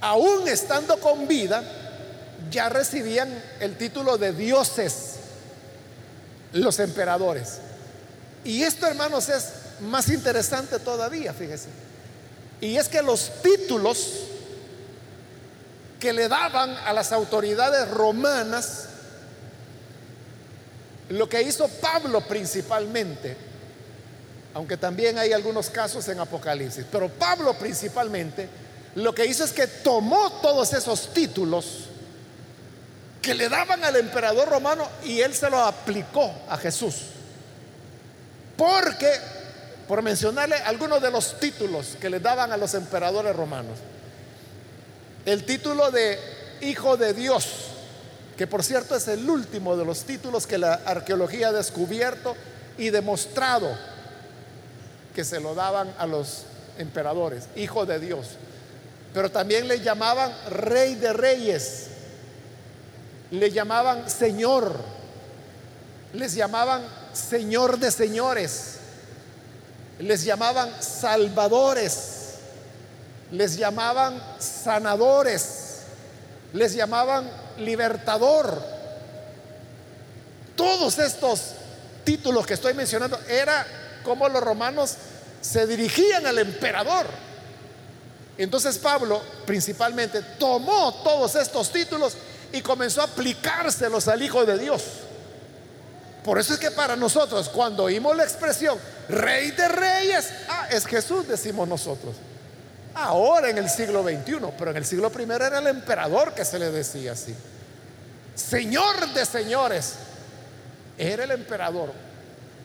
aún 0.00 0.48
estando 0.48 0.98
con 1.00 1.26
vida, 1.26 1.62
ya 2.50 2.68
recibían 2.68 3.28
el 3.60 3.76
título 3.76 4.18
de 4.18 4.32
dioses 4.32 5.16
los 6.52 6.78
emperadores. 6.78 7.58
Y 8.44 8.62
esto, 8.62 8.86
hermanos, 8.86 9.28
es 9.28 9.48
más 9.80 10.08
interesante 10.08 10.78
todavía, 10.78 11.34
fíjese. 11.34 11.68
Y 12.60 12.76
es 12.76 12.88
que 12.88 13.02
los 13.02 13.30
títulos 13.42 14.25
que 16.00 16.12
le 16.12 16.28
daban 16.28 16.76
a 16.84 16.92
las 16.92 17.12
autoridades 17.12 17.88
romanas, 17.90 18.88
lo 21.08 21.28
que 21.28 21.42
hizo 21.42 21.68
Pablo 21.68 22.20
principalmente, 22.22 23.36
aunque 24.54 24.76
también 24.76 25.18
hay 25.18 25.32
algunos 25.32 25.70
casos 25.70 26.08
en 26.08 26.20
Apocalipsis, 26.20 26.84
pero 26.90 27.08
Pablo 27.08 27.54
principalmente, 27.54 28.48
lo 28.94 29.14
que 29.14 29.26
hizo 29.26 29.44
es 29.44 29.52
que 29.52 29.66
tomó 29.66 30.32
todos 30.40 30.72
esos 30.72 31.12
títulos 31.12 31.84
que 33.20 33.34
le 33.34 33.48
daban 33.48 33.84
al 33.84 33.96
emperador 33.96 34.48
romano 34.48 34.88
y 35.04 35.20
él 35.20 35.34
se 35.34 35.50
lo 35.50 35.58
aplicó 35.58 36.32
a 36.48 36.56
Jesús. 36.56 37.02
Porque, 38.56 39.10
por 39.86 40.00
mencionarle 40.02 40.56
algunos 40.56 41.02
de 41.02 41.10
los 41.10 41.38
títulos 41.38 41.96
que 42.00 42.08
le 42.08 42.20
daban 42.20 42.52
a 42.52 42.56
los 42.56 42.72
emperadores 42.74 43.36
romanos, 43.36 43.78
el 45.26 45.44
título 45.44 45.90
de 45.90 46.18
Hijo 46.62 46.96
de 46.96 47.12
Dios, 47.12 47.46
que 48.38 48.46
por 48.46 48.64
cierto 48.64 48.96
es 48.96 49.06
el 49.08 49.28
último 49.28 49.76
de 49.76 49.84
los 49.84 50.04
títulos 50.04 50.46
que 50.46 50.56
la 50.56 50.74
arqueología 50.74 51.48
ha 51.48 51.52
descubierto 51.52 52.34
y 52.78 52.88
demostrado 52.88 53.76
que 55.14 55.24
se 55.24 55.40
lo 55.40 55.54
daban 55.54 55.94
a 55.98 56.06
los 56.06 56.44
emperadores, 56.78 57.48
Hijo 57.56 57.84
de 57.84 58.00
Dios. 58.00 58.28
Pero 59.12 59.30
también 59.30 59.68
le 59.68 59.80
llamaban 59.80 60.32
Rey 60.48 60.94
de 60.94 61.12
Reyes 61.12 61.88
le 63.30 63.50
llamaban 63.50 64.08
Señor, 64.08 64.74
les 66.12 66.34
llamaban 66.34 66.82
Señor 67.12 67.78
de 67.78 67.90
señores, 67.90 68.76
les 69.98 70.24
llamaban 70.24 70.70
salvadores, 70.80 72.15
les 73.30 73.56
llamaban 73.56 74.22
sanadores, 74.38 75.80
les 76.52 76.74
llamaban 76.74 77.30
libertador. 77.58 78.62
Todos 80.54 80.98
estos 80.98 81.52
títulos 82.04 82.46
que 82.46 82.54
estoy 82.54 82.74
mencionando 82.74 83.18
era 83.28 83.66
como 84.04 84.28
los 84.28 84.42
romanos 84.42 84.94
se 85.40 85.66
dirigían 85.66 86.26
al 86.26 86.38
emperador. 86.38 87.06
Entonces 88.38 88.78
Pablo 88.78 89.20
principalmente 89.46 90.22
tomó 90.38 90.94
todos 91.02 91.34
estos 91.36 91.70
títulos 91.70 92.16
y 92.52 92.60
comenzó 92.60 93.00
a 93.00 93.04
aplicárselos 93.04 94.08
al 94.08 94.22
Hijo 94.22 94.44
de 94.44 94.58
Dios. 94.58 94.82
Por 96.24 96.38
eso 96.38 96.54
es 96.54 96.58
que 96.58 96.70
para 96.70 96.96
nosotros, 96.96 97.48
cuando 97.48 97.84
oímos 97.84 98.16
la 98.16 98.24
expresión 98.24 98.78
Rey 99.08 99.52
de 99.52 99.68
Reyes, 99.68 100.28
ah, 100.48 100.66
es 100.70 100.84
Jesús, 100.84 101.28
decimos 101.28 101.68
nosotros. 101.68 102.14
Ahora 102.98 103.50
en 103.50 103.58
el 103.58 103.68
siglo 103.68 104.02
XXI, 104.02 104.38
pero 104.58 104.70
en 104.70 104.78
el 104.78 104.86
siglo 104.86 105.12
I 105.14 105.22
era 105.30 105.58
el 105.58 105.66
emperador 105.66 106.32
que 106.32 106.46
se 106.46 106.58
le 106.58 106.70
decía 106.70 107.12
así. 107.12 107.34
Señor 108.34 109.12
de 109.12 109.26
señores, 109.26 109.96
era 110.96 111.24
el 111.24 111.30
emperador 111.32 111.92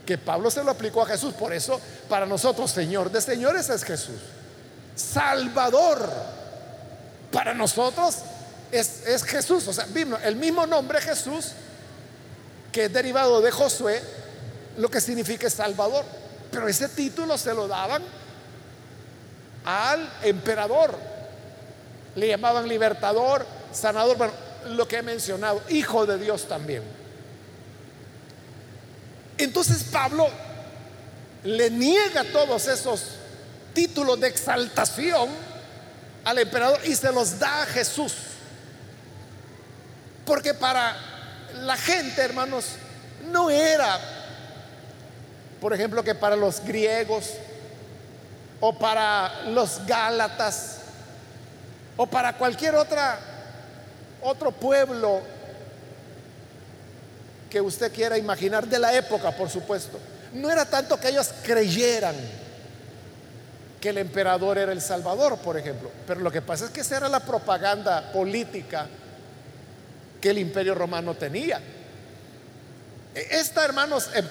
que 0.06 0.18
Pablo 0.18 0.50
se 0.50 0.64
lo 0.64 0.72
aplicó 0.72 1.02
a 1.02 1.06
Jesús. 1.06 1.34
Por 1.34 1.52
eso, 1.52 1.82
para 2.08 2.26
nosotros, 2.26 2.72
Señor 2.72 3.12
de 3.12 3.20
señores 3.20 3.70
es 3.70 3.84
Jesús. 3.84 4.22
Salvador, 4.96 6.10
para 7.30 7.54
nosotros 7.54 8.20
es, 8.72 9.06
es 9.08 9.24
Jesús, 9.26 9.68
o 9.68 9.74
sea, 9.74 9.86
el 10.24 10.36
mismo 10.38 10.66
nombre 10.66 11.02
Jesús, 11.02 11.52
que 12.72 12.86
es 12.86 12.94
derivado 12.94 13.42
de 13.42 13.52
Josué, 13.52 14.02
lo 14.78 14.90
que 14.90 15.02
significa 15.02 15.50
Salvador. 15.50 16.06
Pero 16.52 16.70
ese 16.70 16.88
título 16.88 17.38
se 17.38 17.54
lo 17.54 17.68
daban 17.68 18.21
al 19.66 20.10
emperador. 20.24 20.98
Le 22.16 22.28
llamaban 22.28 22.68
libertador, 22.68 23.46
sanador, 23.72 24.18
bueno, 24.18 24.34
lo 24.70 24.88
que 24.88 24.98
he 24.98 25.02
mencionado, 25.02 25.62
hijo 25.70 26.06
de 26.06 26.18
Dios 26.18 26.48
también. 26.48 26.84
Entonces 29.38 29.84
Pablo 29.86 30.30
le 31.44 31.70
niega 31.72 32.24
todos 32.26 32.68
esos 32.68 33.04
títulos 33.74 34.20
de 34.20 34.28
exaltación 34.28 35.30
al 36.24 36.38
emperador 36.38 36.80
y 36.86 36.96
se 36.96 37.12
los 37.12 37.40
da 37.40 37.64
a 37.64 37.66
Jesús. 37.66 38.14
Porque 40.26 40.54
para 40.54 40.96
la 41.62 41.76
gente, 41.76 42.22
hermanos, 42.22 42.66
no 43.32 43.50
era, 43.50 44.00
por 45.60 45.74
ejemplo, 45.74 46.04
que 46.04 46.14
para 46.14 46.36
los 46.36 46.64
griegos 46.64 47.32
o 48.62 48.74
para 48.78 49.44
los 49.50 49.86
gálatas 49.86 50.78
o 51.98 52.08
para 52.08 52.38
cualquier 52.38 52.76
otra 52.76 53.20
otro 54.22 54.52
pueblo 54.52 55.22
que 57.50 57.60
usted 57.60 57.92
quiera 57.92 58.18
imaginar 58.18 58.66
de 58.68 58.80
la 58.80 58.94
época, 58.94 59.32
por 59.32 59.50
supuesto. 59.50 60.00
No 60.34 60.50
era 60.50 60.64
tanto 60.64 60.98
que 61.00 61.10
ellos 61.10 61.32
creyeran 61.44 62.16
que 63.82 63.90
el 63.90 63.98
emperador 63.98 64.60
era 64.60 64.72
el 64.72 64.82
Salvador, 64.82 65.40
por 65.40 65.58
ejemplo, 65.58 65.92
pero 66.08 66.22
lo 66.22 66.32
que 66.32 66.42
pasa 66.42 66.66
es 66.66 66.72
que 66.72 66.82
esa 66.82 66.98
era 66.98 67.10
la 67.10 67.20
propaganda 67.20 68.12
política 68.14 68.88
que 70.22 70.30
el 70.30 70.38
imperio 70.38 70.76
romano 70.76 71.16
tenía. 71.16 71.60
Esta, 73.14 73.66
hermanos, 73.66 74.10
em, 74.14 74.26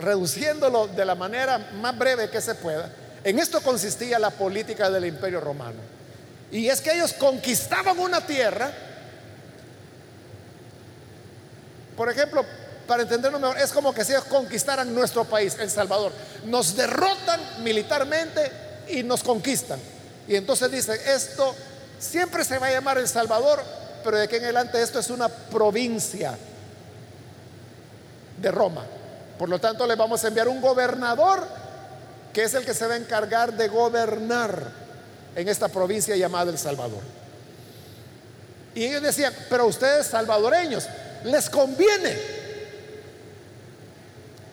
reduciéndolo 0.00 0.88
de 0.88 1.04
la 1.04 1.14
manera 1.14 1.58
más 1.74 1.96
breve 1.96 2.30
que 2.30 2.40
se 2.40 2.54
pueda, 2.54 2.90
en 3.24 3.38
esto 3.38 3.60
consistía 3.62 4.18
la 4.18 4.30
política 4.30 4.90
del 4.90 5.06
imperio 5.06 5.40
romano. 5.40 5.80
Y 6.52 6.68
es 6.68 6.80
que 6.80 6.92
ellos 6.92 7.14
conquistaban 7.14 7.98
una 7.98 8.24
tierra, 8.24 8.70
por 11.96 12.10
ejemplo, 12.10 12.44
para 12.86 13.02
entenderlo 13.02 13.38
mejor, 13.38 13.58
es 13.58 13.72
como 13.72 13.94
que 13.94 14.04
si 14.04 14.12
ellos 14.12 14.24
conquistaran 14.24 14.94
nuestro 14.94 15.24
país, 15.24 15.56
El 15.58 15.70
Salvador. 15.70 16.12
Nos 16.44 16.76
derrotan 16.76 17.40
militarmente 17.62 18.52
y 18.88 19.02
nos 19.02 19.22
conquistan. 19.22 19.80
Y 20.28 20.36
entonces 20.36 20.70
dice, 20.70 21.00
esto 21.14 21.54
siempre 21.98 22.44
se 22.44 22.58
va 22.58 22.66
a 22.66 22.72
llamar 22.72 22.98
El 22.98 23.08
Salvador, 23.08 23.62
pero 24.04 24.18
de 24.18 24.24
aquí 24.24 24.36
en 24.36 24.44
adelante 24.44 24.82
esto 24.82 24.98
es 24.98 25.08
una 25.08 25.28
provincia 25.28 26.36
de 28.36 28.50
Roma. 28.50 28.84
Por 29.38 29.48
lo 29.48 29.58
tanto, 29.58 29.86
le 29.86 29.94
vamos 29.94 30.22
a 30.24 30.28
enviar 30.28 30.48
un 30.48 30.60
gobernador 30.60 31.63
que 32.34 32.42
es 32.42 32.52
el 32.52 32.66
que 32.66 32.74
se 32.74 32.86
va 32.86 32.94
a 32.94 32.98
encargar 32.98 33.54
de 33.54 33.68
gobernar 33.68 34.62
en 35.34 35.48
esta 35.48 35.68
provincia 35.68 36.14
llamada 36.16 36.50
El 36.50 36.58
Salvador. 36.58 37.00
Y 38.74 38.84
ellos 38.84 39.02
decían, 39.02 39.32
pero 39.48 39.66
ustedes 39.66 40.06
salvadoreños, 40.08 40.86
les 41.24 41.48
conviene 41.48 42.18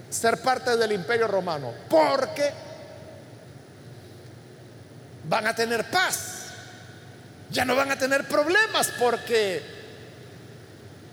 ser 0.10 0.38
parte 0.42 0.78
del 0.78 0.94
imperio 0.94 1.28
romano, 1.28 1.74
porque 1.90 2.52
van 5.28 5.48
a 5.48 5.56
tener 5.56 5.90
paz 5.90 6.42
ya 7.52 7.66
no 7.66 7.76
van 7.76 7.92
a 7.92 7.98
tener 7.98 8.28
problemas 8.28 8.90
porque 8.98 9.62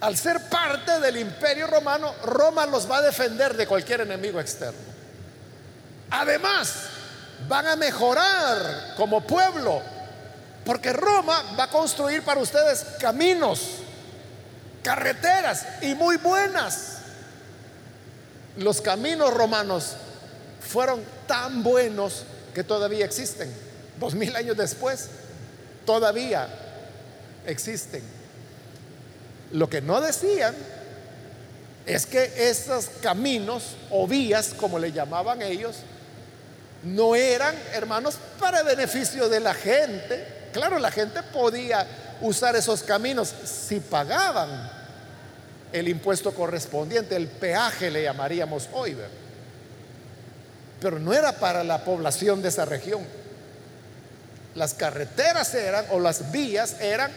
al 0.00 0.16
ser 0.16 0.40
parte 0.48 1.00
del 1.00 1.16
imperio 1.16 1.66
romano, 1.66 2.14
Roma 2.24 2.64
los 2.66 2.88
va 2.88 2.98
a 2.98 3.02
defender 3.02 3.56
de 3.56 3.66
cualquier 3.66 4.02
enemigo 4.02 4.38
externo. 4.38 4.87
Además, 6.10 6.74
van 7.48 7.66
a 7.66 7.76
mejorar 7.76 8.94
como 8.96 9.20
pueblo, 9.20 9.82
porque 10.64 10.92
Roma 10.92 11.42
va 11.58 11.64
a 11.64 11.70
construir 11.70 12.22
para 12.22 12.40
ustedes 12.40 12.84
caminos, 13.00 13.60
carreteras 14.82 15.66
y 15.82 15.94
muy 15.94 16.16
buenas. 16.16 16.98
Los 18.56 18.80
caminos 18.80 19.32
romanos 19.32 19.92
fueron 20.60 21.02
tan 21.26 21.62
buenos 21.62 22.24
que 22.54 22.64
todavía 22.64 23.04
existen, 23.04 23.54
dos 24.00 24.14
mil 24.14 24.34
años 24.34 24.56
después 24.56 25.08
todavía 25.84 26.48
existen. 27.46 28.02
Lo 29.52 29.70
que 29.70 29.80
no 29.80 30.00
decían 30.00 30.54
es 31.86 32.04
que 32.04 32.50
esos 32.50 32.90
caminos 33.00 33.76
o 33.90 34.06
vías, 34.06 34.52
como 34.54 34.78
le 34.78 34.92
llamaban 34.92 35.40
ellos, 35.40 35.76
no 36.82 37.14
eran, 37.14 37.54
hermanos, 37.72 38.16
para 38.38 38.62
beneficio 38.62 39.28
de 39.28 39.40
la 39.40 39.54
gente. 39.54 40.50
Claro, 40.52 40.78
la 40.78 40.90
gente 40.90 41.22
podía 41.22 41.86
usar 42.20 42.56
esos 42.56 42.82
caminos 42.82 43.32
si 43.44 43.80
pagaban 43.80 44.70
el 45.72 45.88
impuesto 45.88 46.32
correspondiente, 46.32 47.16
el 47.16 47.28
peaje 47.28 47.90
le 47.90 48.02
llamaríamos 48.02 48.68
hoy, 48.72 48.96
pero 50.80 50.98
no 50.98 51.12
era 51.12 51.32
para 51.32 51.62
la 51.62 51.84
población 51.84 52.40
de 52.40 52.48
esa 52.48 52.64
región. 52.64 53.02
Las 54.54 54.74
carreteras 54.74 55.54
eran, 55.54 55.84
o 55.90 56.00
las 56.00 56.32
vías 56.32 56.76
eran, 56.80 57.10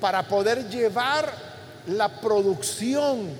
para 0.00 0.28
poder 0.28 0.68
llevar 0.68 1.32
la 1.86 2.20
producción 2.20 3.30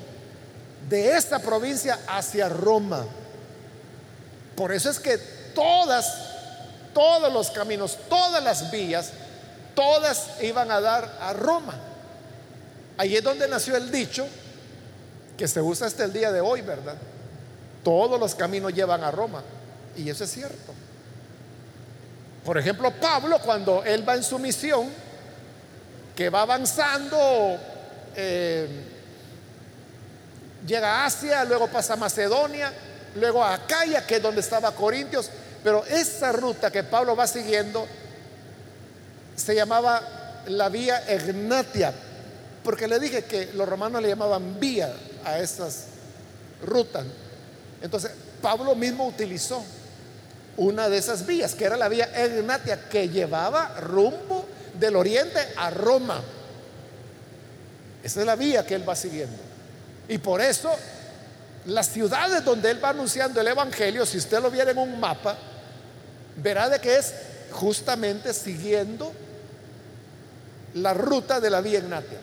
de 0.88 1.16
esta 1.16 1.38
provincia 1.38 2.00
hacia 2.08 2.48
Roma. 2.48 3.06
Por 4.56 4.72
eso 4.72 4.90
es 4.90 4.98
que 4.98 5.41
todas, 5.54 6.12
todos 6.94 7.32
los 7.32 7.50
caminos, 7.50 7.98
todas 8.08 8.42
las 8.42 8.70
vías, 8.70 9.10
todas 9.74 10.42
iban 10.42 10.70
a 10.70 10.80
dar 10.80 11.18
a 11.20 11.32
Roma. 11.32 11.74
Ahí 12.98 13.16
es 13.16 13.22
donde 13.24 13.48
nació 13.48 13.76
el 13.76 13.90
dicho 13.90 14.26
que 15.36 15.48
se 15.48 15.60
usa 15.60 15.86
hasta 15.86 16.04
el 16.04 16.12
día 16.12 16.30
de 16.30 16.40
hoy, 16.40 16.60
¿verdad? 16.60 16.96
Todos 17.82 18.20
los 18.20 18.34
caminos 18.34 18.72
llevan 18.72 19.02
a 19.02 19.10
Roma. 19.10 19.42
Y 19.96 20.08
eso 20.08 20.24
es 20.24 20.30
cierto. 20.30 20.72
Por 22.44 22.58
ejemplo, 22.58 22.90
Pablo, 22.92 23.38
cuando 23.40 23.82
él 23.84 24.08
va 24.08 24.14
en 24.14 24.22
su 24.22 24.38
misión, 24.38 24.88
que 26.14 26.28
va 26.28 26.42
avanzando, 26.42 27.58
eh, 28.14 28.68
llega 30.66 31.02
a 31.02 31.06
Asia, 31.06 31.44
luego 31.44 31.68
pasa 31.68 31.94
a 31.94 31.96
Macedonia, 31.96 32.72
luego 33.14 33.42
a 33.42 33.54
Acaya, 33.54 34.06
que 34.06 34.16
es 34.16 34.22
donde 34.22 34.40
estaba 34.40 34.72
Corintios, 34.72 35.30
pero 35.62 35.84
esa 35.86 36.32
ruta 36.32 36.70
que 36.70 36.82
Pablo 36.82 37.14
va 37.14 37.26
siguiendo 37.26 37.86
se 39.36 39.54
llamaba 39.54 40.42
la 40.46 40.68
vía 40.68 41.04
Egnatia, 41.08 41.92
porque 42.64 42.88
le 42.88 42.98
dije 42.98 43.24
que 43.24 43.50
los 43.54 43.68
romanos 43.68 44.02
le 44.02 44.08
llamaban 44.08 44.58
vía 44.58 44.92
a 45.24 45.38
esas 45.38 45.84
rutas. 46.66 47.04
Entonces, 47.80 48.10
Pablo 48.40 48.74
mismo 48.74 49.06
utilizó 49.06 49.64
una 50.56 50.88
de 50.88 50.98
esas 50.98 51.26
vías, 51.26 51.54
que 51.54 51.64
era 51.64 51.76
la 51.76 51.88
vía 51.88 52.10
Egnatia, 52.14 52.88
que 52.88 53.08
llevaba 53.08 53.80
rumbo 53.80 54.46
del 54.78 54.96
oriente 54.96 55.40
a 55.56 55.70
Roma. 55.70 56.20
Esa 58.02 58.20
es 58.20 58.26
la 58.26 58.36
vía 58.36 58.66
que 58.66 58.74
él 58.74 58.88
va 58.88 58.96
siguiendo. 58.96 59.38
Y 60.08 60.18
por 60.18 60.40
eso 60.40 60.70
las 61.66 61.88
ciudades 61.88 62.44
donde 62.44 62.70
él 62.70 62.84
va 62.84 62.90
anunciando 62.90 63.40
el 63.40 63.46
Evangelio, 63.46 64.04
si 64.04 64.18
usted 64.18 64.40
lo 64.42 64.50
viera 64.50 64.72
en 64.72 64.78
un 64.78 64.98
mapa, 64.98 65.36
verá 66.36 66.68
de 66.68 66.80
que 66.80 66.96
es 66.96 67.12
justamente 67.50 68.32
siguiendo 68.32 69.12
la 70.74 70.94
ruta 70.94 71.40
de 71.40 71.50
la 71.50 71.60
vía 71.60 71.78
Egnatia. 71.78 72.18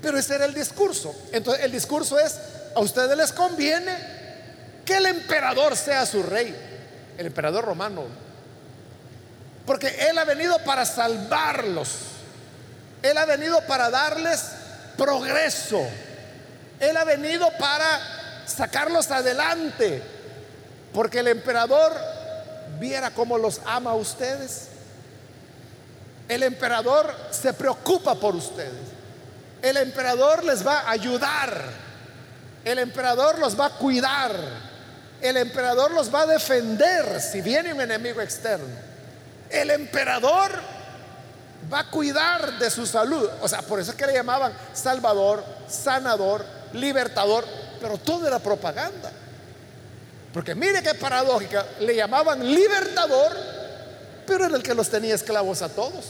Pero 0.00 0.18
ese 0.18 0.36
era 0.36 0.44
el 0.44 0.54
discurso. 0.54 1.14
Entonces 1.32 1.64
el 1.64 1.72
discurso 1.72 2.18
es, 2.18 2.38
a 2.74 2.80
ustedes 2.80 3.16
les 3.16 3.32
conviene 3.32 3.96
que 4.84 4.96
el 4.96 5.06
emperador 5.06 5.76
sea 5.76 6.06
su 6.06 6.22
rey, 6.22 6.54
el 7.18 7.26
emperador 7.26 7.64
romano. 7.64 8.04
Porque 9.66 9.88
Él 10.08 10.16
ha 10.16 10.24
venido 10.24 10.58
para 10.64 10.86
salvarlos. 10.86 11.90
Él 13.02 13.18
ha 13.18 13.26
venido 13.26 13.60
para 13.66 13.90
darles 13.90 14.44
progreso. 14.96 15.86
Él 16.80 16.96
ha 16.96 17.04
venido 17.04 17.50
para 17.58 18.00
sacarlos 18.46 19.10
adelante. 19.10 20.02
Porque 20.92 21.20
el 21.20 21.28
emperador 21.28 21.92
viera 22.78 23.10
cómo 23.10 23.38
los 23.38 23.60
ama 23.64 23.90
a 23.90 23.94
ustedes. 23.94 24.68
El 26.28 26.42
emperador 26.42 27.14
se 27.30 27.52
preocupa 27.52 28.14
por 28.14 28.34
ustedes. 28.34 28.88
El 29.62 29.76
emperador 29.76 30.44
les 30.44 30.66
va 30.66 30.80
a 30.80 30.90
ayudar. 30.90 31.62
El 32.64 32.78
emperador 32.78 33.38
los 33.38 33.58
va 33.58 33.66
a 33.66 33.70
cuidar 33.70 34.32
el 35.20 35.36
emperador 35.36 35.90
los 35.92 36.14
va 36.14 36.22
a 36.22 36.26
defender 36.26 37.20
si 37.20 37.40
viene 37.40 37.72
un 37.72 37.80
enemigo 37.80 38.20
externo. 38.20 38.74
El 39.50 39.70
emperador 39.70 40.52
va 41.72 41.80
a 41.80 41.90
cuidar 41.90 42.58
de 42.58 42.70
su 42.70 42.86
salud. 42.86 43.28
O 43.40 43.48
sea, 43.48 43.62
por 43.62 43.80
eso 43.80 43.90
es 43.90 43.96
que 43.96 44.06
le 44.06 44.14
llamaban 44.14 44.52
Salvador, 44.72 45.44
sanador, 45.68 46.44
libertador, 46.72 47.44
pero 47.80 47.98
todo 47.98 48.26
era 48.26 48.38
propaganda. 48.38 49.10
Porque 50.32 50.54
mire 50.54 50.82
qué 50.82 50.94
paradójica, 50.94 51.66
le 51.80 51.96
llamaban 51.96 52.44
libertador, 52.44 53.32
pero 54.26 54.46
era 54.46 54.56
el 54.56 54.62
que 54.62 54.74
los 54.74 54.88
tenía 54.90 55.14
esclavos 55.14 55.62
a 55.62 55.68
todos. 55.68 56.04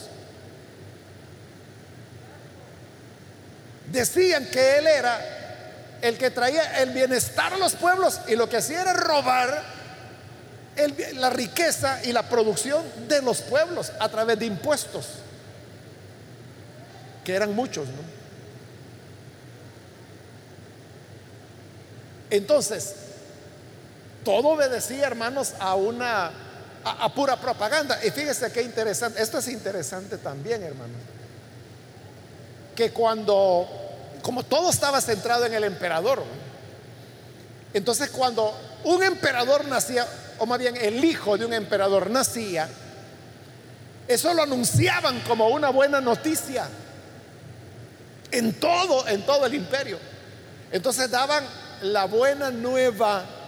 Decían 3.91 4.45
que 4.51 4.77
él 4.77 4.87
era 4.87 5.97
el 6.01 6.17
que 6.17 6.29
traía 6.31 6.81
el 6.81 6.91
bienestar 6.91 7.53
a 7.53 7.57
los 7.57 7.73
pueblos 7.75 8.19
y 8.27 8.35
lo 8.35 8.47
que 8.47 8.57
hacía 8.57 8.81
era 8.81 8.93
robar 8.93 9.63
la 11.15 11.29
riqueza 11.29 11.99
y 12.03 12.13
la 12.13 12.23
producción 12.23 12.83
de 13.07 13.21
los 13.21 13.41
pueblos 13.41 13.91
a 13.99 14.07
través 14.09 14.39
de 14.39 14.45
impuestos, 14.45 15.07
que 17.23 17.35
eran 17.35 17.53
muchos. 17.53 17.87
Entonces, 22.29 22.93
todo 24.29 24.49
obedecía, 24.49 25.07
hermanos, 25.07 25.55
a 25.59 25.73
una 25.73 26.29
a, 26.83 27.13
pura 27.15 27.35
propaganda. 27.41 27.99
Y 28.05 28.11
fíjese 28.11 28.51
qué 28.51 28.61
interesante, 28.61 29.19
esto 29.19 29.39
es 29.39 29.47
interesante 29.47 30.19
también, 30.19 30.61
hermanos, 30.61 30.97
que 32.75 32.91
cuando, 32.91 33.67
como 34.21 34.43
todo 34.43 34.69
estaba 34.69 35.01
centrado 35.01 35.47
en 35.47 35.55
el 35.55 35.63
emperador, 35.63 36.23
entonces 37.73 38.11
cuando 38.11 38.55
un 38.83 39.01
emperador 39.01 39.65
nacía, 39.65 40.05
o 40.37 40.45
más 40.45 40.59
bien 40.59 40.77
el 40.77 41.03
hijo 41.03 41.35
de 41.35 41.45
un 41.45 41.53
emperador 41.53 42.11
nacía, 42.11 42.69
eso 44.07 44.31
lo 44.35 44.43
anunciaban 44.43 45.21
como 45.21 45.47
una 45.47 45.71
buena 45.71 46.01
noticia 46.01 46.67
en 48.29 48.53
todo, 48.59 49.07
en 49.07 49.25
todo 49.25 49.47
el 49.47 49.55
imperio. 49.55 49.97
Entonces 50.71 51.09
daban 51.09 51.43
la 51.81 52.05
buena 52.05 52.51
nueva 52.51 53.38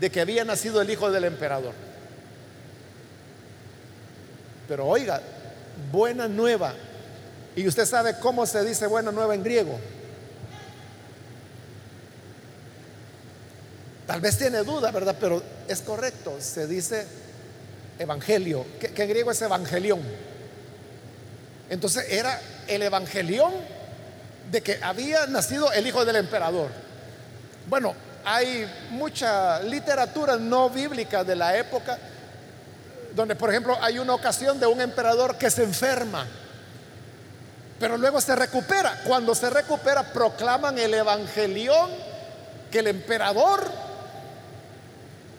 de 0.00 0.10
que 0.10 0.20
había 0.20 0.44
nacido 0.44 0.80
el 0.80 0.90
hijo 0.90 1.10
del 1.10 1.24
emperador. 1.24 1.74
Pero 4.66 4.86
oiga, 4.86 5.20
buena 5.92 6.26
nueva. 6.26 6.74
Y 7.54 7.66
usted 7.66 7.84
sabe 7.84 8.16
cómo 8.18 8.46
se 8.46 8.64
dice 8.64 8.86
buena 8.86 9.12
nueva 9.12 9.34
en 9.34 9.42
griego. 9.42 9.78
Tal 14.06 14.20
vez 14.20 14.38
tiene 14.38 14.58
duda, 14.64 14.90
¿verdad? 14.90 15.16
Pero 15.20 15.42
es 15.68 15.82
correcto. 15.82 16.36
Se 16.40 16.66
dice 16.66 17.06
evangelio, 17.98 18.64
que, 18.80 18.86
en 19.02 19.08
griego 19.08 19.30
es 19.30 19.42
evangelión. 19.42 20.00
Entonces 21.68 22.06
era 22.10 22.40
el 22.66 22.82
evangelión 22.82 23.52
de 24.50 24.62
que 24.62 24.78
había 24.82 25.26
nacido 25.26 25.70
el 25.72 25.86
hijo 25.86 26.04
del 26.04 26.16
emperador. 26.16 26.70
Bueno, 27.68 27.94
hay 28.24 28.70
mucha 28.90 29.60
literatura 29.60 30.36
no 30.36 30.70
bíblica 30.70 31.24
de 31.24 31.36
la 31.36 31.56
época 31.56 31.98
donde, 33.14 33.34
por 33.34 33.50
ejemplo, 33.50 33.76
hay 33.80 33.98
una 33.98 34.14
ocasión 34.14 34.60
de 34.60 34.66
un 34.66 34.80
emperador 34.80 35.36
que 35.36 35.50
se 35.50 35.64
enferma, 35.64 36.26
pero 37.78 37.96
luego 37.96 38.20
se 38.20 38.36
recupera. 38.36 39.00
Cuando 39.04 39.34
se 39.34 39.50
recupera, 39.50 40.12
proclaman 40.12 40.78
el 40.78 40.94
evangelión 40.94 41.90
que 42.70 42.80
el 42.80 42.86
emperador 42.86 43.68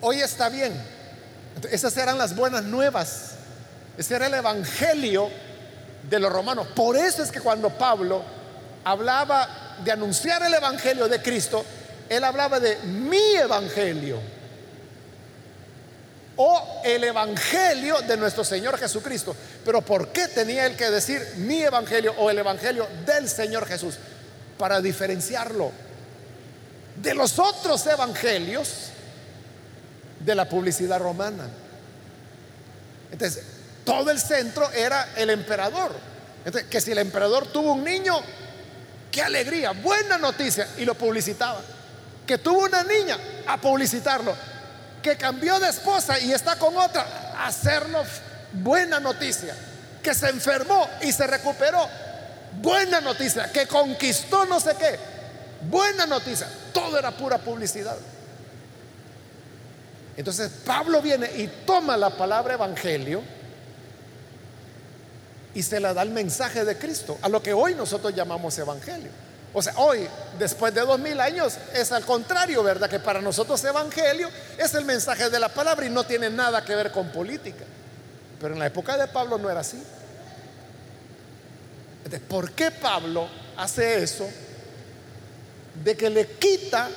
hoy 0.02 0.22
está 0.22 0.50
bien. 0.50 0.74
Esas 1.70 1.96
eran 1.98 2.18
las 2.18 2.36
buenas 2.36 2.64
nuevas. 2.64 3.32
Ese 3.98 4.16
era 4.16 4.28
el 4.28 4.34
evangelio 4.34 5.30
de 6.10 6.20
los 6.20 6.32
romanos. 6.32 6.68
Por 6.76 6.98
eso 6.98 7.24
es 7.24 7.32
que 7.32 7.40
cuando 7.40 7.70
Pablo 7.70 8.24
hablaba 8.84 9.48
de 9.84 9.92
anunciar 9.92 10.42
el 10.44 10.54
evangelio 10.54 11.08
de 11.08 11.22
Cristo, 11.22 11.64
él 12.12 12.26
hablaba 12.26 12.60
de 12.60 12.78
mi 12.80 13.36
evangelio. 13.36 14.20
O 16.36 16.82
el 16.84 17.06
evangelio 17.06 18.02
de 18.02 18.18
nuestro 18.18 18.44
Señor 18.44 18.78
Jesucristo. 18.78 19.34
Pero 19.64 19.82
¿por 19.82 20.10
qué 20.10 20.28
tenía 20.28 20.66
él 20.66 20.76
que 20.76 20.92
decir 20.92 21.26
mi 21.38 21.62
evangelio 21.62 22.14
o 22.18 22.30
el 22.30 22.38
evangelio 22.38 22.86
del 23.06 23.30
Señor 23.30 23.66
Jesús? 23.66 23.96
Para 24.58 24.82
diferenciarlo 24.82 25.72
de 27.02 27.14
los 27.14 27.40
otros 27.40 27.88
evangelios 27.88 28.90
de 30.20 30.36
la 30.36 30.50
publicidad 30.50 31.00
romana. 31.00 31.48
Entonces, 33.10 33.42
todo 33.86 34.12
el 34.12 34.20
centro 34.20 34.70
era 34.72 35.14
el 35.16 35.30
emperador. 35.30 35.94
Entonces, 36.44 36.70
que 36.70 36.82
si 36.82 36.92
el 36.92 36.98
emperador 36.98 37.48
tuvo 37.48 37.72
un 37.72 37.86
niño, 37.86 38.20
qué 39.10 39.22
alegría, 39.22 39.72
buena 39.72 40.18
noticia, 40.18 40.68
y 40.78 40.84
lo 40.84 40.94
publicitaba. 40.96 41.62
Que 42.26 42.38
tuvo 42.38 42.66
una 42.66 42.84
niña, 42.84 43.18
a 43.48 43.58
publicitarlo. 43.58 44.34
Que 45.02 45.18
cambió 45.18 45.60
de 45.60 45.70
esposa 45.70 46.20
y 46.20 46.32
está 46.32 46.58
con 46.58 46.78
otra, 46.78 47.34
a 47.36 47.48
hacerlo 47.48 48.04
buena 48.54 49.00
noticia. 49.00 49.56
Que 50.04 50.14
se 50.14 50.30
enfermó 50.30 50.88
y 51.02 51.12
se 51.12 51.28
recuperó, 51.28 51.88
buena 52.62 53.02
noticia. 53.02 53.52
Que 53.52 53.68
conquistó 53.68 54.46
no 54.46 54.60
sé 54.60 54.76
qué, 54.78 55.00
buena 55.70 56.06
noticia. 56.06 56.48
Todo 56.74 56.98
era 56.98 57.12
pura 57.12 57.38
publicidad. 57.38 57.98
Entonces 60.18 60.52
Pablo 60.66 61.02
viene 61.02 61.30
y 61.38 61.48
toma 61.66 61.98
la 61.98 62.10
palabra 62.12 62.54
evangelio 62.54 63.22
y 65.54 65.64
se 65.64 65.80
la 65.80 65.94
da 65.94 66.02
el 66.02 66.12
mensaje 66.12 66.64
de 66.64 66.78
Cristo, 66.78 67.18
a 67.22 67.30
lo 67.30 67.42
que 67.42 67.54
hoy 67.54 67.76
nosotros 67.76 68.14
llamamos 68.14 68.58
evangelio. 68.58 69.10
O 69.54 69.62
sea, 69.62 69.74
hoy, 69.78 70.08
después 70.40 70.74
de 70.74 70.82
dos 70.82 71.00
mil 71.00 71.20
años, 71.20 71.58
es 71.74 71.92
al 71.92 72.06
contrario, 72.06 72.64
¿verdad? 72.64 72.90
Que 72.90 73.00
para 73.00 73.22
nosotros 73.22 73.64
evangelio 73.66 74.30
es 74.58 74.74
el 74.74 74.86
mensaje 74.86 75.30
de 75.30 75.40
la 75.40 75.50
palabra 75.50 75.86
y 75.86 75.90
no 75.90 76.06
tiene 76.06 76.30
nada 76.30 76.64
que 76.64 76.74
ver 76.74 76.92
con 76.92 77.12
política. 77.12 77.66
Pero 78.40 78.54
en 78.54 78.60
la 78.60 78.68
época 78.68 78.98
de 78.98 79.08
Pablo 79.08 79.38
no 79.38 79.50
era 79.50 79.60
así. 79.60 79.82
¿por 82.28 82.52
qué 82.52 82.72
Pablo 82.72 83.28
hace 83.58 84.04
eso? 84.04 84.28
De 85.84 85.96
que 85.96 86.10
le 86.10 86.28
quita 86.28 86.90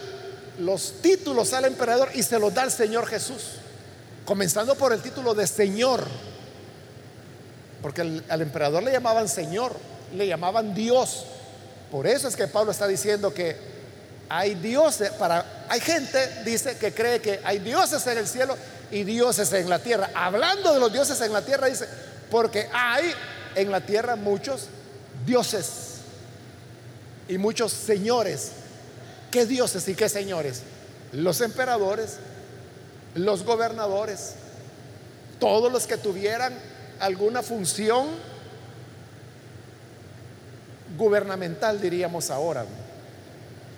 los 0.58 1.00
títulos 1.02 1.52
al 1.52 1.66
emperador 1.66 2.10
y 2.14 2.22
se 2.22 2.38
los 2.38 2.52
da 2.52 2.62
al 2.62 2.72
Señor 2.72 3.06
Jesús. 3.06 3.56
Comenzando 4.24 4.74
por 4.74 4.92
el 4.92 5.00
título 5.00 5.34
de 5.34 5.46
Señor. 5.46 6.04
Porque 7.82 8.22
al 8.28 8.40
emperador 8.40 8.82
le 8.82 8.92
llamaban 8.92 9.28
Señor, 9.28 9.76
le 10.14 10.26
llamaban 10.26 10.74
Dios. 10.74 11.26
Por 11.90 12.06
eso 12.06 12.28
es 12.28 12.36
que 12.36 12.48
Pablo 12.48 12.72
está 12.72 12.86
diciendo 12.86 13.32
que 13.32 13.56
hay 14.28 14.54
dioses, 14.54 15.10
para, 15.10 15.64
hay 15.68 15.80
gente, 15.80 16.42
dice, 16.44 16.76
que 16.76 16.92
cree 16.92 17.20
que 17.20 17.40
hay 17.44 17.58
dioses 17.58 18.06
en 18.06 18.18
el 18.18 18.26
cielo 18.26 18.56
y 18.90 19.04
dioses 19.04 19.52
en 19.52 19.68
la 19.68 19.78
tierra. 19.78 20.10
Hablando 20.14 20.72
de 20.72 20.80
los 20.80 20.92
dioses 20.92 21.20
en 21.20 21.32
la 21.32 21.42
tierra, 21.42 21.68
dice, 21.68 21.86
porque 22.30 22.68
hay 22.72 23.12
en 23.54 23.70
la 23.70 23.80
tierra 23.80 24.16
muchos 24.16 24.66
dioses 25.24 25.66
y 27.28 27.38
muchos 27.38 27.72
señores 27.72 28.50
¿Qué 29.34 29.46
dioses 29.46 29.88
y 29.88 29.96
qué 29.96 30.08
señores? 30.08 30.62
Los 31.10 31.40
emperadores, 31.40 32.18
los 33.16 33.42
gobernadores, 33.42 34.34
todos 35.40 35.72
los 35.72 35.88
que 35.88 35.96
tuvieran 35.96 36.54
alguna 37.00 37.42
función 37.42 38.06
gubernamental, 40.96 41.80
diríamos 41.80 42.30
ahora, 42.30 42.64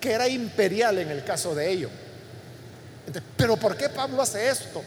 que 0.00 0.12
era 0.12 0.28
imperial 0.28 0.98
en 0.98 1.10
el 1.10 1.24
caso 1.24 1.54
de 1.54 1.70
ellos. 1.70 1.90
Pero 3.36 3.56
¿por 3.56 3.76
qué 3.76 3.88
Pablo 3.88 4.22
hace 4.22 4.48
esto? 4.48 4.82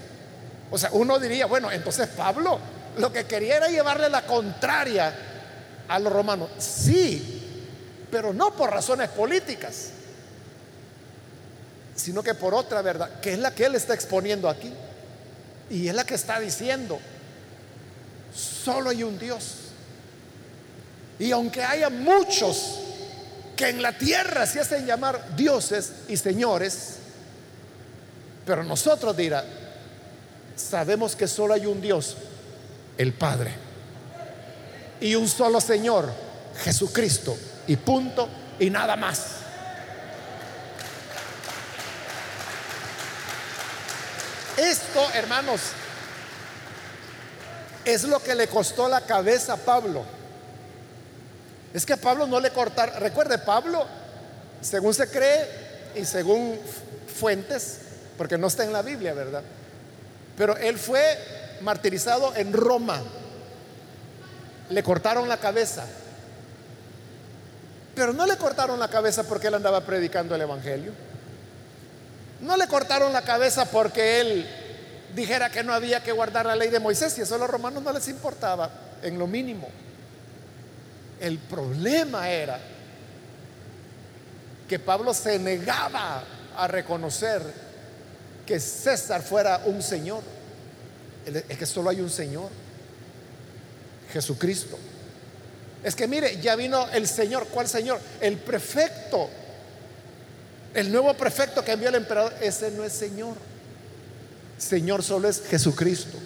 O 0.72 0.78
sea, 0.78 0.90
uno 0.94 1.18
diría, 1.20 1.46
bueno, 1.46 1.72
entonces 1.72 2.08
Pablo 2.10 2.60
lo 2.98 3.12
que 3.12 3.26
quería 3.26 3.58
era 3.58 3.68
llevarle 3.68 4.10
la 4.10 4.26
contraria 4.26 5.14
a 5.88 6.00
los 6.00 6.12
romanos. 6.12 6.50
Sí, 6.58 8.08
pero 8.12 8.34
no 8.34 8.54
por 8.54 8.72
razones 8.72 9.10
políticas 9.10 9.94
sino 12.00 12.24
que 12.24 12.34
por 12.34 12.54
otra 12.54 12.82
verdad, 12.82 13.20
que 13.20 13.34
es 13.34 13.40
la 13.40 13.54
que 13.54 13.66
él 13.66 13.76
está 13.76 13.94
exponiendo 13.94 14.50
aquí. 14.50 14.72
Y 15.70 15.88
es 15.88 15.94
la 15.94 16.06
que 16.06 16.16
está 16.16 16.40
diciendo, 16.40 17.00
solo 18.34 18.90
hay 18.90 19.04
un 19.04 19.20
Dios. 19.20 19.69
Y 21.20 21.32
aunque 21.32 21.62
haya 21.62 21.90
muchos 21.90 22.80
que 23.56 23.68
en 23.70 23.82
la 23.82 23.98
tierra 23.98 24.48
se 24.48 24.62
hacen 24.62 24.86
llamar 24.86 25.36
dioses 25.36 25.92
y 26.08 26.16
señores, 26.16 26.96
pero 28.46 28.64
nosotros 28.64 29.16
dirá, 29.18 29.44
sabemos 30.56 31.16
que 31.16 31.28
solo 31.28 31.54
hay 31.54 31.66
un 31.66 31.82
Dios, 31.82 32.16
el 32.98 33.12
Padre, 33.14 33.54
y 35.02 35.14
un 35.16 35.28
solo 35.28 35.60
Señor, 35.60 36.10
Jesucristo, 36.64 37.38
y 37.68 37.76
punto, 37.76 38.30
y 38.60 38.70
nada 38.70 38.96
más. 38.96 39.26
Esto, 44.56 45.06
hermanos, 45.14 45.62
es 47.86 48.04
lo 48.04 48.22
que 48.22 48.36
le 48.36 48.48
costó 48.48 48.88
la 48.88 49.02
cabeza 49.02 49.54
a 49.54 49.58
Pablo. 49.58 50.19
Es 51.74 51.86
que 51.86 51.98
Pablo 51.98 52.26
no 52.26 52.40
le 52.40 52.52
cortaron, 52.52 53.00
recuerde, 53.00 53.38
Pablo, 53.38 53.86
según 54.62 54.94
se 54.94 55.10
cree 55.10 55.48
y 55.96 56.06
según 56.06 56.60
fuentes, 57.16 57.80
porque 58.18 58.38
no 58.38 58.48
está 58.48 58.64
en 58.64 58.74
la 58.74 58.82
Biblia, 58.82 59.14
¿verdad? 59.14 59.44
Pero 60.38 60.58
él 60.58 60.78
fue 60.78 61.18
martirizado 61.62 62.36
en 62.36 62.54
Roma. 62.54 63.02
Le 64.70 64.84
cortaron 64.84 65.28
la 65.28 65.38
cabeza. 65.38 65.86
Pero 67.96 68.14
no 68.14 68.26
le 68.26 68.38
cortaron 68.38 68.80
la 68.80 68.88
cabeza 68.88 69.24
porque 69.24 69.48
él 69.48 69.56
andaba 69.56 69.82
predicando 69.82 70.36
el 70.36 70.42
Evangelio. 70.42 70.94
No 72.42 72.56
le 72.56 72.68
cortaron 72.68 73.12
la 73.12 73.24
cabeza 73.24 73.66
porque 73.66 74.22
él 74.22 74.48
dijera 75.14 75.50
que 75.50 75.64
no 75.64 75.74
había 75.74 76.02
que 76.02 76.12
guardar 76.12 76.46
la 76.46 76.56
ley 76.56 76.70
de 76.70 76.80
Moisés 76.80 77.18
y 77.18 77.22
eso 77.22 77.36
a 77.36 77.38
los 77.38 77.50
romanos 77.50 77.84
no 77.84 77.92
les 77.92 78.08
importaba 78.08 78.70
en 79.02 79.20
lo 79.20 79.28
mínimo. 79.28 79.68
El 81.20 81.38
problema 81.38 82.30
era 82.30 82.60
que 84.68 84.80
Pablo 84.80 85.14
se 85.14 85.38
negaba 85.40 86.24
a 86.56 86.68
reconocer 86.68 87.42
que 88.46 88.60
César 88.60 89.22
fuera 89.22 89.62
un 89.66 89.82
Señor. 89.82 90.24
Es 91.26 91.58
que 91.58 91.66
solo 91.66 91.90
hay 91.90 92.02
un 92.02 92.10
Señor, 92.10 92.50
Jesucristo. 94.14 94.78
Es 95.84 95.96
que 95.96 96.08
mire, 96.08 96.40
ya 96.42 96.56
vino 96.56 96.88
el 96.90 97.08
Señor. 97.08 97.48
¿Cuál 97.48 97.68
Señor? 97.68 98.00
El 98.22 98.38
prefecto. 98.38 99.30
El 100.74 100.92
nuevo 100.92 101.14
prefecto 101.16 101.64
que 101.64 101.72
envió 101.72 101.90
el 101.90 101.96
emperador. 101.96 102.34
Ese 102.42 102.72
no 102.72 102.84
es 102.84 102.94
Señor. 102.94 103.36
Señor 104.58 105.04
solo 105.04 105.30
es 105.30 105.44
Jesucristo. 105.50 106.18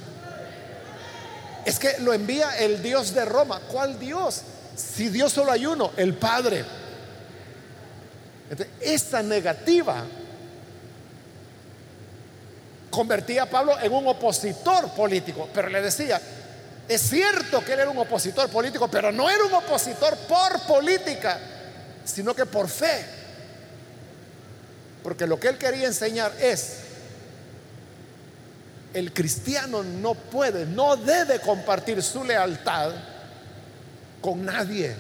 Es 1.66 1.80
que 1.80 2.00
lo 2.00 2.14
envía 2.14 2.58
el 2.60 2.82
Dios 2.82 3.14
de 3.14 3.26
Roma. 3.26 3.62
¿Cuál 3.72 4.00
Dios? 4.00 4.42
Si 4.76 5.10
Dios 5.10 5.32
solo 5.32 5.52
hay 5.52 5.66
uno, 5.66 5.92
el 5.98 6.16
Padre. 6.16 6.66
esta 8.82 9.22
negativa 9.24 10.06
convertía 12.90 13.44
a 13.44 13.46
Pablo 13.48 13.80
en 13.82 13.92
un 13.92 14.08
opositor 14.08 14.90
político, 14.90 15.50
pero 15.54 15.68
le 15.70 15.82
decía, 15.82 16.22
es 16.88 17.02
cierto 17.02 17.64
que 17.66 17.74
él 17.74 17.80
era 17.80 17.90
un 17.90 17.98
opositor 17.98 18.50
político, 18.50 18.88
pero 18.88 19.12
no 19.12 19.30
era 19.30 19.44
un 19.46 19.54
opositor 19.54 20.16
por 20.28 20.60
política, 20.62 21.40
sino 22.06 22.36
que 22.36 22.46
por 22.46 22.70
fe. 22.70 23.04
Porque 25.02 25.26
lo 25.26 25.40
que 25.40 25.50
él 25.50 25.58
quería 25.58 25.88
enseñar 25.88 26.32
es, 26.40 26.78
el 28.94 29.12
cristiano 29.12 29.82
no 29.84 30.14
puede, 30.14 30.66
no 30.66 30.96
debe 30.96 31.40
compartir 31.40 32.04
su 32.04 32.24
lealtad 32.24 32.92
con 34.24 34.46
nadie 34.46 34.96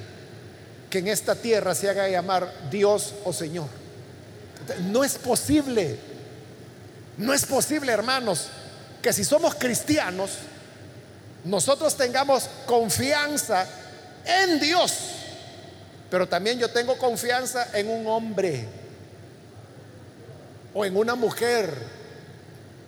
que 0.89 0.99
en 0.99 1.07
esta 1.07 1.33
tierra 1.33 1.73
se 1.73 1.89
haga 1.89 2.09
llamar 2.09 2.69
Dios 2.69 3.15
o 3.23 3.31
Señor. 3.31 3.67
No 4.91 5.03
es 5.03 5.15
posible, 5.15 5.97
no 7.17 7.33
es 7.33 7.45
posible, 7.45 7.91
hermanos, 7.91 8.49
que 9.01 9.13
si 9.13 9.23
somos 9.23 9.55
cristianos, 9.55 10.31
nosotros 11.45 11.95
tengamos 11.95 12.49
confianza 12.65 13.65
en 14.25 14.59
Dios, 14.59 14.93
pero 16.11 16.27
también 16.27 16.59
yo 16.59 16.69
tengo 16.69 16.97
confianza 16.97 17.69
en 17.73 17.89
un 17.89 18.05
hombre 18.05 18.67
o 20.73 20.83
en 20.83 20.97
una 20.97 21.15
mujer 21.15 21.73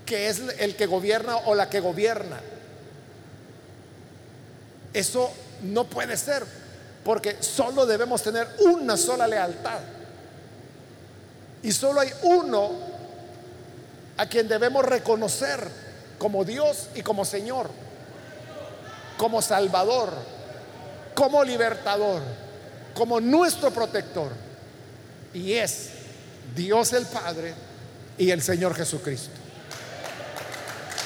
que 0.06 0.28
es 0.28 0.42
el 0.60 0.76
que 0.76 0.86
gobierna 0.86 1.38
o 1.38 1.56
la 1.56 1.70
que 1.70 1.80
gobierna. 1.80 2.40
Eso 4.94 5.32
no 5.62 5.86
puede 5.86 6.18
ser, 6.18 6.44
porque 7.04 7.38
solo 7.42 7.86
debemos 7.86 8.22
tener 8.22 8.48
una 8.60 8.98
sola 8.98 9.28
lealtad. 9.28 9.80
Y 11.64 11.72
solo 11.72 12.02
hay 12.02 12.10
uno 12.24 12.72
a 14.18 14.26
quien 14.28 14.48
debemos 14.48 14.86
reconocer 14.86 15.68
como 16.18 16.46
Dios 16.46 16.90
y 16.96 17.02
como 17.02 17.26
Señor 17.26 17.70
como 19.18 19.42
Salvador, 19.42 20.14
como 21.14 21.44
libertador, 21.44 22.22
como 22.94 23.20
nuestro 23.20 23.72
protector. 23.72 24.32
Y 25.34 25.54
es 25.54 25.90
Dios 26.56 26.94
el 26.94 27.06
Padre 27.06 27.54
y 28.18 28.32
el 28.32 28.42
Señor 28.42 28.76
Jesucristo. 28.76 29.32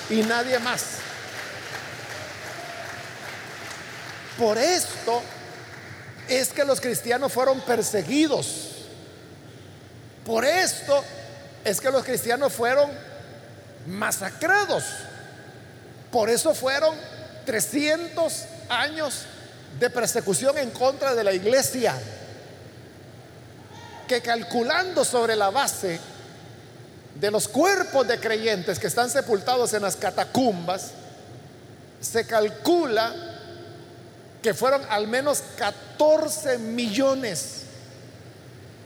Y 0.10 0.22
nadie 0.24 0.60
más. 0.60 0.99
Por 4.40 4.58
esto 4.58 5.22
es 6.30 6.48
que 6.50 6.64
los 6.64 6.80
cristianos 6.80 7.34
fueron 7.34 7.60
perseguidos. 7.60 8.70
Por 10.26 10.46
esto 10.46 11.04
es 11.66 11.82
que 11.82 11.92
los 11.92 12.06
cristianos 12.06 12.54
fueron 12.54 12.90
masacrados. 13.86 14.86
Por 16.10 16.30
eso 16.30 16.56
fueron 16.56 16.96
300 17.46 18.46
años 18.70 19.26
de 19.78 19.90
persecución 19.90 20.58
en 20.58 20.72
contra 20.72 21.14
de 21.16 21.24
la 21.26 21.34
iglesia, 21.34 21.96
que 24.08 24.22
calculando 24.22 25.04
sobre 25.04 25.36
la 25.36 25.50
base 25.50 26.00
de 27.20 27.30
los 27.30 27.50
cuerpos 27.50 28.08
de 28.08 28.22
creyentes 28.22 28.80
que 28.80 28.88
están 28.88 29.10
sepultados 29.10 29.74
en 29.74 29.82
las 29.82 29.98
catacumbas, 29.98 30.92
se 32.00 32.26
calcula 32.26 33.29
que 34.42 34.54
fueron 34.54 34.82
al 34.90 35.08
menos 35.08 35.44
14 35.58 36.58
millones 36.58 37.64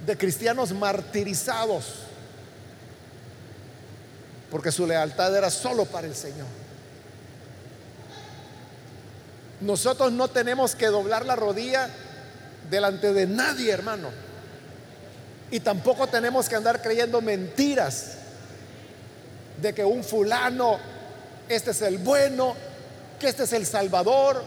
de 0.05 0.17
cristianos 0.17 0.71
martirizados, 0.71 1.85
porque 4.49 4.71
su 4.71 4.85
lealtad 4.87 5.35
era 5.35 5.49
solo 5.49 5.85
para 5.85 6.07
el 6.07 6.15
Señor. 6.15 6.47
Nosotros 9.61 10.11
no 10.11 10.27
tenemos 10.27 10.75
que 10.75 10.87
doblar 10.87 11.25
la 11.25 11.35
rodilla 11.35 11.89
delante 12.69 13.13
de 13.13 13.27
nadie, 13.27 13.71
hermano. 13.71 14.09
Y 15.51 15.59
tampoco 15.59 16.07
tenemos 16.07 16.49
que 16.49 16.55
andar 16.55 16.81
creyendo 16.81 17.21
mentiras 17.21 18.15
de 19.61 19.73
que 19.73 19.85
un 19.85 20.03
fulano, 20.03 20.79
este 21.47 21.71
es 21.71 21.81
el 21.83 21.99
bueno, 21.99 22.55
que 23.19 23.29
este 23.29 23.43
es 23.43 23.53
el 23.53 23.65
salvador, 23.65 24.43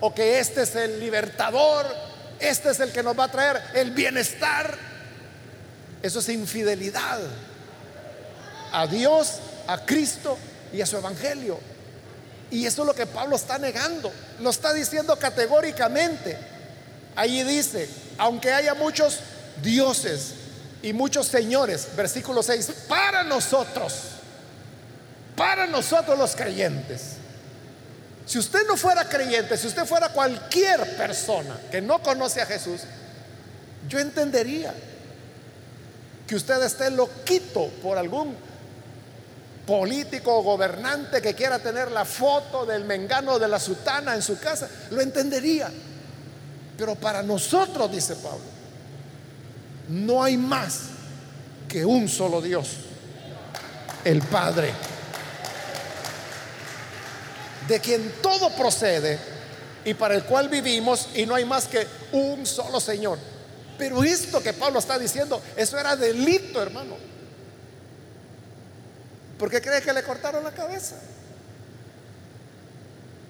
o 0.00 0.14
que 0.14 0.38
este 0.38 0.62
es 0.62 0.74
el 0.76 1.00
libertador, 1.00 1.86
este 2.40 2.70
es 2.70 2.80
el 2.80 2.92
que 2.92 3.02
nos 3.02 3.18
va 3.18 3.24
a 3.24 3.30
traer 3.30 3.62
el 3.74 3.92
bienestar. 3.92 4.76
Eso 6.02 6.18
es 6.18 6.28
infidelidad 6.28 7.20
a 8.72 8.86
Dios, 8.86 9.38
a 9.66 9.84
Cristo 9.86 10.36
y 10.72 10.80
a 10.80 10.86
su 10.86 10.96
evangelio. 10.96 11.58
Y 12.50 12.66
eso 12.66 12.82
es 12.82 12.86
lo 12.86 12.94
que 12.94 13.06
Pablo 13.06 13.36
está 13.36 13.58
negando. 13.58 14.12
Lo 14.40 14.50
está 14.50 14.72
diciendo 14.72 15.16
categóricamente. 15.18 16.36
Allí 17.16 17.42
dice, 17.44 17.88
aunque 18.18 18.52
haya 18.52 18.74
muchos 18.74 19.20
dioses 19.62 20.34
y 20.82 20.92
muchos 20.92 21.28
señores, 21.28 21.88
versículo 21.96 22.42
6, 22.42 22.70
para 22.88 23.22
nosotros, 23.22 23.94
para 25.36 25.66
nosotros 25.66 26.18
los 26.18 26.36
creyentes. 26.36 27.14
Si 28.26 28.38
usted 28.38 28.66
no 28.66 28.76
fuera 28.76 29.08
creyente, 29.08 29.56
si 29.56 29.66
usted 29.66 29.84
fuera 29.84 30.08
cualquier 30.08 30.96
persona 30.96 31.58
que 31.70 31.80
no 31.80 32.02
conoce 32.02 32.40
a 32.40 32.46
Jesús, 32.46 32.82
yo 33.88 33.98
entendería 33.98 34.74
que 36.26 36.34
usted 36.34 36.62
esté 36.62 36.90
loquito 36.90 37.68
por 37.82 37.98
algún 37.98 38.34
político 39.66 40.38
o 40.38 40.42
gobernante 40.42 41.20
que 41.20 41.34
quiera 41.34 41.58
tener 41.58 41.90
la 41.90 42.04
foto 42.04 42.66
del 42.66 42.84
mengano 42.84 43.38
de 43.38 43.48
la 43.48 43.58
sutana 43.58 44.14
en 44.14 44.22
su 44.22 44.38
casa, 44.38 44.68
lo 44.90 45.00
entendería. 45.00 45.70
Pero 46.76 46.94
para 46.94 47.22
nosotros, 47.22 47.90
dice 47.90 48.16
Pablo, 48.16 48.44
no 49.88 50.22
hay 50.22 50.36
más 50.36 50.80
que 51.68 51.84
un 51.84 52.08
solo 52.08 52.40
Dios, 52.40 52.68
el 54.04 54.22
Padre, 54.22 54.72
de 57.68 57.80
quien 57.80 58.12
todo 58.22 58.50
procede 58.50 59.18
y 59.84 59.94
para 59.94 60.14
el 60.14 60.24
cual 60.24 60.48
vivimos 60.48 61.08
y 61.14 61.26
no 61.26 61.34
hay 61.34 61.44
más 61.44 61.66
que 61.66 61.86
un 62.12 62.46
solo 62.46 62.80
Señor. 62.80 63.18
Pero 63.78 64.02
esto 64.04 64.42
que 64.42 64.52
Pablo 64.52 64.78
está 64.78 64.98
diciendo, 64.98 65.40
eso 65.56 65.78
era 65.78 65.96
delito, 65.96 66.62
hermano. 66.62 66.96
¿Por 69.38 69.50
qué 69.50 69.60
cree 69.60 69.82
que 69.82 69.92
le 69.92 70.02
cortaron 70.02 70.44
la 70.44 70.52
cabeza? 70.52 70.96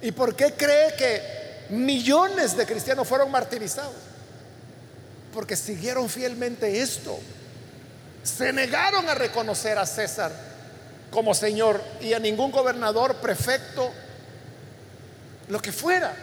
¿Y 0.02 0.12
por 0.12 0.36
qué 0.36 0.52
cree 0.52 0.94
que 0.96 1.66
millones 1.70 2.56
de 2.56 2.66
cristianos 2.66 3.08
fueron 3.08 3.30
martirizados? 3.30 3.94
Porque 5.32 5.56
siguieron 5.56 6.08
fielmente 6.08 6.80
esto. 6.80 7.18
Se 8.22 8.52
negaron 8.52 9.08
a 9.08 9.14
reconocer 9.14 9.78
a 9.78 9.86
César 9.86 10.30
como 11.10 11.32
Señor 11.32 11.82
y 12.00 12.12
a 12.12 12.18
ningún 12.18 12.50
gobernador, 12.50 13.16
prefecto 13.16 13.92
lo 15.48 15.60
que 15.60 15.72
fuera. 15.72 16.14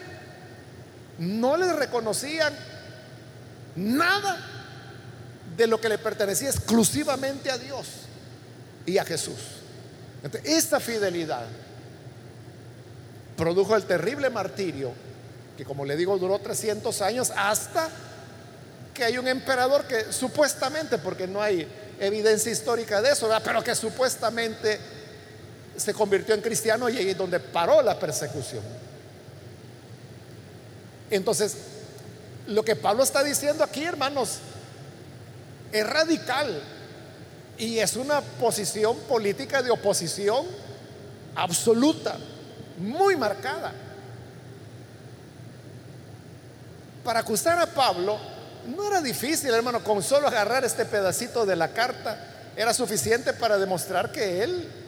No 1.18 1.58
le 1.58 1.72
reconocían 1.74 2.54
nada 3.76 4.38
de 5.56 5.68
lo 5.68 5.80
que 5.80 5.90
le 5.90 5.98
pertenecía 5.98 6.50
exclusivamente 6.50 7.52
a 7.52 7.58
Dios 7.58 7.88
y 8.86 8.98
a 8.98 9.06
Jesús. 9.06 9.38
esta 10.44 10.80
fidelidad 10.80 11.46
produjo 13.36 13.76
el 13.76 13.84
terrible 13.84 14.30
martirio 14.30 14.92
que 15.58 15.66
como 15.66 15.86
le 15.86 15.96
digo 15.96 16.18
duró 16.18 16.40
300 16.40 17.02
años 17.02 17.32
hasta 17.36 17.90
que 18.94 19.04
hay 19.04 19.18
un 19.18 19.28
emperador 19.28 19.86
que 19.86 20.12
supuestamente, 20.12 20.98
porque 20.98 21.28
no 21.28 21.42
hay 21.42 21.68
evidencia 22.00 22.52
histórica 22.52 23.02
de 23.02 23.12
eso, 23.12 23.30
pero 23.44 23.64
que 23.64 23.76
supuestamente 23.76 24.80
se 25.78 25.94
convirtió 25.94 26.36
en 26.36 26.42
cristiano 26.42 26.90
y 26.90 26.98
ahí 26.98 27.10
es 27.10 27.18
donde 27.18 27.40
paró 27.40 27.82
la 27.82 27.98
persecución. 27.98 28.64
Entonces, 31.12 31.56
lo 32.48 32.64
que 32.64 32.76
Pablo 32.76 33.04
está 33.04 33.24
diciendo 33.24 33.64
aquí, 33.64 33.84
hermanos, 33.84 34.40
es 35.72 35.86
radical 35.88 36.62
y 37.58 37.80
es 37.80 37.96
una 37.96 38.22
posición 38.22 38.98
política 39.02 39.62
de 39.62 39.72
oposición 39.72 40.46
absoluta, 41.36 42.18
muy 42.78 43.16
marcada. 43.16 43.74
Para 47.04 47.20
acusar 47.20 47.60
a 47.60 47.68
Pablo 47.68 48.18
no 48.76 48.88
era 48.88 49.02
difícil, 49.02 49.54
hermano, 49.54 49.84
con 49.84 50.02
solo 50.02 50.28
agarrar 50.28 50.64
este 50.64 50.86
pedacito 50.86 51.46
de 51.46 51.56
la 51.56 51.70
carta 51.74 52.28
era 52.56 52.74
suficiente 52.74 53.34
para 53.34 53.58
demostrar 53.58 54.12
que 54.12 54.44
él 54.44 54.81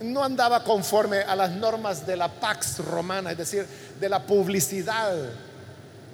no 0.00 0.24
andaba 0.24 0.64
conforme 0.64 1.18
a 1.18 1.36
las 1.36 1.52
normas 1.52 2.06
de 2.06 2.16
la 2.16 2.28
Pax 2.28 2.78
romana, 2.78 3.32
es 3.32 3.38
decir, 3.38 3.66
de 4.00 4.08
la 4.08 4.26
publicidad 4.26 5.14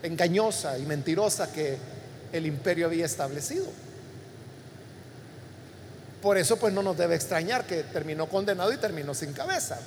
engañosa 0.03 0.79
y 0.79 0.83
mentirosa 0.83 1.53
que 1.53 1.79
el 2.33 2.47
imperio 2.47 2.87
había 2.87 3.07
establecido. 3.07 3.67
Por 6.23 6.37
eso 6.37 6.59
pues 6.59 6.73
no 6.73 6.83
nos 6.83 6.97
debe 6.97 7.15
extrañar 7.15 7.65
que 7.65 7.83
terminó 7.85 8.29
condenado 8.29 8.73
y 8.73 8.77
terminó 8.77 9.15
sin 9.15 9.33
cabeza. 9.33 9.79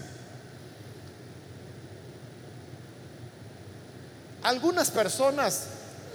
Algunas 4.42 4.92
personas, 4.92 5.66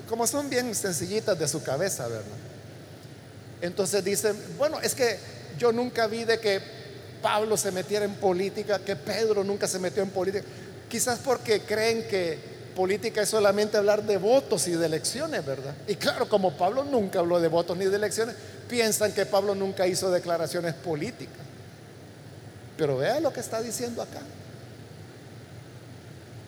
como 0.08 0.26
son 0.26 0.50
bien 0.50 0.74
sencillitas 0.74 1.38
de 1.38 1.48
su 1.48 1.62
cabeza, 1.62 2.08
¿verdad? 2.08 2.24
Entonces 3.62 4.04
dicen, 4.04 4.36
bueno, 4.58 4.80
es 4.80 4.94
que 4.94 5.18
yo 5.56 5.72
nunca 5.72 6.06
vi 6.08 6.24
de 6.24 6.38
que 6.38 6.77
Pablo 7.22 7.56
se 7.56 7.72
metiera 7.72 8.04
en 8.04 8.14
política, 8.14 8.78
que 8.78 8.96
Pedro 8.96 9.44
nunca 9.44 9.66
se 9.66 9.78
metió 9.78 10.02
en 10.02 10.10
política. 10.10 10.44
Quizás 10.88 11.18
porque 11.18 11.60
creen 11.60 12.06
que 12.08 12.38
política 12.74 13.22
es 13.22 13.28
solamente 13.28 13.76
hablar 13.76 14.04
de 14.04 14.16
votos 14.18 14.68
y 14.68 14.72
de 14.72 14.86
elecciones, 14.86 15.44
¿verdad? 15.44 15.74
Y 15.88 15.96
claro, 15.96 16.28
como 16.28 16.56
Pablo 16.56 16.84
nunca 16.84 17.18
habló 17.18 17.40
de 17.40 17.48
votos 17.48 17.76
ni 17.76 17.86
de 17.86 17.96
elecciones, 17.96 18.36
piensan 18.68 19.12
que 19.12 19.26
Pablo 19.26 19.54
nunca 19.54 19.86
hizo 19.86 20.10
declaraciones 20.10 20.74
políticas. 20.74 21.44
Pero 22.76 22.96
vea 22.96 23.18
lo 23.18 23.32
que 23.32 23.40
está 23.40 23.60
diciendo 23.60 24.00
acá. 24.00 24.20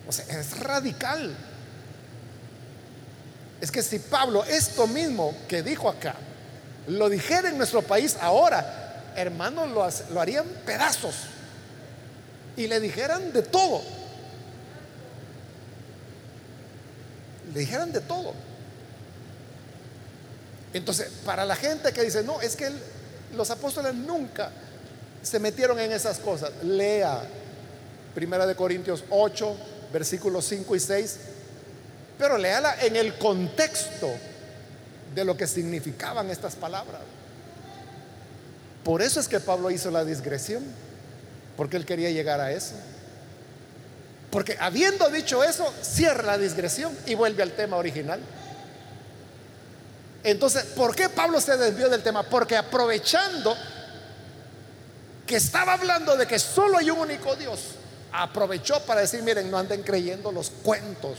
O 0.07 0.13
sea, 0.13 0.25
es 0.39 0.59
radical. 0.61 1.35
Es 3.61 3.71
que 3.73 3.83
si 3.83 3.99
Pablo 3.99 4.45
esto 4.45 4.87
mismo 4.87 5.35
que 5.49 5.63
dijo 5.63 5.89
acá, 5.89 6.15
lo 6.87 7.09
dijera 7.09 7.49
en 7.49 7.59
nuestro 7.59 7.83
país 7.83 8.17
ahora, 8.21 8.80
hermanos, 9.17 9.71
lo, 9.71 10.21
harían 10.21 10.47
pedazos. 10.65 11.15
Y 12.57 12.67
le 12.67 12.81
dijeran 12.81 13.33
de 13.33 13.43
todo. 13.43 13.83
Le 17.53 17.61
dijeran 17.61 17.93
de 17.93 18.01
todo. 18.01 18.35
Entonces, 20.73 21.11
para 21.25 21.45
la 21.45 21.57
gente 21.57 21.93
que 21.93 22.03
dice, 22.03 22.23
no, 22.23 22.41
es 22.41 22.57
que 22.57 22.71
los 23.35 23.51
apóstoles 23.51 23.95
nunca 23.95 24.51
se 25.23 25.39
metieron 25.39 25.79
en 25.79 25.93
esas 25.93 26.19
cosas, 26.19 26.51
lea 26.63 27.23
Primera 28.15 28.47
de 28.47 28.55
Corintios 28.55 29.05
8, 29.11 29.57
versículos 29.93 30.45
5 30.47 30.77
y 30.77 30.81
6, 30.81 31.17
pero 32.19 32.39
léala 32.39 32.77
en 32.83 32.97
el 32.97 33.17
contexto 33.19 34.11
de 35.15 35.25
lo 35.25 35.37
que 35.37 35.47
significaban 35.47 36.31
estas 36.31 36.57
palabras. 36.57 37.01
Por 38.85 39.03
eso 39.03 39.21
es 39.21 39.29
que 39.29 39.41
Pablo 39.41 39.71
hizo 39.71 39.91
la 39.91 40.05
digresión, 40.05 40.65
porque 41.57 41.77
él 41.77 41.85
quería 41.85 42.11
llegar 42.11 42.41
a 42.41 42.53
eso. 42.53 42.75
Porque 44.31 44.57
habiendo 44.61 45.09
dicho 45.11 45.43
eso, 45.43 45.73
cierra 45.83 46.23
la 46.23 46.39
digresión 46.39 46.97
y 47.07 47.15
vuelve 47.15 47.43
al 47.43 47.53
tema 47.53 47.77
original. 47.77 48.21
Entonces, 50.23 50.65
¿por 50.65 50.95
qué 50.95 51.09
Pablo 51.09 51.41
se 51.41 51.57
desvió 51.57 51.89
del 51.89 52.03
tema? 52.03 52.23
Porque 52.23 52.57
aprovechando 52.57 53.57
que 55.27 55.37
estaba 55.37 55.75
hablando 55.75 56.17
de 56.17 56.27
que 56.27 56.39
solo 56.39 56.79
hay 56.79 56.91
un 56.91 56.99
único 56.99 57.35
Dios, 57.37 57.61
aprovechó 58.13 58.81
para 58.85 59.01
decir, 59.01 59.23
miren, 59.23 59.51
no 59.51 59.59
anden 59.59 59.83
creyendo 59.83 60.33
los 60.33 60.51
cuentos 60.51 61.19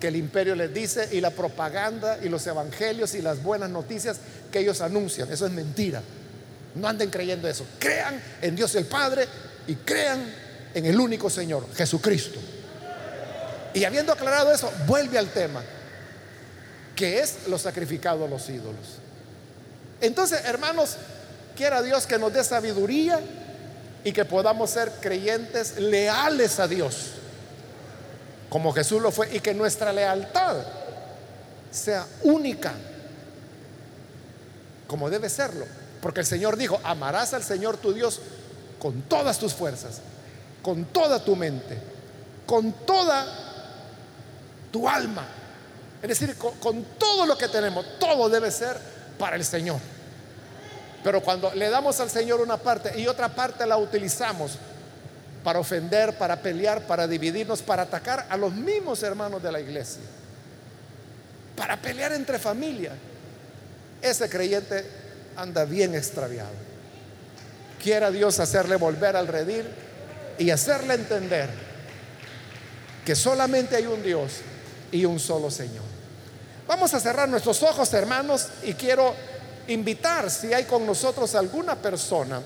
que 0.00 0.08
el 0.08 0.16
imperio 0.16 0.54
les 0.54 0.72
dice 0.74 1.08
y 1.12 1.20
la 1.20 1.30
propaganda 1.30 2.18
y 2.22 2.28
los 2.28 2.46
evangelios 2.46 3.14
y 3.14 3.22
las 3.22 3.42
buenas 3.42 3.70
noticias 3.70 4.18
que 4.50 4.60
ellos 4.60 4.80
anuncian. 4.80 5.30
Eso 5.32 5.46
es 5.46 5.52
mentira. 5.52 6.02
No 6.74 6.88
anden 6.88 7.10
creyendo 7.10 7.48
eso. 7.48 7.66
Crean 7.78 8.20
en 8.42 8.54
Dios 8.56 8.74
el 8.74 8.86
Padre 8.86 9.26
y 9.66 9.74
crean 9.76 10.32
en 10.74 10.84
el 10.86 10.98
único 10.98 11.30
Señor, 11.30 11.66
Jesucristo. 11.74 12.38
Y 13.74 13.84
habiendo 13.84 14.12
aclarado 14.12 14.52
eso, 14.52 14.72
vuelve 14.86 15.18
al 15.18 15.28
tema 15.28 15.62
que 16.94 17.20
es 17.20 17.46
lo 17.48 17.58
sacrificado 17.58 18.24
a 18.24 18.28
los 18.28 18.48
ídolos. 18.48 18.98
Entonces, 20.00 20.40
hermanos, 20.44 20.96
quiera 21.54 21.82
Dios 21.82 22.06
que 22.06 22.18
nos 22.18 22.32
dé 22.32 22.42
sabiduría 22.42 23.20
y 24.02 24.12
que 24.12 24.24
podamos 24.24 24.70
ser 24.70 24.92
creyentes 25.00 25.78
leales 25.78 26.58
a 26.58 26.68
Dios, 26.68 27.12
como 28.48 28.72
Jesús 28.72 29.02
lo 29.02 29.10
fue, 29.10 29.34
y 29.34 29.40
que 29.40 29.52
nuestra 29.52 29.92
lealtad 29.92 30.56
sea 31.70 32.06
única, 32.22 32.72
como 34.86 35.10
debe 35.10 35.28
serlo. 35.28 35.66
Porque 36.00 36.20
el 36.20 36.26
Señor 36.26 36.56
dijo, 36.56 36.80
amarás 36.84 37.34
al 37.34 37.42
Señor 37.42 37.76
tu 37.76 37.92
Dios 37.92 38.20
con 38.78 39.02
todas 39.02 39.38
tus 39.38 39.54
fuerzas, 39.54 40.00
con 40.62 40.84
toda 40.86 41.24
tu 41.24 41.36
mente, 41.36 41.78
con 42.46 42.72
toda 42.72 43.26
tu 44.70 44.88
alma 44.88 45.26
es 46.02 46.20
decir, 46.20 46.36
con, 46.36 46.84
todo 46.98 47.26
lo 47.26 47.36
que 47.36 47.48
tenemos, 47.48 47.84
todo 47.98 48.28
debe 48.28 48.50
ser 48.50 48.76
para 49.18 49.36
el 49.36 49.44
Señor. 49.44 49.80
Pero 51.02 51.20
cuando 51.20 51.52
le 51.54 51.68
damos 51.68 51.98
al 52.00 52.10
Señor 52.10 52.40
una 52.40 52.56
parte 52.56 53.00
y 53.00 53.06
otra 53.06 53.28
parte 53.28 53.66
la 53.66 53.76
utilizamos 53.76 54.58
para 55.42 55.58
ofender, 55.58 56.16
para 56.18 56.36
pelear, 56.36 56.86
para 56.86 57.06
dividirnos, 57.06 57.62
para 57.62 57.82
atacar 57.82 58.26
a 58.28 58.36
los 58.36 58.52
mismos 58.52 59.02
hermanos 59.02 59.42
de 59.42 59.52
la 59.52 59.60
iglesia, 59.60 60.02
para 61.56 61.76
pelear 61.76 62.12
entre 62.12 62.38
familias, 62.38 62.94
ese 64.02 64.28
creyente 64.28 64.84
anda 65.36 65.64
bien 65.64 65.94
extraviado. 65.94 66.54
Quiera 67.82 68.10
Dios 68.10 68.40
hacerle 68.40 68.76
volver 68.76 69.16
al 69.16 69.28
redil 69.28 69.64
y 70.38 70.50
hacerle 70.50 70.94
entender 70.94 71.48
que 73.04 73.14
solamente 73.14 73.76
hay 73.76 73.86
un 73.86 74.02
Dios 74.02 74.32
y 74.90 75.04
un 75.04 75.20
solo 75.20 75.50
Señor. 75.50 75.84
Vamos 76.66 76.92
a 76.94 77.00
cerrar 77.00 77.28
nuestros 77.28 77.62
ojos, 77.62 77.92
hermanos, 77.94 78.48
y 78.64 78.74
quiero 78.74 79.14
invitar 79.68 80.30
si 80.30 80.52
hay 80.52 80.64
con 80.64 80.84
nosotros 80.86 81.34
alguna 81.34 81.76
persona 81.76 82.42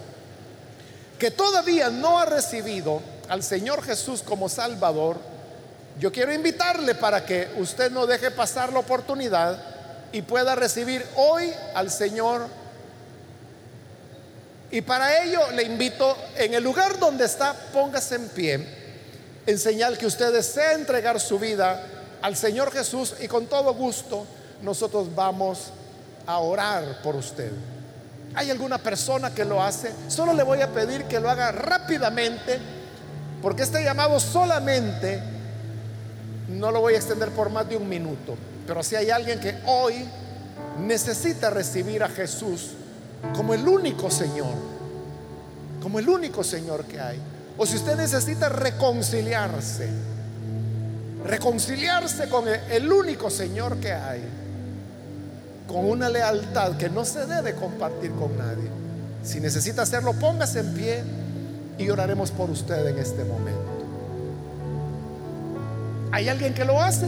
que 1.18 1.30
todavía 1.30 1.90
no 1.90 2.18
ha 2.18 2.26
recibido 2.26 3.00
al 3.28 3.42
Señor 3.42 3.82
Jesús 3.82 4.22
como 4.22 4.48
Salvador, 4.48 5.18
yo 5.98 6.10
quiero 6.10 6.32
invitarle 6.32 6.94
para 6.94 7.24
que 7.24 7.48
usted 7.58 7.90
no 7.90 8.06
deje 8.06 8.30
pasar 8.30 8.72
la 8.72 8.80
oportunidad 8.80 9.69
y 10.12 10.22
pueda 10.22 10.54
recibir 10.54 11.04
hoy 11.16 11.52
al 11.74 11.90
Señor. 11.90 12.46
Y 14.70 14.82
para 14.82 15.22
ello 15.22 15.40
le 15.52 15.64
invito, 15.64 16.16
en 16.36 16.54
el 16.54 16.62
lugar 16.62 16.98
donde 16.98 17.24
está, 17.24 17.54
póngase 17.72 18.16
en 18.16 18.28
pie, 18.28 18.66
en 19.46 19.58
señal 19.58 19.98
que 19.98 20.06
usted 20.06 20.32
desea 20.32 20.74
entregar 20.74 21.18
su 21.20 21.38
vida 21.38 21.84
al 22.22 22.36
Señor 22.36 22.72
Jesús 22.72 23.14
y 23.20 23.26
con 23.26 23.46
todo 23.46 23.74
gusto 23.74 24.26
nosotros 24.62 25.14
vamos 25.14 25.72
a 26.26 26.38
orar 26.38 27.02
por 27.02 27.16
usted. 27.16 27.50
¿Hay 28.34 28.50
alguna 28.50 28.78
persona 28.78 29.34
que 29.34 29.44
lo 29.44 29.62
hace? 29.62 29.92
Solo 30.08 30.32
le 30.32 30.42
voy 30.42 30.60
a 30.60 30.68
pedir 30.68 31.04
que 31.04 31.18
lo 31.18 31.28
haga 31.28 31.50
rápidamente, 31.50 32.58
porque 33.42 33.62
este 33.62 33.82
llamado 33.82 34.20
solamente 34.20 35.20
no 36.48 36.70
lo 36.70 36.80
voy 36.80 36.94
a 36.94 36.98
extender 36.98 37.30
por 37.30 37.50
más 37.50 37.68
de 37.68 37.76
un 37.76 37.88
minuto. 37.88 38.36
Pero 38.66 38.82
si 38.82 38.96
hay 38.96 39.10
alguien 39.10 39.40
que 39.40 39.56
hoy 39.66 40.06
necesita 40.78 41.50
recibir 41.50 42.02
a 42.02 42.08
Jesús 42.08 42.72
como 43.34 43.54
el 43.54 43.66
único 43.66 44.10
Señor, 44.10 44.54
como 45.82 45.98
el 45.98 46.08
único 46.08 46.44
Señor 46.44 46.84
que 46.84 47.00
hay, 47.00 47.18
o 47.56 47.66
si 47.66 47.76
usted 47.76 47.96
necesita 47.96 48.48
reconciliarse, 48.48 49.88
reconciliarse 51.26 52.28
con 52.28 52.44
el 52.48 52.92
único 52.92 53.30
Señor 53.30 53.76
que 53.78 53.92
hay, 53.92 54.22
con 55.66 55.84
una 55.84 56.08
lealtad 56.08 56.76
que 56.76 56.88
no 56.88 57.04
se 57.04 57.26
debe 57.26 57.54
compartir 57.54 58.12
con 58.12 58.36
nadie. 58.36 58.68
Si 59.22 59.40
necesita 59.40 59.82
hacerlo, 59.82 60.14
póngase 60.14 60.60
en 60.60 60.74
pie 60.74 61.04
y 61.78 61.88
oraremos 61.90 62.30
por 62.30 62.50
usted 62.50 62.86
en 62.86 62.98
este 62.98 63.24
momento. 63.24 63.70
¿Hay 66.12 66.28
alguien 66.28 66.54
que 66.54 66.64
lo 66.64 66.80
hace? 66.80 67.06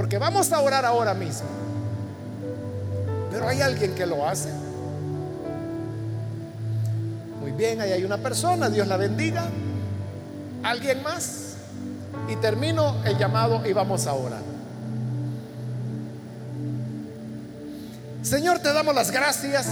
Porque 0.00 0.16
vamos 0.16 0.50
a 0.50 0.60
orar 0.60 0.86
ahora 0.86 1.12
mismo. 1.12 1.46
Pero 3.30 3.46
hay 3.46 3.60
alguien 3.60 3.94
que 3.94 4.06
lo 4.06 4.26
hace. 4.26 4.48
Muy 7.38 7.52
bien, 7.52 7.82
ahí 7.82 7.92
hay 7.92 8.02
una 8.02 8.16
persona, 8.16 8.70
Dios 8.70 8.88
la 8.88 8.96
bendiga. 8.96 9.50
¿Alguien 10.62 11.02
más? 11.02 11.56
Y 12.30 12.36
termino 12.36 12.96
el 13.04 13.18
llamado 13.18 13.60
y 13.66 13.74
vamos 13.74 14.06
a 14.06 14.14
orar. 14.14 14.40
Señor, 18.22 18.60
te 18.60 18.72
damos 18.72 18.94
las 18.94 19.10
gracias 19.10 19.66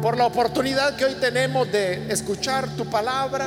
por 0.00 0.16
la 0.16 0.24
oportunidad 0.24 0.96
que 0.96 1.04
hoy 1.04 1.16
tenemos 1.16 1.70
de 1.70 2.10
escuchar 2.10 2.66
tu 2.76 2.88
palabra. 2.88 3.46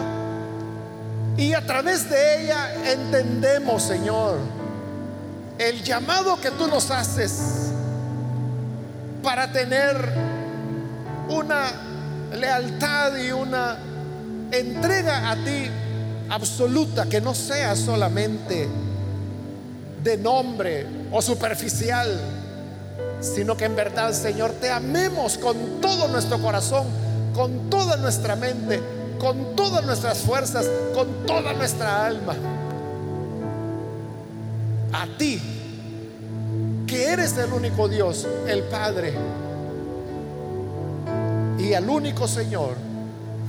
Y 1.38 1.54
a 1.54 1.66
través 1.66 2.08
de 2.08 2.44
ella 2.44 2.72
entendemos, 2.86 3.82
Señor, 3.82 4.38
el 5.58 5.84
llamado 5.84 6.40
que 6.40 6.52
tú 6.52 6.68
nos 6.68 6.92
haces 6.92 7.72
para 9.24 9.52
tener 9.52 9.96
una 11.30 11.72
lealtad 12.34 13.16
y 13.18 13.32
una 13.32 13.78
entrega 14.52 15.32
a 15.32 15.36
ti 15.36 15.70
absoluta, 16.30 17.06
que 17.06 17.22
no 17.22 17.34
sea 17.34 17.76
solamente 17.76 18.68
de 20.04 20.18
nombre 20.18 20.86
o 21.12 21.22
superficial, 21.22 22.20
sino 23.22 23.58
que 23.58 23.66
en 23.66 23.76
verdad, 23.76 24.14
Señor, 24.14 24.52
te 24.62 24.70
amemos 24.70 25.38
con 25.38 25.82
todo 25.82 26.08
nuestro 26.08 26.40
corazón, 26.40 26.86
con 27.34 27.70
toda 27.70 27.98
nuestra 27.98 28.36
mente, 28.36 28.82
con 29.20 29.56
todas 29.56 29.84
nuestras 29.86 30.20
fuerzas, 30.20 30.68
con 30.94 31.26
toda 31.26 31.54
nuestra 31.54 32.06
alma. 32.06 32.36
A 34.98 35.08
ti, 35.18 35.42
que 36.88 37.12
eres 37.12 37.38
el 37.38 37.52
único 37.52 37.90
Dios, 37.90 38.26
el 38.48 38.64
Padre, 38.64 39.14
y 41.60 41.74
al 41.74 41.90
único 41.90 42.30
Señor, 42.30 42.76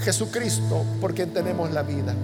Jesucristo, 0.00 0.84
por 1.00 1.14
quien 1.14 1.32
tenemos 1.32 1.70
la 1.70 1.84
vida. 1.84 2.14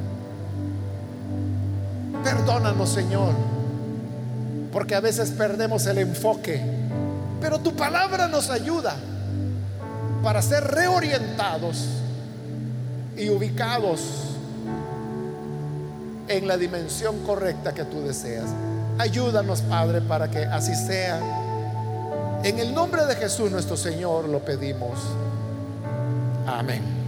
Perdónanos, 2.24 2.88
Señor, 2.88 3.32
porque 4.72 4.96
a 4.96 5.00
veces 5.00 5.30
perdemos 5.30 5.86
el 5.86 5.98
enfoque, 5.98 6.60
pero 7.40 7.60
tu 7.60 7.76
palabra 7.76 8.26
nos 8.26 8.50
ayuda 8.50 8.96
para 10.24 10.42
ser 10.42 10.64
reorientados 10.64 11.86
y 13.16 13.30
ubicados 13.30 14.00
en 16.26 16.48
la 16.48 16.56
dimensión 16.56 17.20
correcta 17.24 17.72
que 17.72 17.84
tú 17.84 18.00
deseas. 18.02 18.48
Ayúdanos, 18.98 19.62
Padre, 19.62 20.00
para 20.00 20.30
que 20.30 20.44
así 20.44 20.74
sea. 20.74 21.20
En 22.44 22.58
el 22.58 22.74
nombre 22.74 23.04
de 23.06 23.16
Jesús 23.16 23.50
nuestro 23.50 23.76
Señor 23.76 24.28
lo 24.28 24.40
pedimos. 24.40 24.98
Amén. 26.46 27.01